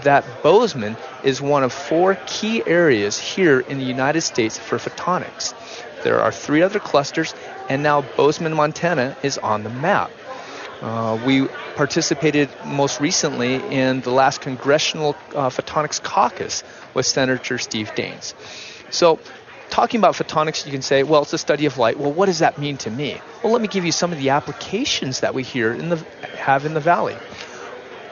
that 0.03 0.25
Bozeman 0.43 0.97
is 1.25 1.43
one 1.43 1.63
of 1.63 1.73
four 1.73 2.17
key 2.27 2.63
areas 2.67 3.19
here 3.19 3.61
in 3.61 3.79
the 3.79 3.85
United 3.85 4.23
States 4.23 4.59
for 4.59 4.79
photonics. 4.79 5.53
There 6.03 6.21
are 6.21 6.33
three 6.33 6.63
other 6.63 6.79
clusters, 6.79 7.35
and 7.69 7.83
now 7.83 8.03
Bozeman, 8.17 8.55
Montana 8.55 9.17
is 9.23 9.39
on 9.39 9.63
the 9.65 9.71
map. 9.71 10.11
Uh, 10.83 11.19
we 11.27 11.47
participated 11.77 12.49
most 12.65 13.01
recently 13.01 13.57
in 13.71 14.01
the 14.01 14.11
last 14.11 14.41
Congressional 14.41 15.15
uh, 15.35 15.51
Photonics 15.51 16.03
Caucus 16.03 16.65
with 16.95 17.05
Senator 17.05 17.59
Steve 17.59 17.93
Daines. 17.95 18.35
So, 18.91 19.19
talking 19.69 20.01
about 20.01 20.15
photonics, 20.15 20.65
you 20.65 20.73
can 20.73 20.83
say, 20.83 21.03
well, 21.03 21.23
it's 21.23 21.31
the 21.31 21.39
study 21.39 21.67
of 21.67 21.79
light. 21.79 21.99
Well, 21.99 22.13
what 22.13 22.27
does 22.27 22.39
that 22.39 22.59
mean 22.59 22.77
to 22.79 22.91
me? 22.91 23.21
Well, 23.43 23.53
let 23.53 23.63
me 23.63 23.69
give 23.69 23.85
you 23.85 23.93
some 23.93 24.11
of 24.13 24.19
the 24.19 24.31
applications 24.31 25.21
that 25.21 25.35
we 25.35 25.43
hear 25.43 25.73
in 25.73 25.91
the 25.91 25.97
have 26.37 26.65
in 26.65 26.75
the 26.75 26.81
valley. 26.81 27.17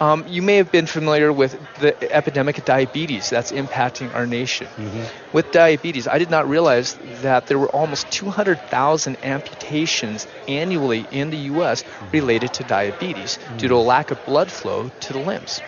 Um, 0.01 0.25
you 0.29 0.43
may 0.43 0.57
have 0.57 0.71
been 0.71 0.87
familiar 0.87 1.33
with 1.33 1.59
the 1.81 2.13
epidemic 2.13 2.59
of 2.59 2.65
diabetes 2.65 3.31
that's 3.31 3.51
impacting 3.51 4.15
our 4.15 4.27
nation. 4.27 4.69
Mm-hmm. 4.77 5.37
With 5.37 5.51
diabetes, 5.51 6.07
I 6.07 6.19
did 6.19 6.31
not 6.31 6.49
realize 6.49 6.95
that 7.23 7.49
there 7.49 7.59
were 7.59 7.69
almost 7.71 8.11
200,000 8.13 9.17
amputations 9.25 10.27
annually 10.47 11.05
in 11.11 11.31
the 11.31 11.39
U.S. 11.53 11.83
Mm-hmm. 11.83 12.11
related 12.13 12.55
to 12.55 12.65
diabetes 12.65 13.39
due 13.57 13.69
to 13.69 13.75
mm-hmm. 13.75 13.75
a 13.75 13.81
lack 13.81 14.11
of 14.13 14.25
blood 14.25 14.51
flow 14.51 14.91
to 15.01 15.13
the 15.13 15.19
limbs. 15.19 15.61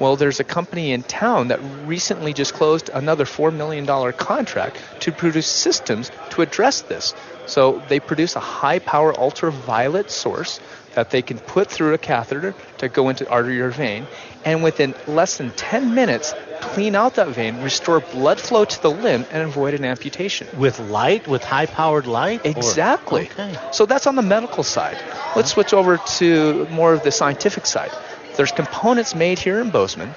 Well, 0.00 0.16
there's 0.16 0.40
a 0.40 0.44
company 0.44 0.92
in 0.92 1.02
town 1.02 1.48
that 1.48 1.60
recently 1.84 2.32
just 2.32 2.54
closed 2.54 2.88
another 2.88 3.26
$4 3.26 3.54
million 3.54 3.86
contract 4.14 4.78
to 5.00 5.12
produce 5.12 5.46
systems 5.46 6.10
to 6.30 6.40
address 6.40 6.80
this. 6.80 7.12
So 7.44 7.82
they 7.88 8.00
produce 8.00 8.34
a 8.34 8.40
high 8.40 8.78
power 8.78 9.12
ultraviolet 9.12 10.10
source 10.10 10.58
that 10.94 11.10
they 11.10 11.22
can 11.22 11.38
put 11.38 11.70
through 11.70 11.94
a 11.94 11.98
catheter 11.98 12.54
to 12.78 12.88
go 12.88 13.08
into 13.08 13.28
artery 13.28 13.60
or 13.60 13.70
vein, 13.70 14.06
and 14.44 14.62
within 14.62 14.94
less 15.06 15.38
than 15.38 15.50
10 15.52 15.94
minutes, 15.94 16.34
clean 16.60 16.94
out 16.94 17.14
that 17.14 17.28
vein, 17.28 17.62
restore 17.62 18.00
blood 18.00 18.40
flow 18.40 18.64
to 18.64 18.82
the 18.82 18.90
limb, 18.90 19.24
and 19.30 19.42
avoid 19.42 19.74
an 19.74 19.84
amputation. 19.84 20.48
With 20.58 20.78
light, 20.78 21.26
with 21.28 21.44
high 21.44 21.66
powered 21.66 22.06
light? 22.06 22.44
Exactly. 22.44 23.28
Okay. 23.30 23.56
So 23.72 23.86
that's 23.86 24.06
on 24.06 24.16
the 24.16 24.22
medical 24.22 24.62
side. 24.62 24.98
Let's 25.36 25.52
switch 25.52 25.72
over 25.72 25.98
to 26.18 26.66
more 26.70 26.92
of 26.92 27.02
the 27.02 27.10
scientific 27.10 27.66
side. 27.66 27.92
There's 28.36 28.52
components 28.52 29.14
made 29.14 29.38
here 29.38 29.60
in 29.60 29.70
Bozeman 29.70 30.14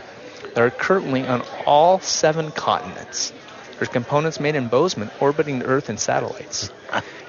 that 0.53 0.59
are 0.59 0.69
currently 0.69 1.25
on 1.25 1.43
all 1.65 1.99
seven 1.99 2.51
continents. 2.51 3.33
There's 3.77 3.89
components 3.89 4.39
made 4.39 4.55
in 4.55 4.67
Bozeman 4.67 5.09
orbiting 5.19 5.59
the 5.59 5.65
Earth 5.65 5.89
in 5.89 5.97
satellites. 5.97 6.71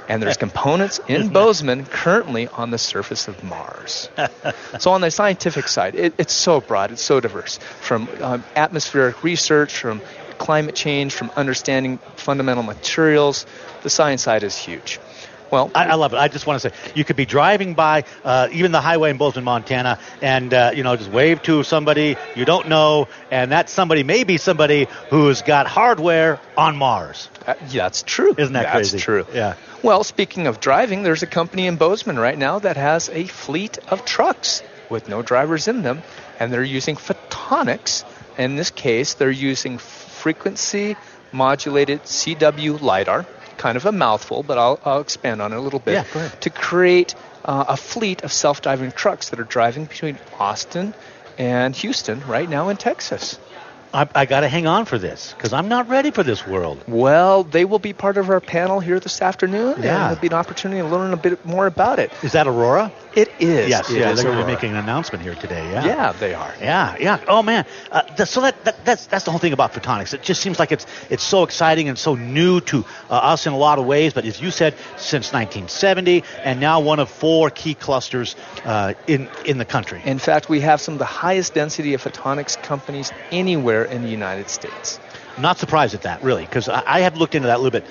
And 0.09 0.23
there's 0.23 0.37
components 0.47 1.01
in 1.09 1.29
Bozeman 1.29 1.87
currently 1.87 2.49
on 2.49 2.71
the 2.71 2.79
surface 2.79 3.29
of 3.29 3.43
Mars. 3.43 4.09
so 4.79 4.91
on 4.93 5.01
the 5.01 5.11
scientific 5.11 5.69
side, 5.69 5.95
it, 5.95 6.15
it's 6.19 6.33
so 6.33 6.61
broad, 6.61 6.93
it's 6.93 7.03
so 7.03 7.21
diverse. 7.21 7.59
From 7.81 8.09
um, 8.21 8.45
atmospheric 8.57 9.23
research, 9.23 9.79
from 9.79 10.01
climate 10.39 10.75
change, 10.75 11.15
from 11.15 11.31
understanding 11.37 11.99
fundamental 12.17 12.63
materials, 12.63 13.47
the 13.83 13.91
science 13.91 14.23
side 14.23 14.43
is 14.43 14.57
huge. 14.57 14.99
Well, 15.51 15.71
I, 15.75 15.87
I 15.87 15.95
love 15.95 16.13
it. 16.13 16.17
I 16.17 16.29
just 16.29 16.47
want 16.47 16.61
to 16.61 16.71
say, 16.71 16.77
you 16.95 17.05
could 17.05 17.17
be 17.17 17.27
driving 17.27 17.75
by 17.75 18.05
uh, 18.25 18.49
even 18.53 18.73
the 18.73 18.81
highway 18.81 19.11
in 19.11 19.19
Bozeman, 19.19 19.45
Montana, 19.45 19.99
and 20.23 20.53
uh, 20.53 20.73
you 20.75 20.83
know 20.83 20.97
just 20.97 21.11
wave 21.11 21.43
to 21.43 21.63
somebody 21.63 22.17
you 22.35 22.45
don't 22.45 22.69
know, 22.69 23.09
and 23.31 23.53
that 23.53 23.69
somebody 23.71 24.03
may 24.03 24.25
be 24.25 24.37
somebody 24.39 24.89
who's 25.11 25.43
got 25.43 25.67
hardware 25.67 26.41
on 26.57 26.77
Mars. 26.77 27.29
Uh, 27.47 27.55
yeah, 27.69 27.85
that's 27.85 28.03
true. 28.03 28.35
Isn't 28.37 28.55
that 28.55 28.63
that's 28.63 28.75
crazy? 28.75 28.97
That's 28.97 29.05
true. 29.05 29.27
Yeah. 29.33 29.55
Well, 29.83 30.03
speaking 30.03 30.47
of 30.47 30.61
driving, 30.61 31.03
there's 31.03 31.23
a 31.23 31.27
company 31.27 31.67
in 31.67 31.77
Bozeman 31.77 32.19
right 32.19 32.39
now 32.39 32.59
that 32.59 32.77
has 32.77 33.09
a 33.11 33.25
fleet 33.25 33.79
of 33.89 34.05
trucks 34.05 34.63
with 34.89 35.09
no 35.09 35.23
drivers 35.23 35.69
in 35.69 35.83
them, 35.83 36.03
and 36.41 36.53
they're 36.53 36.63
using 36.63 36.97
photonics. 36.97 38.05
In 38.39 38.57
this 38.57 38.71
case, 38.71 39.15
they're 39.15 39.31
using 39.31 39.79
frequency 39.79 40.97
modulated 41.33 42.03
CW 42.05 42.81
LiDAR, 42.81 43.27
kind 43.57 43.77
of 43.77 43.87
a 43.87 43.93
mouthful, 43.93 44.43
but 44.43 44.59
I'll, 44.59 44.79
I'll 44.85 45.01
expand 45.01 45.41
on 45.43 45.53
it 45.53 45.57
a 45.57 45.61
little 45.61 45.79
bit, 45.81 45.93
Yeah, 45.95 46.05
go 46.13 46.21
ahead. 46.21 46.41
to 46.43 46.51
create 46.51 47.15
uh, 47.45 47.65
a 47.69 47.77
fleet 47.77 48.23
of 48.25 48.33
self 48.33 48.61
driving 48.63 48.93
trucks 48.93 49.31
that 49.31 49.41
are 49.41 49.45
driving 49.45 49.85
between 49.87 50.19
Austin 50.39 50.95
and 51.39 51.75
Houston 51.77 52.21
right 52.27 52.49
now 52.49 52.69
in 52.69 52.77
Texas. 52.77 53.39
I, 53.93 54.09
I 54.13 54.27
got 54.27 54.41
to 54.41 54.49
hang 54.49 54.67
on 54.67 54.87
for 54.87 54.99
this 54.99 55.33
because 55.37 55.53
I'm 55.53 55.69
not 55.69 55.89
ready 55.89 56.11
for 56.11 56.25
this 56.25 56.45
world. 56.47 56.83
Well, 56.89 57.45
they 57.45 57.65
will 57.65 57.79
be 57.79 57.93
part 57.93 58.17
of 58.17 58.29
our 58.29 58.41
panel 58.41 58.81
here 58.81 58.99
this 58.99 59.23
afternoon, 59.23 59.75
and 59.75 59.85
Yeah. 59.85 59.99
there'll 60.09 60.17
be 60.21 60.27
an 60.27 60.33
opportunity 60.33 60.81
to 60.81 60.89
learn 60.89 61.13
a 61.13 61.17
bit 61.17 61.45
more 61.47 61.67
about 61.69 62.01
it. 62.01 62.11
Is 62.23 62.33
that 62.33 62.49
Aurora? 62.49 62.91
It 63.17 63.29
is. 63.39 63.69
yes. 63.69 63.91
It 63.91 63.99
yeah, 63.99 64.11
is 64.11 64.17
they're 64.17 64.33
going 64.33 64.39
to 64.39 64.45
be 64.45 64.53
making 64.53 64.71
an 64.73 64.77
announcement 64.77 65.23
here 65.23 65.35
today. 65.35 65.71
Yeah. 65.71 65.85
Yeah, 65.85 66.13
they 66.13 66.35
are. 66.35 66.53
Yeah, 66.61 66.97
yeah. 66.99 67.25
Oh 67.29 67.43
man. 67.43 67.65
Uh, 67.91 68.03
th- 68.03 68.29
so 68.29 68.41
that, 68.41 68.65
that 68.65 68.85
that's 68.85 69.07
that's 69.07 69.25
the 69.25 69.31
whole 69.31 69.41
thing 69.41 69.53
about 69.53 69.73
photonics. 69.73 70.15
It 70.15 70.23
just 70.23 70.41
seems 70.41 70.59
like 70.59 70.73
it's 70.73 70.87
it's 71.11 71.23
so 71.23 71.45
exciting 71.45 71.89
and 71.89 71.99
so 71.99 72.15
new 72.15 72.61
to 72.63 72.85
uh, 73.11 73.15
us 73.15 73.47
in 73.47 73.53
a 73.53 73.57
lot 73.59 73.79
of 73.79 73.87
ways. 73.87 74.13
But 74.13 74.25
as 74.25 74.41
you 74.41 74.51
said, 74.51 74.75
since 74.97 75.33
1970, 75.33 76.25
and 76.45 76.61
now 76.61 76.81
one 76.81 76.99
of 76.99 77.09
four 77.09 77.51
key 77.51 77.75
clusters 77.75 78.35
uh, 78.65 78.95
in 79.07 79.29
in 79.45 79.59
the 79.59 79.65
country. 79.65 80.01
In 80.05 80.19
fact, 80.19 80.49
we 80.49 80.61
have 80.61 80.81
some 80.81 80.95
of 80.95 80.99
the 80.99 81.05
highest 81.05 81.55
density 81.55 81.95
of 81.95 82.03
photonics 82.03 82.61
companies 82.63 83.13
anywhere 83.31 83.85
in 83.85 84.03
the 84.03 84.09
United 84.09 84.49
States. 84.49 84.99
Not 85.37 85.59
surprised 85.59 85.95
at 85.95 86.03
that, 86.03 86.23
really, 86.23 86.45
because 86.45 86.69
I, 86.69 86.83
I 86.87 87.01
have 87.01 87.17
looked 87.17 87.35
into 87.35 87.49
that 87.49 87.57
a 87.57 87.63
little 87.63 87.81
bit. 87.81 87.85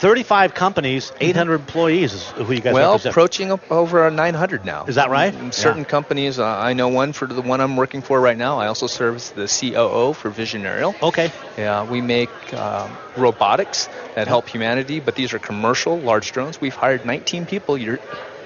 35 0.00 0.54
companies, 0.54 1.12
800 1.20 1.54
employees 1.56 2.14
is 2.14 2.30
who 2.30 2.52
you 2.52 2.62
guys 2.62 2.70
Mm-hmm. 2.70 2.74
well, 2.74 2.92
represent. 2.92 3.12
approaching 3.12 3.60
over 3.68 4.10
900 4.10 4.64
now. 4.64 4.86
Is 4.86 4.94
that 4.94 5.10
right? 5.10 5.34
Mm, 5.34 5.52
Certain 5.52 5.80
Yeah. 5.80 5.84
companies, 5.84 6.38
uh, 6.38 6.46
I 6.46 6.72
know 6.72 6.88
one 6.88 7.12
for 7.12 7.26
the 7.28 7.42
one 7.42 7.60
I'm 7.60 7.76
working 7.76 8.00
for 8.00 8.18
right 8.18 8.36
now. 8.36 8.58
I 8.58 8.68
also 8.68 8.86
serve 8.86 9.16
as 9.16 9.30
the 9.32 9.46
COO 9.46 10.14
for 10.14 10.30
Vision 10.30 10.64
Aerial. 10.64 10.96
okay. 11.02 11.32
Yeah, 11.58 11.82
we 11.82 12.00
make 12.00 12.54
um, 12.54 12.98
robotics 13.14 13.90
that 14.14 14.26
help 14.28 14.48
humanity, 14.48 15.00
but 15.00 15.14
these 15.14 15.34
are 15.34 15.38
commercial, 15.38 16.00
large 16.00 16.32
drones. 16.32 16.58
We've 16.58 16.74
hired 16.74 17.04
19 17.04 17.44
people 17.44 17.76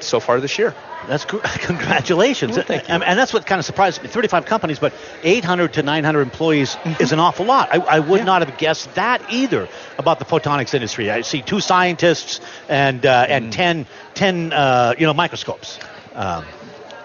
so 0.01 0.21
far 0.21 0.41
this 0.41 0.59
year. 0.59 0.75
That's 1.07 1.25
gr- 1.25 1.39
congratulations. 1.61 2.57
Well, 2.57 2.65
thank 2.67 2.89
you. 2.89 2.95
And, 2.95 3.19
that's 3.19 3.33
what 3.33 3.45
kind 3.47 3.59
of 3.59 3.65
surprised 3.65 4.03
me. 4.03 4.09
35 4.09 4.47
companies, 4.47 4.79
but 4.79 4.95
800 5.23 5.75
to 5.75 5.83
900 5.83 6.23
employees 6.23 6.77
is 6.99 7.13
an 7.13 7.19
awful 7.21 7.45
lot. 7.47 7.69
I, 7.73 7.79
I 7.79 8.01
would 8.01 8.07
Mm-hmm. 8.07 8.17
Yeah. 8.19 8.25
not 8.25 8.47
have 8.49 8.59
guessed 8.59 8.95
that 8.95 9.23
either 9.31 9.69
about 9.99 10.19
the 10.19 10.25
photonics 10.25 10.73
industry. 10.75 11.11
I 11.11 11.21
see 11.23 11.43
two 11.43 11.61
scientists 11.61 12.41
and 12.69 13.05
uh, 13.05 13.25
Mm-hmm. 13.27 13.33
and 13.33 13.53
10, 13.53 13.87
10 14.15 14.53
uh, 14.53 14.95
you 14.99 15.07
know 15.07 15.15
microscopes. 15.15 15.79
Um, 16.15 16.45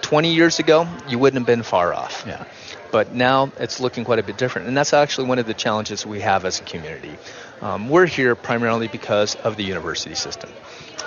20 0.02 0.34
years 0.34 0.60
ago, 0.60 0.88
you 1.08 1.20
wouldn't 1.20 1.40
have 1.40 1.48
been 1.48 1.64
far 1.64 1.94
off. 1.94 2.24
yeah. 2.28 2.46
But 2.92 3.14
now 3.14 3.52
it's 3.60 3.80
looking 3.80 4.04
quite 4.06 4.18
a 4.18 4.24
bit 4.24 4.38
different. 4.38 4.68
And 4.68 4.76
that's 4.76 4.94
actually 4.94 5.28
one 5.28 5.38
of 5.38 5.46
the 5.46 5.54
challenges 5.54 6.06
we 6.08 6.22
have 6.22 6.44
as 6.46 6.60
a 6.60 6.64
community. 6.64 7.16
Um, 7.62 7.88
we're 7.90 8.08
here 8.08 8.34
primarily 8.36 8.88
because 8.88 9.36
of 9.36 9.58
the 9.58 9.64
university 9.64 10.16
system. 10.16 10.50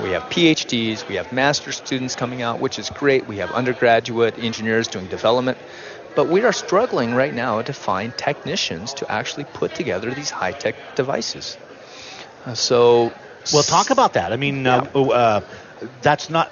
We 0.00 0.10
have 0.10 0.22
PhDs, 0.24 1.06
we 1.08 1.16
have 1.16 1.32
master's 1.32 1.76
students 1.76 2.16
coming 2.16 2.42
out, 2.42 2.60
which 2.60 2.78
is 2.78 2.88
great. 2.90 3.26
We 3.26 3.36
have 3.38 3.52
undergraduate 3.52 4.38
engineers 4.38 4.88
doing 4.88 5.06
development. 5.06 5.58
But 6.14 6.28
we 6.28 6.42
are 6.42 6.52
struggling 6.52 7.14
right 7.14 7.32
now 7.32 7.62
to 7.62 7.72
find 7.72 8.16
technicians 8.16 8.94
to 8.94 9.10
actually 9.10 9.44
put 9.44 9.74
together 9.74 10.10
these 10.10 10.30
high 10.30 10.52
tech 10.52 10.74
devices. 10.94 11.56
Uh, 12.44 12.54
so, 12.54 13.12
Well, 13.52 13.62
talk 13.62 13.90
about 13.90 14.14
that. 14.14 14.32
I 14.32 14.36
mean, 14.36 14.66
uh, 14.66 14.86
uh, 14.94 15.40
that's 16.02 16.28
not. 16.30 16.50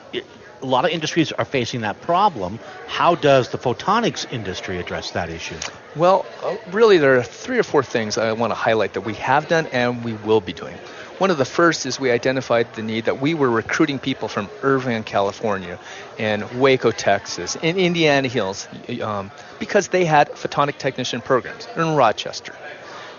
A 0.63 0.67
lot 0.67 0.85
of 0.85 0.91
industries 0.91 1.33
are 1.33 1.47
facing 1.47 1.81
that 1.81 2.03
problem. 2.03 2.59
How 2.87 3.15
does 3.15 3.49
the 3.49 3.57
photonics 3.57 4.31
industry 4.31 4.79
address 4.79 5.13
that 5.13 5.31
issue? 5.31 5.57
Well, 5.97 6.27
uh, 6.43 6.57
really, 6.71 6.99
there 6.99 7.17
are 7.17 7.23
three 7.23 7.59
or 7.59 7.63
four 7.63 7.83
things 7.83 8.19
I 8.19 8.33
want 8.33 8.51
to 8.51 8.55
highlight 8.55 8.93
that 8.93 9.01
we 9.01 9.15
have 9.15 9.49
done 9.49 9.67
and 9.73 10.05
we 10.05 10.13
will 10.13 10.43
be 10.43 10.53
doing. 10.53 10.77
One 11.21 11.31
of 11.31 11.37
the 11.37 11.45
first 11.45 11.85
is 11.85 12.01
we 12.01 12.11
identified 12.11 12.73
the 12.73 12.83
need 12.83 13.05
that 13.05 13.21
we 13.21 13.35
were 13.35 13.51
recruiting 13.51 13.99
people 13.99 14.27
from 14.27 14.49
Irvine, 14.63 15.05
California, 15.05 15.79
and 16.19 16.51
Waco, 16.59 16.93
Texas, 16.93 17.59
and 17.63 17.77
Indian 17.77 18.25
Hills, 18.25 18.67
um, 19.03 19.31
because 19.59 19.89
they 19.89 20.07
had 20.07 20.31
photonic 20.31 20.79
technician 20.79 21.21
programs 21.21 21.69
in 21.77 21.95
Rochester. 21.95 22.55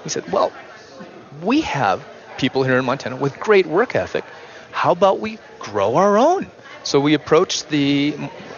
He 0.01 0.09
said, 0.09 0.31
Well, 0.31 0.51
we 1.43 1.61
have 1.61 2.03
people 2.39 2.63
here 2.63 2.79
in 2.79 2.85
Montana 2.85 3.17
with 3.17 3.39
great 3.39 3.67
work 3.67 3.95
ethic. 3.95 4.25
How 4.71 4.93
about 4.93 5.19
we 5.19 5.37
grow 5.59 5.97
our 5.97 6.17
own? 6.17 6.49
So 6.81 6.99
we 6.99 7.13
approached 7.13 7.69
the 7.69 8.13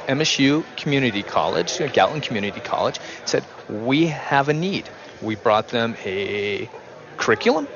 MSU 0.08 0.64
Community 0.78 1.22
College, 1.22 1.82
uh, 1.82 1.88
Gallatin 1.88 2.22
Community 2.22 2.62
College, 2.62 2.98
said, 3.26 3.44
We 3.68 4.08
have 4.08 4.48
a 4.48 4.54
need. 4.54 4.88
We 5.22 5.36
brought 5.36 5.68
them 5.68 5.98
a 6.06 6.70
curriculum. 7.18 7.68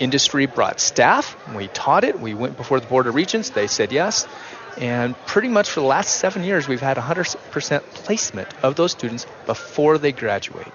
Industry 0.00 0.46
brought 0.46 0.80
staff. 0.80 1.36
We 1.54 1.68
taught 1.68 2.04
it. 2.04 2.20
We 2.20 2.34
went 2.34 2.56
before 2.56 2.80
the 2.80 2.86
Board 2.86 3.06
of 3.06 3.14
Regents. 3.14 3.50
They 3.50 3.66
said 3.66 3.92
yes. 3.92 4.26
And 4.78 5.16
pretty 5.26 5.48
much 5.48 5.70
for 5.70 5.80
the 5.80 5.86
last 5.86 6.16
seven 6.16 6.44
years, 6.44 6.68
we've 6.68 6.80
had 6.80 6.96
100% 6.96 7.80
placement 7.94 8.48
of 8.62 8.76
those 8.76 8.92
students 8.92 9.26
before 9.46 9.98
they 9.98 10.12
graduate. 10.12 10.68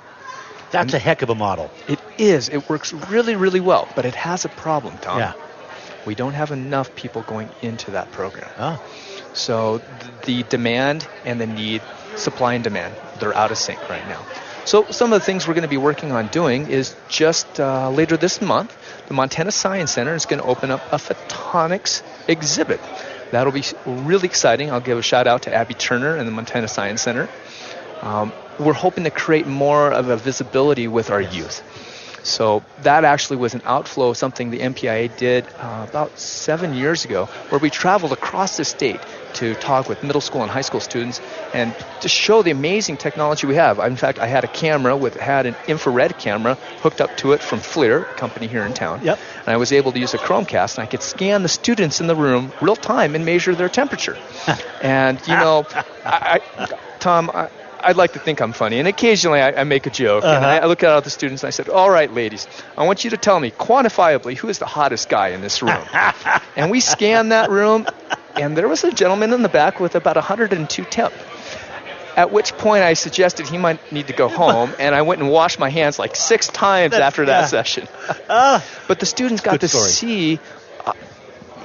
That's 0.72 0.94
a 0.94 1.00
heck 1.00 1.22
of 1.22 1.30
a 1.30 1.36
model. 1.36 1.70
It 1.88 2.00
is. 2.18 2.50
It 2.50 2.70
works 2.70 2.94
really, 2.94 3.36
really 3.36 3.60
well, 3.60 3.88
but 3.96 4.06
it 4.06 4.16
has 4.16 4.46
a 4.46 4.50
problem, 4.50 4.98
Tom. 5.00 5.20
Yeah. 5.20 5.34
We 6.06 6.16
don't 6.16 6.34
have 6.34 6.52
enough 6.52 6.96
people 6.96 7.22
going 7.24 7.50
into 7.62 7.92
that 7.92 8.12
program. 8.12 8.50
Oh. 8.58 8.84
So 9.34 9.80
th- 9.80 10.12
the 10.24 10.50
demand 10.50 11.08
and 11.26 11.40
the 11.40 11.48
need, 11.48 11.82
supply 12.16 12.54
and 12.54 12.64
demand, 12.64 12.96
they're 13.20 13.36
out 13.36 13.52
of 13.52 13.58
sync 13.58 13.88
right 13.90 14.08
now. 14.08 14.26
So 14.66 14.86
some 14.92 15.12
of 15.12 15.20
the 15.20 15.26
things 15.26 15.48
we're 15.48 15.54
going 15.54 15.64
to 15.64 15.70
be 15.70 15.78
working 15.78 16.12
on 16.12 16.28
doing 16.28 16.68
is 16.68 16.96
just 17.10 17.60
uh, 17.60 17.90
later 17.90 18.18
this 18.18 18.42
month, 18.42 18.76
the 19.12 19.16
Montana 19.16 19.52
Science 19.52 19.92
Center 19.92 20.16
is 20.16 20.26
going 20.26 20.42
to 20.42 20.48
open 20.48 20.72
up 20.72 20.82
a 20.94 20.96
photonics 20.96 22.02
exhibit. 22.30 22.80
That'll 23.32 23.52
be 23.52 23.66
really 23.86 24.26
exciting. 24.26 24.72
I'll 24.72 24.80
give 24.80 24.98
a 24.98 25.02
shout 25.02 25.28
out 25.28 25.42
to 25.42 25.54
Abby 25.54 25.74
Turner 25.74 26.16
and 26.16 26.26
the 26.26 26.32
Montana 26.32 26.70
Science 26.70 27.02
Center. 27.02 27.28
Um, 28.02 28.32
we're 28.58 28.72
hoping 28.72 29.04
to 29.04 29.10
create 29.10 29.48
more 29.48 29.92
of 29.92 30.08
a 30.08 30.16
visibility 30.16 30.88
with 30.88 31.10
our 31.10 31.20
youth. 31.20 31.62
So 32.24 32.64
that 32.84 33.04
actually 33.04 33.38
was 33.38 33.54
an 33.54 33.62
outflow 33.66 34.10
of 34.10 34.18
something 34.18 34.52
the 34.52 34.60
MPIA 34.60 35.16
did 35.18 35.46
uh, 35.60 35.86
about 35.90 36.18
seven 36.20 36.74
years 36.74 37.06
ago, 37.06 37.26
where 37.50 37.60
we 37.60 37.70
traveled 37.70 38.12
across 38.12 38.58
the 38.58 38.66
state 38.66 39.00
to 39.34 39.56
talk 39.56 39.88
with 39.88 40.04
middle 40.04 40.22
school 40.22 40.42
and 40.42 40.52
high 40.52 40.62
school 40.62 40.80
students 40.80 41.22
and 41.54 41.74
to 42.02 42.10
show 42.10 42.42
the 42.42 42.52
amazing 42.52 42.98
technology 42.98 43.48
we 43.48 43.56
have. 43.56 43.80
In 43.80 43.96
fact, 43.96 44.20
I 44.20 44.28
had 44.28 44.44
a 44.44 44.48
camera 44.48 44.96
with 44.96 45.16
had 45.16 45.46
an 45.46 45.56
infrared 45.68 46.18
camera 46.18 46.56
hooked 46.82 47.02
up 47.02 47.16
to 47.18 47.32
it 47.34 47.42
from 47.42 47.60
FLIR, 47.60 48.02
a 48.02 48.16
company 48.16 48.48
here 48.48 48.64
in 48.64 48.74
town. 48.74 49.02
Yep. 49.04 49.20
And 49.46 49.48
I 49.48 49.58
was 49.58 49.72
able 49.72 49.92
to 49.94 50.00
use 50.00 50.14
a 50.14 50.18
Chromecast 50.18 50.78
and 50.78 50.84
I 50.84 50.88
could 50.88 51.02
scan 51.02 51.44
the 51.44 51.50
students 51.50 52.02
in 52.02 52.08
the 52.08 52.16
room 52.16 52.52
real 52.62 52.76
time 52.76 53.16
and 53.16 53.26
measure 53.26 53.56
their 53.56 53.70
temperature. 53.70 54.18
and 54.82 55.20
you 55.28 55.36
know, 55.36 55.66
I, 56.06 56.42
I, 56.58 56.68
Tom. 57.00 57.32
I, 57.34 57.50
I'd 57.84 57.96
like 57.98 58.14
to 58.14 58.20
think 58.20 58.42
I'm 58.42 58.54
funny, 58.54 58.80
and 58.80 58.88
occasionally 58.88 59.42
I, 59.42 59.62
I 59.62 59.64
make 59.64 59.86
a 59.86 59.90
joke. 59.90 60.24
And 60.24 60.46
I, 60.46 60.60
I 60.60 60.66
look 60.66 60.84
at 60.84 60.90
all 60.90 61.02
the 61.02 61.10
students 61.10 61.44
and 61.44 61.48
I 61.48 61.52
said, 61.52 61.70
"All 61.70 61.90
right, 61.90 62.12
ladies, 62.12 62.48
I 62.78 62.86
want 62.86 63.04
you 63.04 63.10
to 63.12 63.18
tell 63.18 63.40
me 63.40 63.52
quantifiably 63.52 64.38
who 64.38 64.50
is 64.50 64.60
the 64.60 64.66
hottest 64.66 65.10
guy 65.10 65.30
in 65.30 65.42
this 65.42 65.62
room." 65.62 65.84
and 66.56 66.72
we 66.72 66.80
scanned 66.80 67.32
that 67.32 67.50
room, 67.50 67.88
and 68.36 68.58
there 68.58 68.68
was 68.68 68.84
a 68.84 68.92
gentleman 68.92 69.34
in 69.34 69.42
the 69.42 69.50
back 69.50 69.80
with 69.80 69.96
about 69.96 70.16
102 70.16 70.84
temp. 70.86 71.14
At 72.18 72.32
which 72.32 72.52
point 72.58 72.84
I 72.84 72.94
suggested 72.94 73.48
he 73.48 73.58
might 73.58 73.80
need 73.92 74.08
to 74.08 74.14
go 74.14 74.28
home, 74.28 74.74
and 74.80 74.94
I 74.94 75.02
went 75.02 75.22
and 75.22 75.30
washed 75.32 75.60
my 75.60 75.70
hands 75.70 75.98
like 75.98 76.16
six 76.16 76.48
times 76.48 76.92
That's- 76.92 77.08
after 77.08 77.26
that 77.26 77.42
yeah. 77.42 77.46
session. 77.48 77.88
Ah. 78.30 78.64
but 78.88 79.00
the 79.00 79.06
students 79.06 79.42
got 79.42 79.62
to 79.62 79.68
story. 79.70 79.90
see 79.90 80.36
uh, 80.36 80.40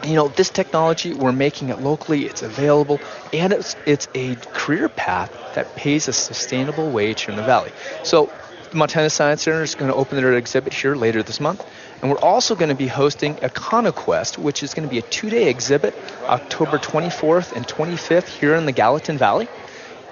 you 0.07 0.17
know 0.17 0.29
this 0.29 0.51
technology 0.51 1.15
we're 1.15 1.33
making 1.33 1.71
it 1.71 1.81
locally 1.81 2.27
it's 2.27 2.43
available 2.43 3.01
and 3.33 3.53
it's 3.53 3.77
it's 3.87 4.09
a 4.15 4.37
career 4.55 4.89
path 4.89 5.31
that 5.55 5.77
pays 5.77 6.09
a 6.09 6.15
sustainable 6.15 6.93
wage 6.93 7.23
here 7.23 7.33
in 7.33 7.37
the 7.37 7.43
valley 7.43 7.73
so 8.05 8.33
the 8.71 8.77
montana 8.79 9.11
science 9.11 9.43
center 9.43 9.63
is 9.63 9.77
going 9.77 9.91
to 9.91 9.97
open 9.97 10.17
their 10.19 10.35
exhibit 10.35 10.75
here 10.75 10.97
later 10.97 11.23
this 11.25 11.41
month 11.41 11.65
And 12.03 12.11
we're 12.11 12.19
also 12.21 12.57
going 12.57 12.71
to 12.71 12.77
be 12.77 12.89
hosting 12.89 13.37
EconoQuest, 13.37 14.39
which 14.39 14.63
is 14.63 14.75
going 14.75 14.85
to 14.85 14.91
be 14.91 14.99
a 14.99 15.03
two-day 15.03 15.49
exhibit, 15.51 15.95
October 16.29 16.79
24th 16.79 17.53
and 17.53 17.67
25th 17.67 18.29
here 18.29 18.55
in 18.57 18.67
the 18.67 18.73
Gallatin 18.73 19.19
Valley. 19.19 19.49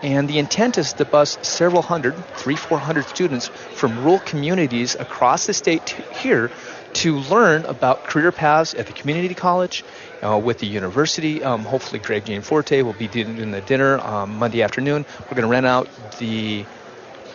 And 0.03 0.29
the 0.29 0.39
intent 0.39 0.79
is 0.79 0.95
to 0.95 1.07
bus 1.07 1.39
several 1.43 1.83
hundred, 1.83 2.17
three, 2.37 2.57
four 2.57 2.79
hundred 2.79 3.09
students 3.09 3.49
from 3.49 3.99
rural 3.99 4.21
communities 4.21 4.97
across 4.99 5.47
the 5.47 5.55
state 5.55 5.91
here 6.13 6.51
to 6.95 7.19
learn 7.19 7.65
about 7.67 8.05
career 8.05 8.33
paths 8.33 8.75
at 8.75 8.87
the 8.87 8.93
community 8.93 9.35
college, 9.35 9.85
uh, 10.23 10.39
with 10.39 10.59
the 10.59 10.67
university. 10.67 11.43
Um, 11.43 11.65
hopefully, 11.65 11.99
Greg 11.99 12.25
Gianforte 12.25 12.83
will 12.83 12.95
be 12.95 13.09
doing 13.09 13.51
the 13.51 13.61
dinner 13.61 13.99
um, 13.99 14.39
Monday 14.39 14.63
afternoon. 14.63 15.05
We're 15.23 15.37
going 15.37 15.43
to 15.43 15.49
rent 15.49 15.67
out 15.67 15.89
the 16.19 16.65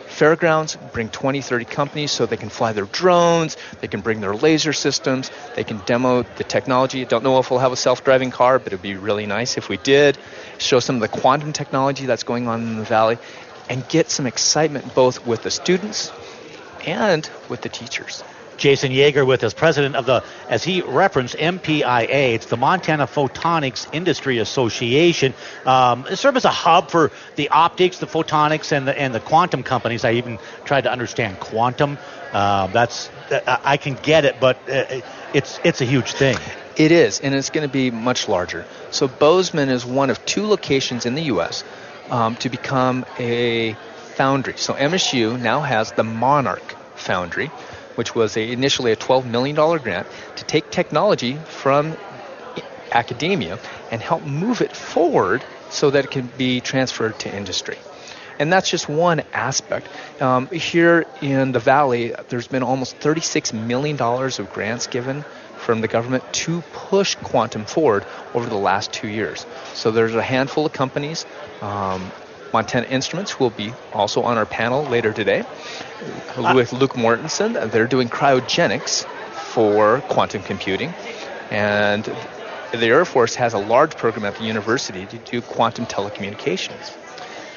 fairgrounds, 0.07 0.78
bring 0.91 1.07
20, 1.10 1.41
30 1.41 1.66
companies 1.66 2.12
so 2.12 2.26
they 2.26 2.36
can 2.36 2.49
fly 2.49 2.74
their 2.74 2.86
drones, 2.86 3.55
they 3.80 3.88
can 3.88 4.01
bring 4.01 4.20
their 4.20 4.36
laser 4.36 4.74
systems, 4.74 5.32
they 5.55 5.64
can 5.64 5.80
demo 5.86 6.24
the 6.24 6.43
technology. 6.43 7.01
I 7.01 7.05
don't 7.05 7.24
know 7.24 7.39
if 7.39 7.49
we'll 7.51 7.60
have 7.60 7.72
a 7.72 7.78
self 7.78 8.03
driving 8.03 8.32
car, 8.32 8.60
but 8.60 8.68
it'd 8.68 8.82
be 8.82 8.95
really 8.95 9.26
nice 9.26 9.57
if 9.57 9.70
we 9.70 9.78
did. 9.78 10.18
Show 10.57 10.80
some 10.80 10.95
of 10.95 11.01
the 11.01 11.07
quantum 11.07 11.53
technology 11.53 12.05
that's 12.05 12.24
going 12.24 12.47
on 12.47 12.62
in 12.62 12.78
the 12.80 12.84
valley 12.84 13.18
and 13.70 13.88
get 13.88 14.10
some 14.10 14.26
excitement 14.26 14.93
both 14.95 15.26
with 15.26 15.43
the 15.43 15.51
students 15.51 16.12
and 16.86 17.30
with 17.47 17.62
the 17.62 17.70
teachers. 17.70 18.24
Jason 18.60 18.91
Yager 18.91 19.26
with 19.26 19.43
us, 19.43 19.53
president 19.53 19.95
of 19.95 20.05
the, 20.05 20.24
as 20.49 20.64
he 20.64 20.82
referenced, 20.82 21.36
MPIA. 21.36 22.36
It's 22.36 22.45
the 22.45 22.57
Montana 22.57 23.07
Photonics 23.07 23.88
Industry 23.93 24.38
Association. 24.38 25.34
Um, 25.66 26.05
it 26.07 26.18
serves 26.18 26.38
as 26.38 26.45
a 26.45 26.49
hub 26.49 26.91
for 26.91 27.12
the 27.36 27.49
optics, 27.49 27.97
the 27.97 28.05
photonics, 28.05 28.72
and 28.72 28.88
the 28.88 28.99
and 28.99 29.14
the 29.16 29.20
quantum 29.20 29.64
companies. 29.64 30.05
I 30.05 30.14
even 30.14 30.38
tried 30.66 30.82
to 30.82 30.91
understand 30.91 31.39
quantum. 31.39 31.97
Uh, 32.32 32.68
that's 32.68 33.10
I 33.47 33.78
can 33.78 33.95
get 33.95 34.26
it, 34.26 34.39
but 34.39 34.57
uh, 34.70 35.01
it's 35.34 35.60
it's 35.64 35.82
a 35.82 35.86
huge 35.86 36.12
thing. 36.12 36.38
It 36.76 36.91
is, 36.91 37.20
and 37.20 37.34
it's 37.34 37.49
going 37.49 37.68
to 37.68 37.72
be 37.72 37.91
much 37.91 38.30
larger. 38.30 38.66
So 38.91 39.07
Bozeman 39.07 39.70
is 39.70 39.86
one 39.86 40.10
of 40.10 40.24
two 40.26 40.45
locations 40.45 41.05
in 41.05 41.16
the 41.16 41.24
U.S. 41.24 41.64
Um, 42.10 42.36
to 42.38 42.49
become 42.49 43.05
a 43.18 43.76
foundry. 44.16 44.55
So 44.57 44.74
MSU 44.74 45.39
now 45.39 45.62
has 45.62 45.91
the 45.93 46.03
MonArk 46.03 46.76
Foundry, 46.95 47.51
which 47.99 48.15
was 48.15 48.37
a, 48.37 48.51
initially 48.53 48.93
a 48.93 48.95
$12 48.95 49.25
million 49.25 49.55
grant 49.55 50.07
to 50.37 50.45
take 50.45 50.71
technology 50.71 51.35
from 51.35 51.97
academia 52.93 53.59
and 53.91 54.01
help 54.01 54.23
move 54.23 54.61
it 54.61 54.73
forward 54.73 55.43
so 55.69 55.89
that 55.91 56.05
it 56.05 56.11
can 56.11 56.29
be 56.37 56.61
transferred 56.61 57.19
to 57.19 57.27
industry. 57.35 57.77
And 58.39 58.53
that's 58.53 58.69
just 58.69 58.87
one 58.87 59.21
aspect. 59.33 59.89
Um, 60.21 60.47
here 60.47 61.05
in 61.21 61.51
the 61.51 61.59
Valley, 61.59 62.13
there's 62.29 62.47
been 62.47 62.63
almost 62.63 62.97
$36 63.01 63.51
million 63.51 64.01
of 64.01 64.53
grants 64.53 64.87
given 64.87 65.25
from 65.57 65.81
the 65.81 65.89
government 65.89 66.23
to 66.45 66.61
push 66.71 67.15
quantum 67.15 67.65
forward 67.65 68.05
over 68.33 68.47
the 68.49 68.55
last 68.69 68.93
two 68.93 69.09
years. 69.09 69.45
So 69.73 69.91
there's 69.91 70.15
a 70.15 70.23
handful 70.23 70.65
of 70.65 70.71
companies. 70.71 71.25
Um, 71.61 72.13
Montana 72.53 72.87
Instruments 72.87 73.39
will 73.39 73.49
be 73.49 73.73
also 73.93 74.21
on 74.23 74.37
our 74.37 74.45
panel 74.45 74.83
later 74.85 75.13
today 75.13 75.43
uh, 76.35 76.53
with 76.55 76.73
Luke 76.73 76.93
Mauritsen. 76.93 77.71
They're 77.71 77.87
doing 77.87 78.09
cryogenics 78.09 79.05
for 79.53 80.01
quantum 80.01 80.41
computing. 80.43 80.93
And 81.51 82.03
the 82.71 82.85
Air 82.85 83.05
Force 83.05 83.35
has 83.35 83.53
a 83.53 83.57
large 83.59 83.95
program 83.97 84.25
at 84.25 84.35
the 84.35 84.43
university 84.45 85.05
to 85.05 85.17
do 85.17 85.41
quantum 85.41 85.85
telecommunications. 85.85 86.95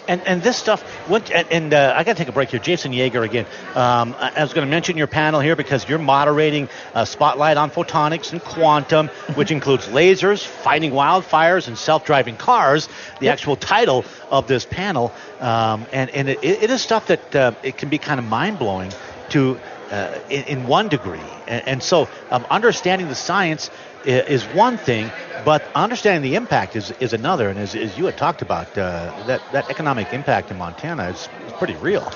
And, 0.08 0.20
and 0.26 0.42
this 0.42 0.56
stuff 0.56 0.82
went 1.08 1.30
and, 1.30 1.46
and 1.50 1.74
uh, 1.74 1.94
I 1.96 2.04
got 2.04 2.16
to 2.16 2.18
take 2.18 2.28
a 2.28 2.32
break 2.32 2.50
here. 2.50 2.58
Jason 2.60 2.92
Yager 2.92 3.22
again. 3.22 3.46
Um, 3.74 4.14
I 4.18 4.42
was 4.42 4.52
going 4.52 4.66
to 4.66 4.70
mention 4.70 4.96
your 4.96 5.06
panel 5.06 5.40
here 5.40 5.54
because 5.54 5.88
you're 5.88 5.98
moderating 5.98 6.68
a 6.94 7.06
spotlight 7.06 7.56
on 7.56 7.70
photonics 7.70 8.32
and 8.32 8.42
quantum, 8.42 9.08
which 9.34 9.50
includes 9.50 9.86
lasers, 9.88 10.44
fighting 10.44 10.92
wildfires, 10.92 11.68
and 11.68 11.78
self-driving 11.78 12.36
cars. 12.36 12.88
The 13.20 13.26
yep. 13.26 13.34
actual 13.34 13.56
title 13.56 14.04
of 14.30 14.48
this 14.48 14.64
panel, 14.64 15.12
um, 15.40 15.86
and 15.92 16.10
and 16.10 16.28
it, 16.28 16.42
it 16.42 16.70
is 16.70 16.82
stuff 16.82 17.06
that 17.06 17.34
uh, 17.36 17.52
it 17.62 17.76
can 17.76 17.88
be 17.88 17.98
kind 17.98 18.18
of 18.18 18.26
mind 18.26 18.58
blowing 18.58 18.92
to 19.30 19.58
uh, 19.92 20.18
in, 20.30 20.44
in, 20.44 20.66
one 20.66 20.88
degree. 20.88 21.20
And, 21.46 21.68
and 21.68 21.82
so, 21.82 22.08
um, 22.30 22.46
understanding 22.50 23.08
the 23.08 23.14
science 23.14 23.70
is 24.04 24.44
one 24.54 24.76
thing, 24.76 25.10
but 25.44 25.62
understanding 25.74 26.22
the 26.22 26.36
impact 26.36 26.76
is, 26.76 26.90
is 26.92 27.12
another. 27.12 27.48
And 27.48 27.58
as, 27.58 27.74
as 27.74 27.96
you 27.96 28.06
had 28.06 28.16
talked 28.16 28.42
about, 28.42 28.66
uh, 28.78 29.12
that, 29.26 29.40
that 29.52 29.70
economic 29.70 30.12
impact 30.12 30.50
in 30.50 30.58
Montana 30.58 31.08
is, 31.08 31.28
is 31.46 31.52
pretty 31.54 31.74
real. 31.76 32.10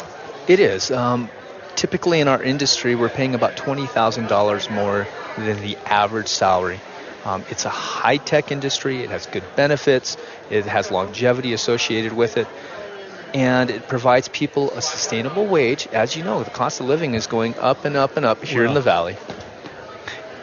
It 0.49 0.61
is. 0.61 0.91
Um, 0.91 1.31
typically 1.77 2.21
in 2.21 2.29
our 2.29 2.43
industry, 2.43 2.95
we're 2.95 3.09
paying 3.09 3.35
about 3.35 3.57
$20,000 3.57 4.71
more 4.71 5.07
than 5.37 5.61
the 5.61 5.77
average 5.87 6.29
salary. 6.29 6.81
Um, 7.25 7.45
it's 7.51 7.65
a 7.65 7.71
high 7.71 8.19
tech 8.19 8.53
industry, 8.53 9.03
it 9.03 9.11
has 9.11 9.27
good 9.27 9.43
benefits, 9.57 10.17
it 10.49 10.65
has 10.65 10.91
longevity 10.91 11.53
associated 11.53 12.13
with 12.13 12.37
it. 12.37 12.47
And 13.35 13.69
it 13.69 13.89
provides 13.89 14.29
people 14.29 14.71
a 14.71 14.81
sustainable 14.81 15.47
wage. 15.47 15.89
As 15.89 16.17
you 16.17 16.23
know, 16.23 16.43
the 16.43 16.51
cost 16.51 16.81
of 16.81 16.87
living 16.87 17.15
is 17.15 17.27
going 17.27 17.59
up 17.59 17.85
and 17.85 17.97
up 17.97 18.17
and 18.17 18.25
up 18.25 18.43
here 18.43 18.65
in 18.65 18.75
the 18.75 18.81
valley. 18.81 19.17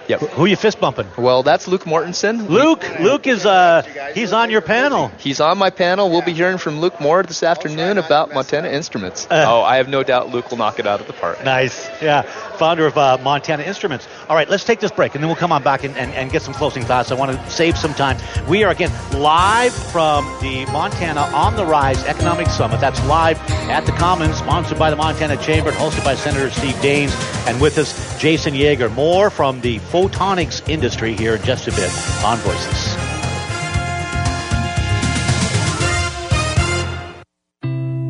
Yep. 0.08 0.20
Who 0.20 0.46
you 0.46 0.56
fist 0.56 0.80
bumping? 0.82 1.08
Well, 1.18 1.44
that's 1.44 1.68
Luke 1.68 1.86
Mauritsen. 1.86 2.50
Luke, 2.50 2.84
Luke 3.00 3.26
is 3.26 3.46
uh, 3.46 3.84
he's 4.14 4.34
on 4.34 4.50
your 4.50 4.62
panel. 4.62 5.08
He's 5.18 5.40
on 5.40 5.58
my 5.58 5.70
panel. 5.70 6.10
We'll 6.10 6.22
be 6.22 6.34
hearing 6.34 6.58
from 6.58 6.82
Luke 6.82 7.00
Moore 7.00 7.24
this 7.24 7.42
afternoon 7.42 7.98
about 7.98 8.34
Montana 8.34 8.68
Instruments. 8.68 9.26
Uh, 9.32 9.46
oh, 9.48 9.62
I 9.62 9.78
have 9.78 9.88
no 9.88 10.04
doubt 10.04 10.30
Luke 10.30 10.50
will 10.50 10.58
knock 10.58 10.80
it 10.80 10.88
out 10.88 11.00
of 11.00 11.08
the 11.08 11.14
park. 11.14 11.44
Nice, 11.44 11.90
yeah. 12.02 12.24
Founder 12.24 12.86
of 12.86 12.98
uh, 12.98 13.18
Montana 13.24 13.64
Instruments. 13.64 14.08
All 14.28 14.36
right, 14.36 14.50
let's 14.50 14.66
take 14.66 14.80
this 14.80 14.92
break, 14.92 15.16
and 15.16 15.24
then 15.24 15.30
we'll 15.30 15.38
come 15.38 15.52
on 15.52 15.64
back 15.64 15.84
and, 15.84 15.96
and, 15.96 16.12
and 16.14 16.32
get 16.32 16.42
some 16.42 16.54
closing 16.54 16.84
thoughts. 16.84 17.12
I 17.12 17.16
want 17.16 17.32
to 17.32 17.50
save 17.50 17.78
some 17.78 17.94
time. 17.94 18.18
We 18.48 18.64
are 18.64 18.72
again 18.72 18.92
live 19.14 19.74
from 19.74 20.26
the 20.42 20.66
Montana 20.72 21.22
on 21.34 21.56
the 21.56 21.66
Rise 21.66 22.04
Economic 22.06 22.48
Summit. 22.48 22.82
That's 22.82 23.04
live 23.06 23.40
at 23.70 23.86
the 23.86 23.94
Commons, 23.94 24.36
sponsored 24.38 24.78
by 24.78 24.90
the 24.90 24.96
Montana 24.98 25.38
Chamber, 25.38 25.70
and 25.70 25.78
hosted 25.78 26.04
by 26.04 26.16
Senator 26.16 26.50
Steve 26.50 26.76
Daines, 26.76 27.14
and 27.48 27.62
with 27.62 27.78
us 27.78 28.20
Jason 28.20 28.54
Yager. 28.54 28.90
More 28.90 29.30
from 29.30 29.62
the 29.62 29.80
photonics 29.94 30.68
industry 30.68 31.14
here 31.14 31.36
in 31.36 31.44
just 31.44 31.68
a 31.68 31.72
bit 31.72 31.92
on 32.26 32.40
Voices. 32.40 32.96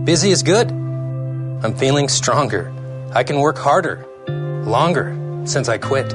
Busy 0.06 0.32
is 0.32 0.44
good. 0.44 0.72
I'm 0.72 1.76
feeling 1.76 2.08
stronger. 2.08 2.72
I 3.14 3.24
can 3.24 3.40
work 3.40 3.58
harder, 3.58 4.06
longer, 4.66 5.14
since 5.46 5.68
I 5.68 5.78
quit. 5.78 6.14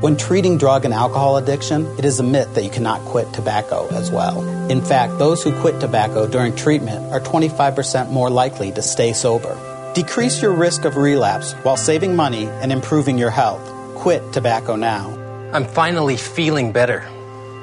When 0.00 0.16
treating 0.16 0.56
drug 0.56 0.86
and 0.86 0.94
alcohol 0.94 1.36
addiction, 1.36 1.86
it 1.98 2.06
is 2.06 2.18
a 2.18 2.22
myth 2.22 2.54
that 2.54 2.64
you 2.64 2.70
cannot 2.70 3.02
quit 3.02 3.30
tobacco 3.34 3.88
as 3.88 4.10
well. 4.10 4.42
In 4.70 4.80
fact, 4.80 5.18
those 5.18 5.42
who 5.42 5.52
quit 5.60 5.78
tobacco 5.78 6.26
during 6.26 6.56
treatment 6.56 7.12
are 7.12 7.20
25% 7.20 8.10
more 8.10 8.30
likely 8.30 8.72
to 8.72 8.80
stay 8.80 9.12
sober. 9.12 9.58
Decrease 9.94 10.40
your 10.40 10.52
risk 10.52 10.86
of 10.86 10.96
relapse 10.96 11.52
while 11.64 11.76
saving 11.76 12.16
money 12.16 12.46
and 12.46 12.72
improving 12.72 13.18
your 13.18 13.30
health. 13.30 13.71
Quit 14.02 14.32
tobacco 14.32 14.74
now. 14.74 15.10
I'm 15.52 15.64
finally 15.64 16.16
feeling 16.16 16.72
better. 16.72 17.04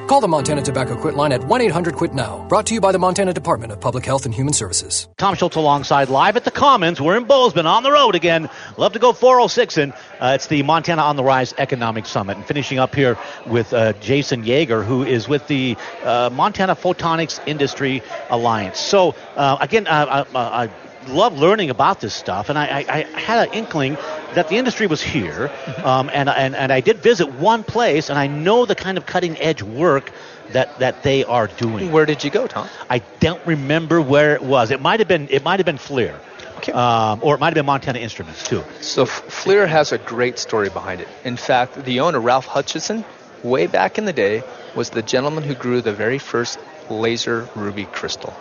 Call 0.08 0.22
the 0.22 0.30
Montana 0.30 0.62
Tobacco 0.62 0.96
Quit 0.96 1.16
line 1.16 1.34
at 1.34 1.44
1 1.44 1.60
800 1.60 1.96
Quit 1.96 2.14
Now. 2.14 2.46
Brought 2.48 2.66
to 2.68 2.74
you 2.74 2.80
by 2.80 2.94
the 2.94 2.98
Montana 2.98 3.34
Department 3.34 3.74
of 3.74 3.82
Public 3.82 4.06
Health 4.06 4.26
and 4.26 4.34
Human 4.34 4.54
Services. 4.54 5.10
Tom 5.18 5.36
Schultz 5.36 5.58
alongside 5.58 6.08
live 6.08 6.38
at 6.38 6.46
the 6.46 6.52
Commons. 6.52 7.02
We're 7.02 7.18
in 7.18 7.26
Bozeman 7.26 7.66
on 7.66 7.84
the 7.84 7.92
road 7.92 8.16
again. 8.16 8.50
Love 8.78 8.94
to 8.94 9.00
go 9.00 9.12
406 9.12 9.78
and 9.80 9.92
uh, 10.22 10.32
it's 10.36 10.48
the 10.48 10.64
Montana 10.64 11.02
on 11.02 11.18
the 11.18 11.26
Rise 11.26 11.54
Economic 11.58 12.06
Summit. 12.06 12.38
And 12.38 12.46
finishing 12.46 12.80
up 12.80 12.96
here 12.96 13.18
with 13.46 13.74
uh, 13.74 13.92
Jason 14.00 14.46
Yager, 14.46 14.82
who 14.82 15.04
is 15.04 15.28
with 15.28 15.46
the 15.48 15.76
uh, 16.06 16.30
Montana 16.32 16.74
Photonics 16.74 17.46
Industry 17.46 18.02
Alliance. 18.30 18.80
So, 18.80 19.14
uh, 19.36 19.58
again, 19.60 19.88
uh, 19.88 20.24
uh, 20.34 20.40
I 20.40 20.70
love 21.08 21.38
learning 21.38 21.70
about 21.70 22.02
this 22.02 22.14
stuff, 22.14 22.50
and 22.50 22.58
I, 22.58 22.66
I, 22.66 22.86
I, 22.90 23.20
had 23.20 23.48
an 23.48 23.54
inkling 23.54 23.98
that 24.36 24.50
the 24.50 24.58
industry 24.58 24.88
was 24.88 25.02
here, 25.02 25.52
um, 25.84 26.10
and, 26.14 26.30
and, 26.30 26.56
and 26.56 26.72
I 26.72 26.82
did 26.82 26.98
visit 26.98 27.34
one 27.34 27.64
place, 27.64 28.10
and 28.10 28.18
I 28.18 28.28
know 28.28 28.66
the 28.66 28.76
kind 28.76 28.98
of 28.98 29.06
cutting 29.06 29.38
edge 29.38 29.62
work 29.62 30.12
that, 30.52 30.80
that 30.80 31.04
they 31.04 31.24
are 31.24 31.48
doing. 31.48 31.92
Where 31.92 32.06
did 32.06 32.24
you 32.24 32.30
go, 32.30 32.48
Tom? 32.48 32.68
I 32.90 33.00
don't 33.20 33.46
remember 33.46 34.02
where 34.02 34.36
it 34.36 34.42
was. 34.42 34.72
It 34.72 34.82
might 34.82 35.00
have 35.00 35.08
been 35.08 35.28
it 35.30 35.44
might 35.44 35.60
have 35.60 35.66
been 35.66 35.78
FLIR. 35.78 36.20
Okay. 36.58 36.72
Um, 36.74 37.20
or 37.24 37.36
it 37.36 37.40
might 37.40 37.48
have 37.48 37.54
been 37.56 37.66
Montana 37.66 38.00
Instruments 38.00 38.44
too. 38.44 38.64
So 38.82 39.06
FLIR 39.06 39.68
has 39.68 39.92
a 39.92 39.98
great 39.98 40.38
story 40.38 40.70
behind 40.70 41.02
it. 41.02 41.08
In 41.24 41.38
fact, 41.38 41.86
the 41.86 42.02
owner 42.02 42.20
Ralph 42.20 42.46
Hutchison, 42.46 43.06
way 43.44 43.68
back 43.68 43.98
in 43.98 44.06
the 44.06 44.14
day, 44.14 44.44
was 44.76 44.90
the 44.90 45.02
gentleman 45.02 45.44
who 45.44 45.56
grew 45.56 45.82
the 45.82 45.94
very 45.94 46.18
first 46.18 46.60
laser 46.90 47.48
ruby 47.56 47.86
crystal. 47.86 48.34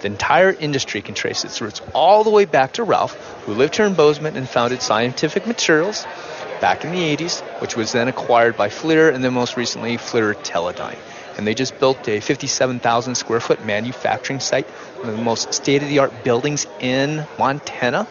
The 0.00 0.06
entire 0.08 0.50
industry 0.52 1.00
can 1.02 1.14
trace 1.14 1.44
its 1.44 1.60
roots 1.60 1.80
all 1.94 2.22
the 2.24 2.30
way 2.30 2.44
back 2.44 2.72
to 2.74 2.84
Ralph, 2.84 3.14
who 3.44 3.54
lived 3.54 3.76
here 3.76 3.86
in 3.86 3.94
Bozeman 3.94 4.36
and 4.36 4.48
founded 4.48 4.82
Scientific 4.82 5.46
Materials 5.46 6.04
back 6.60 6.84
in 6.84 6.92
the 6.92 7.16
80s, 7.16 7.40
which 7.60 7.76
was 7.76 7.92
then 7.92 8.08
acquired 8.08 8.56
by 8.56 8.68
FLIR 8.68 9.14
and 9.14 9.24
then 9.24 9.32
most 9.32 9.56
recently 9.56 9.96
FLIR 9.96 10.34
Teledyne. 10.42 10.98
And 11.36 11.46
they 11.46 11.54
just 11.54 11.78
built 11.78 12.08
a 12.08 12.20
57,000 12.20 13.14
square 13.14 13.40
foot 13.40 13.64
manufacturing 13.64 14.40
site, 14.40 14.66
one 15.00 15.10
of 15.10 15.16
the 15.16 15.22
most 15.22 15.52
state 15.52 15.82
of 15.82 15.88
the 15.88 15.98
art 15.98 16.24
buildings 16.24 16.66
in 16.80 17.26
Montana. 17.38 18.06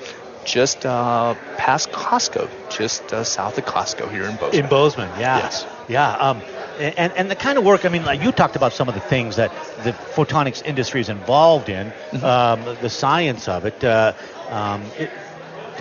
just 0.46 0.86
uh, 0.86 1.34
past 1.58 1.92
Costco, 1.92 2.48
just 2.70 3.12
uh, 3.14 3.24
south 3.24 3.58
of 3.58 3.66
Costco 3.66 4.12
here 4.12 4.26
in 4.26 4.36
Bozeman. 4.36 4.64
In 4.64 4.70
Bozeman, 4.70 5.10
yeah. 5.20 5.40
Yes. 5.40 5.66
Yeah. 5.88 6.12
Um, 6.12 6.42
and, 6.78 7.14
and 7.16 7.32
the 7.32 7.36
kind 7.36 7.58
of 7.58 7.64
work, 7.64 7.86
I 7.86 7.90
mean, 7.90 8.04
like 8.04 8.22
you 8.22 8.32
talked 8.32 8.56
about 8.56 8.74
some 8.74 8.88
of 8.90 8.96
the 8.96 9.02
things 9.02 9.36
that 9.38 9.54
the 9.78 9.94
photonics 9.94 10.62
industry 10.66 11.02
is 11.02 11.10
involved 11.10 11.70
in, 11.70 11.94
um, 12.22 12.64
the 12.80 12.90
science 12.90 13.48
of 13.48 13.66
it. 13.66 13.84
Uh, 13.84 14.14
um, 14.48 14.94
it 14.96 15.12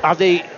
are 0.03 0.17
they, 0.17 0.51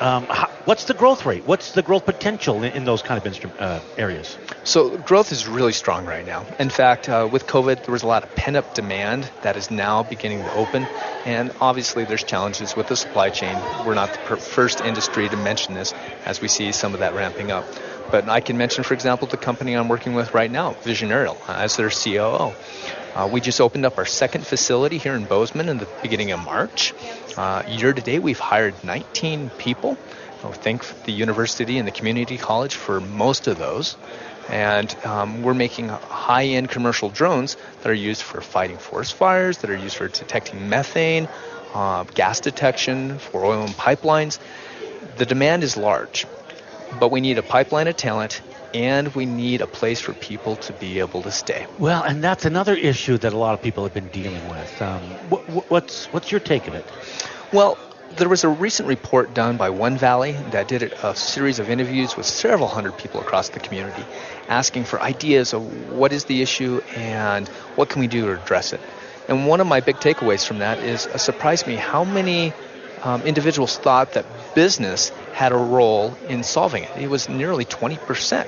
um, 0.00 0.26
how, 0.30 0.51
what's 0.64 0.84
the 0.84 0.94
growth 0.94 1.26
rate? 1.26 1.44
What's 1.46 1.72
the 1.72 1.82
growth 1.82 2.04
potential 2.04 2.62
in, 2.62 2.72
in 2.72 2.84
those 2.84 3.02
kind 3.02 3.24
of 3.24 3.32
instru- 3.32 3.52
uh, 3.60 3.80
areas? 3.96 4.36
So 4.64 4.96
growth 4.98 5.32
is 5.32 5.48
really 5.48 5.72
strong 5.72 6.06
right 6.06 6.24
now. 6.24 6.46
In 6.58 6.70
fact, 6.70 7.08
uh, 7.08 7.28
with 7.30 7.46
COVID, 7.46 7.84
there 7.84 7.92
was 7.92 8.02
a 8.02 8.06
lot 8.06 8.22
of 8.22 8.34
pent-up 8.34 8.74
demand 8.74 9.30
that 9.42 9.56
is 9.56 9.70
now 9.70 10.02
beginning 10.02 10.38
to 10.38 10.54
open, 10.54 10.86
and 11.24 11.52
obviously 11.60 12.04
there's 12.04 12.24
challenges 12.24 12.76
with 12.76 12.88
the 12.88 12.96
supply 12.96 13.30
chain. 13.30 13.56
We're 13.84 13.94
not 13.94 14.12
the 14.12 14.18
per- 14.20 14.36
first 14.36 14.80
industry 14.80 15.28
to 15.28 15.36
mention 15.36 15.74
this, 15.74 15.92
as 16.24 16.40
we 16.40 16.48
see 16.48 16.72
some 16.72 16.94
of 16.94 17.00
that 17.00 17.14
ramping 17.14 17.50
up. 17.50 17.64
But 18.10 18.28
I 18.28 18.40
can 18.40 18.58
mention, 18.58 18.84
for 18.84 18.94
example, 18.94 19.26
the 19.26 19.36
company 19.36 19.74
I'm 19.74 19.88
working 19.88 20.14
with 20.14 20.34
right 20.34 20.50
now, 20.50 20.72
Vision 20.72 21.10
Aerial, 21.10 21.38
as 21.48 21.76
their 21.76 21.90
COO. 21.90 22.52
Uh, 23.14 23.28
we 23.30 23.40
just 23.40 23.60
opened 23.60 23.84
up 23.84 23.98
our 23.98 24.06
second 24.06 24.46
facility 24.46 24.96
here 24.96 25.14
in 25.14 25.24
Bozeman 25.26 25.68
in 25.68 25.78
the 25.78 25.88
beginning 26.02 26.32
of 26.32 26.42
March. 26.44 26.94
Uh, 27.36 27.62
year 27.68 27.92
to 27.92 28.00
date, 28.00 28.20
we've 28.20 28.38
hired 28.38 28.74
19 28.84 29.50
people. 29.58 29.98
I 30.48 30.52
thank 30.52 31.04
the 31.04 31.12
university 31.12 31.78
and 31.78 31.86
the 31.86 31.92
community 31.92 32.36
college 32.36 32.74
for 32.74 33.00
most 33.00 33.46
of 33.46 33.58
those. 33.58 33.96
And 34.48 34.94
um, 35.04 35.42
we're 35.42 35.54
making 35.54 35.88
high 35.88 36.46
end 36.46 36.68
commercial 36.68 37.10
drones 37.10 37.56
that 37.82 37.90
are 37.90 37.94
used 37.94 38.22
for 38.22 38.40
fighting 38.40 38.76
forest 38.76 39.14
fires, 39.14 39.58
that 39.58 39.70
are 39.70 39.76
used 39.76 39.96
for 39.96 40.08
detecting 40.08 40.68
methane, 40.68 41.28
uh, 41.74 42.04
gas 42.14 42.40
detection, 42.40 43.18
for 43.18 43.44
oil 43.44 43.62
and 43.62 43.74
pipelines. 43.74 44.38
The 45.16 45.26
demand 45.26 45.62
is 45.62 45.76
large, 45.76 46.26
but 46.98 47.10
we 47.10 47.20
need 47.20 47.38
a 47.38 47.42
pipeline 47.42 47.86
of 47.86 47.96
talent 47.96 48.40
and 48.74 49.14
we 49.14 49.26
need 49.26 49.60
a 49.60 49.66
place 49.66 50.00
for 50.00 50.14
people 50.14 50.56
to 50.56 50.72
be 50.72 50.98
able 50.98 51.22
to 51.22 51.30
stay. 51.30 51.66
Well, 51.78 52.02
and 52.02 52.24
that's 52.24 52.44
another 52.44 52.74
issue 52.74 53.18
that 53.18 53.32
a 53.32 53.36
lot 53.36 53.54
of 53.54 53.62
people 53.62 53.84
have 53.84 53.94
been 53.94 54.08
dealing 54.08 54.48
with. 54.48 54.82
Um, 54.82 55.02
what, 55.28 55.70
what's 55.70 56.06
what's 56.06 56.30
your 56.30 56.40
take 56.40 56.68
of 56.68 56.74
it? 56.74 56.84
Well, 57.52 57.78
there 58.16 58.28
was 58.28 58.44
a 58.44 58.48
recent 58.48 58.88
report 58.88 59.34
done 59.34 59.56
by 59.56 59.70
One 59.70 59.96
Valley 59.96 60.32
that 60.50 60.68
did 60.68 60.82
a 60.82 61.14
series 61.16 61.58
of 61.58 61.70
interviews 61.70 62.16
with 62.16 62.26
several 62.26 62.68
hundred 62.68 62.96
people 62.98 63.20
across 63.20 63.48
the 63.48 63.60
community, 63.60 64.04
asking 64.48 64.84
for 64.84 65.00
ideas 65.00 65.52
of 65.52 65.92
what 65.92 66.12
is 66.12 66.24
the 66.26 66.42
issue 66.42 66.80
and 66.94 67.48
what 67.76 67.88
can 67.88 68.00
we 68.00 68.06
do 68.06 68.26
to 68.26 68.40
address 68.40 68.72
it. 68.72 68.80
And 69.28 69.46
one 69.46 69.60
of 69.60 69.66
my 69.66 69.80
big 69.80 69.96
takeaways 69.96 70.46
from 70.46 70.58
that 70.58 70.78
is 70.80 71.06
it 71.06 71.18
surprised 71.18 71.66
me 71.66 71.76
how 71.76 72.04
many 72.04 72.52
um, 73.02 73.22
individuals 73.22 73.76
thought 73.78 74.12
that 74.12 74.26
business 74.54 75.08
had 75.32 75.52
a 75.52 75.56
role 75.56 76.14
in 76.28 76.42
solving 76.42 76.84
it. 76.84 76.90
It 76.96 77.08
was 77.08 77.28
nearly 77.28 77.64
20%. 77.64 78.46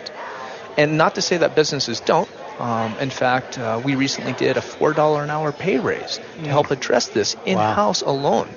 And 0.76 0.98
not 0.98 1.14
to 1.14 1.22
say 1.22 1.38
that 1.38 1.54
businesses 1.54 2.00
don't. 2.00 2.28
Um, 2.58 2.96
in 2.98 3.10
fact, 3.10 3.58
uh, 3.58 3.80
we 3.84 3.94
recently 3.94 4.32
did 4.32 4.56
a 4.56 4.60
$4 4.60 5.22
an 5.22 5.30
hour 5.30 5.52
pay 5.52 5.78
raise 5.78 6.20
to 6.42 6.48
help 6.48 6.70
address 6.70 7.08
this 7.08 7.36
in 7.46 7.58
house 7.58 8.02
alone. 8.02 8.48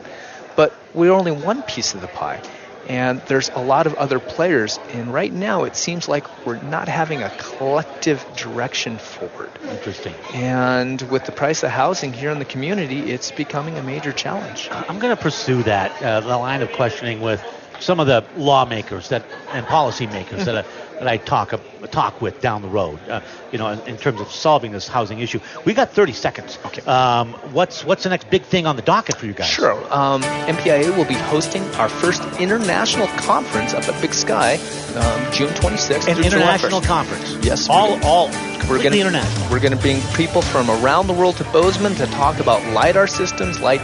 But 0.58 0.74
we're 0.94 1.14
only 1.14 1.32
one 1.32 1.62
piece 1.64 1.94
of 1.94 2.02
the 2.02 2.08
pie. 2.08 2.42
And 2.90 3.22
there's 3.28 3.50
a 3.50 3.60
lot 3.60 3.86
of 3.86 3.94
other 3.96 4.20
players. 4.20 4.80
And 4.94 5.14
right 5.14 5.32
now, 5.32 5.66
it 5.66 5.76
seems 5.76 6.08
like 6.08 6.46
we're 6.46 6.62
not 6.62 6.88
having 6.88 7.22
a 7.22 7.30
collective 7.38 8.26
direction 8.36 8.98
forward. 8.98 9.52
Interesting. 9.70 10.16
And 10.34 11.02
with 11.04 11.26
the 11.26 11.34
price 11.34 11.64
of 11.64 11.70
housing 11.70 12.14
here 12.14 12.32
in 12.32 12.40
the 12.40 12.46
community, 12.46 13.12
it's 13.12 13.32
becoming 13.32 13.78
a 13.78 13.84
major 13.84 14.12
challenge. 14.12 14.70
I'm 14.72 15.00
going 15.00 15.16
to 15.16 15.22
pursue 15.22 15.64
that 15.64 16.02
uh, 16.02 16.22
the 16.22 16.38
line 16.38 16.62
of 16.62 16.72
questioning 16.72 17.22
with 17.22 17.44
some 17.80 18.00
of 18.00 18.08
the 18.08 18.26
lawmakers 18.36 19.10
that 19.10 19.24
and 19.52 19.66
policymakers 19.66 20.46
that, 20.46 20.66
that 21.00 21.08
I 21.08 21.18
talk 21.18 21.54
talk 21.92 22.22
with 22.22 22.42
down 22.42 22.62
the 22.62 22.68
road. 22.68 23.00
Uh, 23.08 23.22
you 23.52 23.58
know, 23.58 23.70
in, 23.70 23.80
in, 23.88 23.98
terms 23.98 24.20
of 24.20 24.32
solving 24.32 24.72
this 24.72 24.88
housing 24.88 25.20
issue. 25.20 25.40
We 25.66 25.74
got 25.74 25.92
30 25.92 26.14
seconds. 26.14 26.58
Okay. 26.66 26.82
Um, 26.82 27.34
what's 27.54 27.86
what's 27.86 28.04
the 28.04 28.10
next 28.10 28.30
big 28.30 28.44
thing 28.44 28.66
on 28.66 28.76
the 28.76 28.82
docket 28.82 29.16
for 29.18 29.26
you 29.26 29.34
guys? 29.34 29.48
Sure. 29.48 29.74
Um, 29.94 30.22
MPIA 30.22 30.96
will 30.98 31.06
be 31.06 31.14
hosting 31.14 31.64
our 31.76 31.90
first 31.90 32.24
international 32.40 33.08
conference 33.08 33.74
up 33.74 33.88
at 33.88 34.02
Big 34.02 34.14
Sky, 34.14 34.56
um, 34.56 35.34
June 35.34 35.50
26th. 35.50 36.08
An 36.08 36.24
international 36.24 36.82
conference. 36.82 37.38
Yes. 37.46 37.70
All 37.70 38.00
all. 38.04 38.30
We're 38.70 38.84
going 38.84 38.92
to 38.92 39.00
international. 39.00 39.50
We're 39.50 39.62
going 39.62 39.76
to 39.76 39.82
bring 39.82 40.02
people 40.16 40.42
from 40.42 40.70
around 40.70 41.08
the 41.08 41.14
world 41.14 41.38
to 41.38 41.46
Bozeman 41.46 41.96
to 41.96 42.06
talk 42.08 42.40
about 42.40 42.66
lidar 42.74 43.08
systems, 43.08 43.62
light 43.62 43.80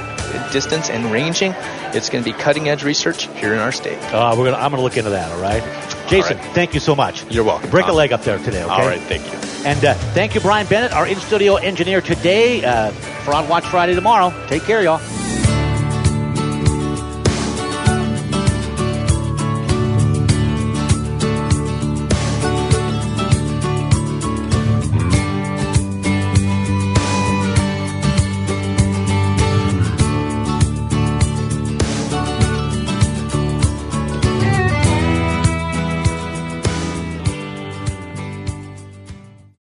distance 0.51 0.89
and 0.89 1.11
ranging. 1.11 1.53
It's 1.93 2.09
going 2.09 2.23
to 2.23 2.29
be 2.31 2.37
cutting 2.37 2.69
edge 2.69 2.83
research 2.83 3.27
here 3.39 3.53
in 3.53 3.59
our 3.59 3.71
state. 3.71 3.97
Uh, 4.13 4.35
we're 4.37 4.45
gonna, 4.45 4.57
I'm 4.57 4.71
going 4.71 4.79
to 4.79 4.83
look 4.83 4.97
into 4.97 5.11
that. 5.11 5.31
All 5.31 5.41
right, 5.41 5.63
Jason. 6.09 6.37
All 6.37 6.43
right. 6.43 6.53
Thank 6.53 6.73
you 6.73 6.79
so 6.79 6.95
much. 6.95 7.29
You're 7.31 7.43
welcome. 7.43 7.69
Break 7.69 7.87
a 7.87 7.93
leg 7.93 8.13
up 8.13 8.23
there 8.23 8.37
today. 8.39 8.63
Okay. 8.63 8.73
All 8.73 8.87
right. 8.87 9.01
Thank 9.01 9.25
you. 9.25 9.39
And 9.65 9.83
uh, 9.85 9.93
thank 10.13 10.35
you, 10.35 10.41
Brian 10.41 10.67
Bennett, 10.67 10.91
our 10.91 11.07
in 11.07 11.17
studio 11.17 11.55
engineer 11.55 12.01
today. 12.01 12.63
Uh, 12.63 12.91
for 13.23 13.33
on 13.33 13.47
Watch 13.47 13.65
Friday 13.65 13.95
tomorrow. 13.95 14.33
Take 14.47 14.63
care, 14.63 14.83
y'all. 14.83 14.99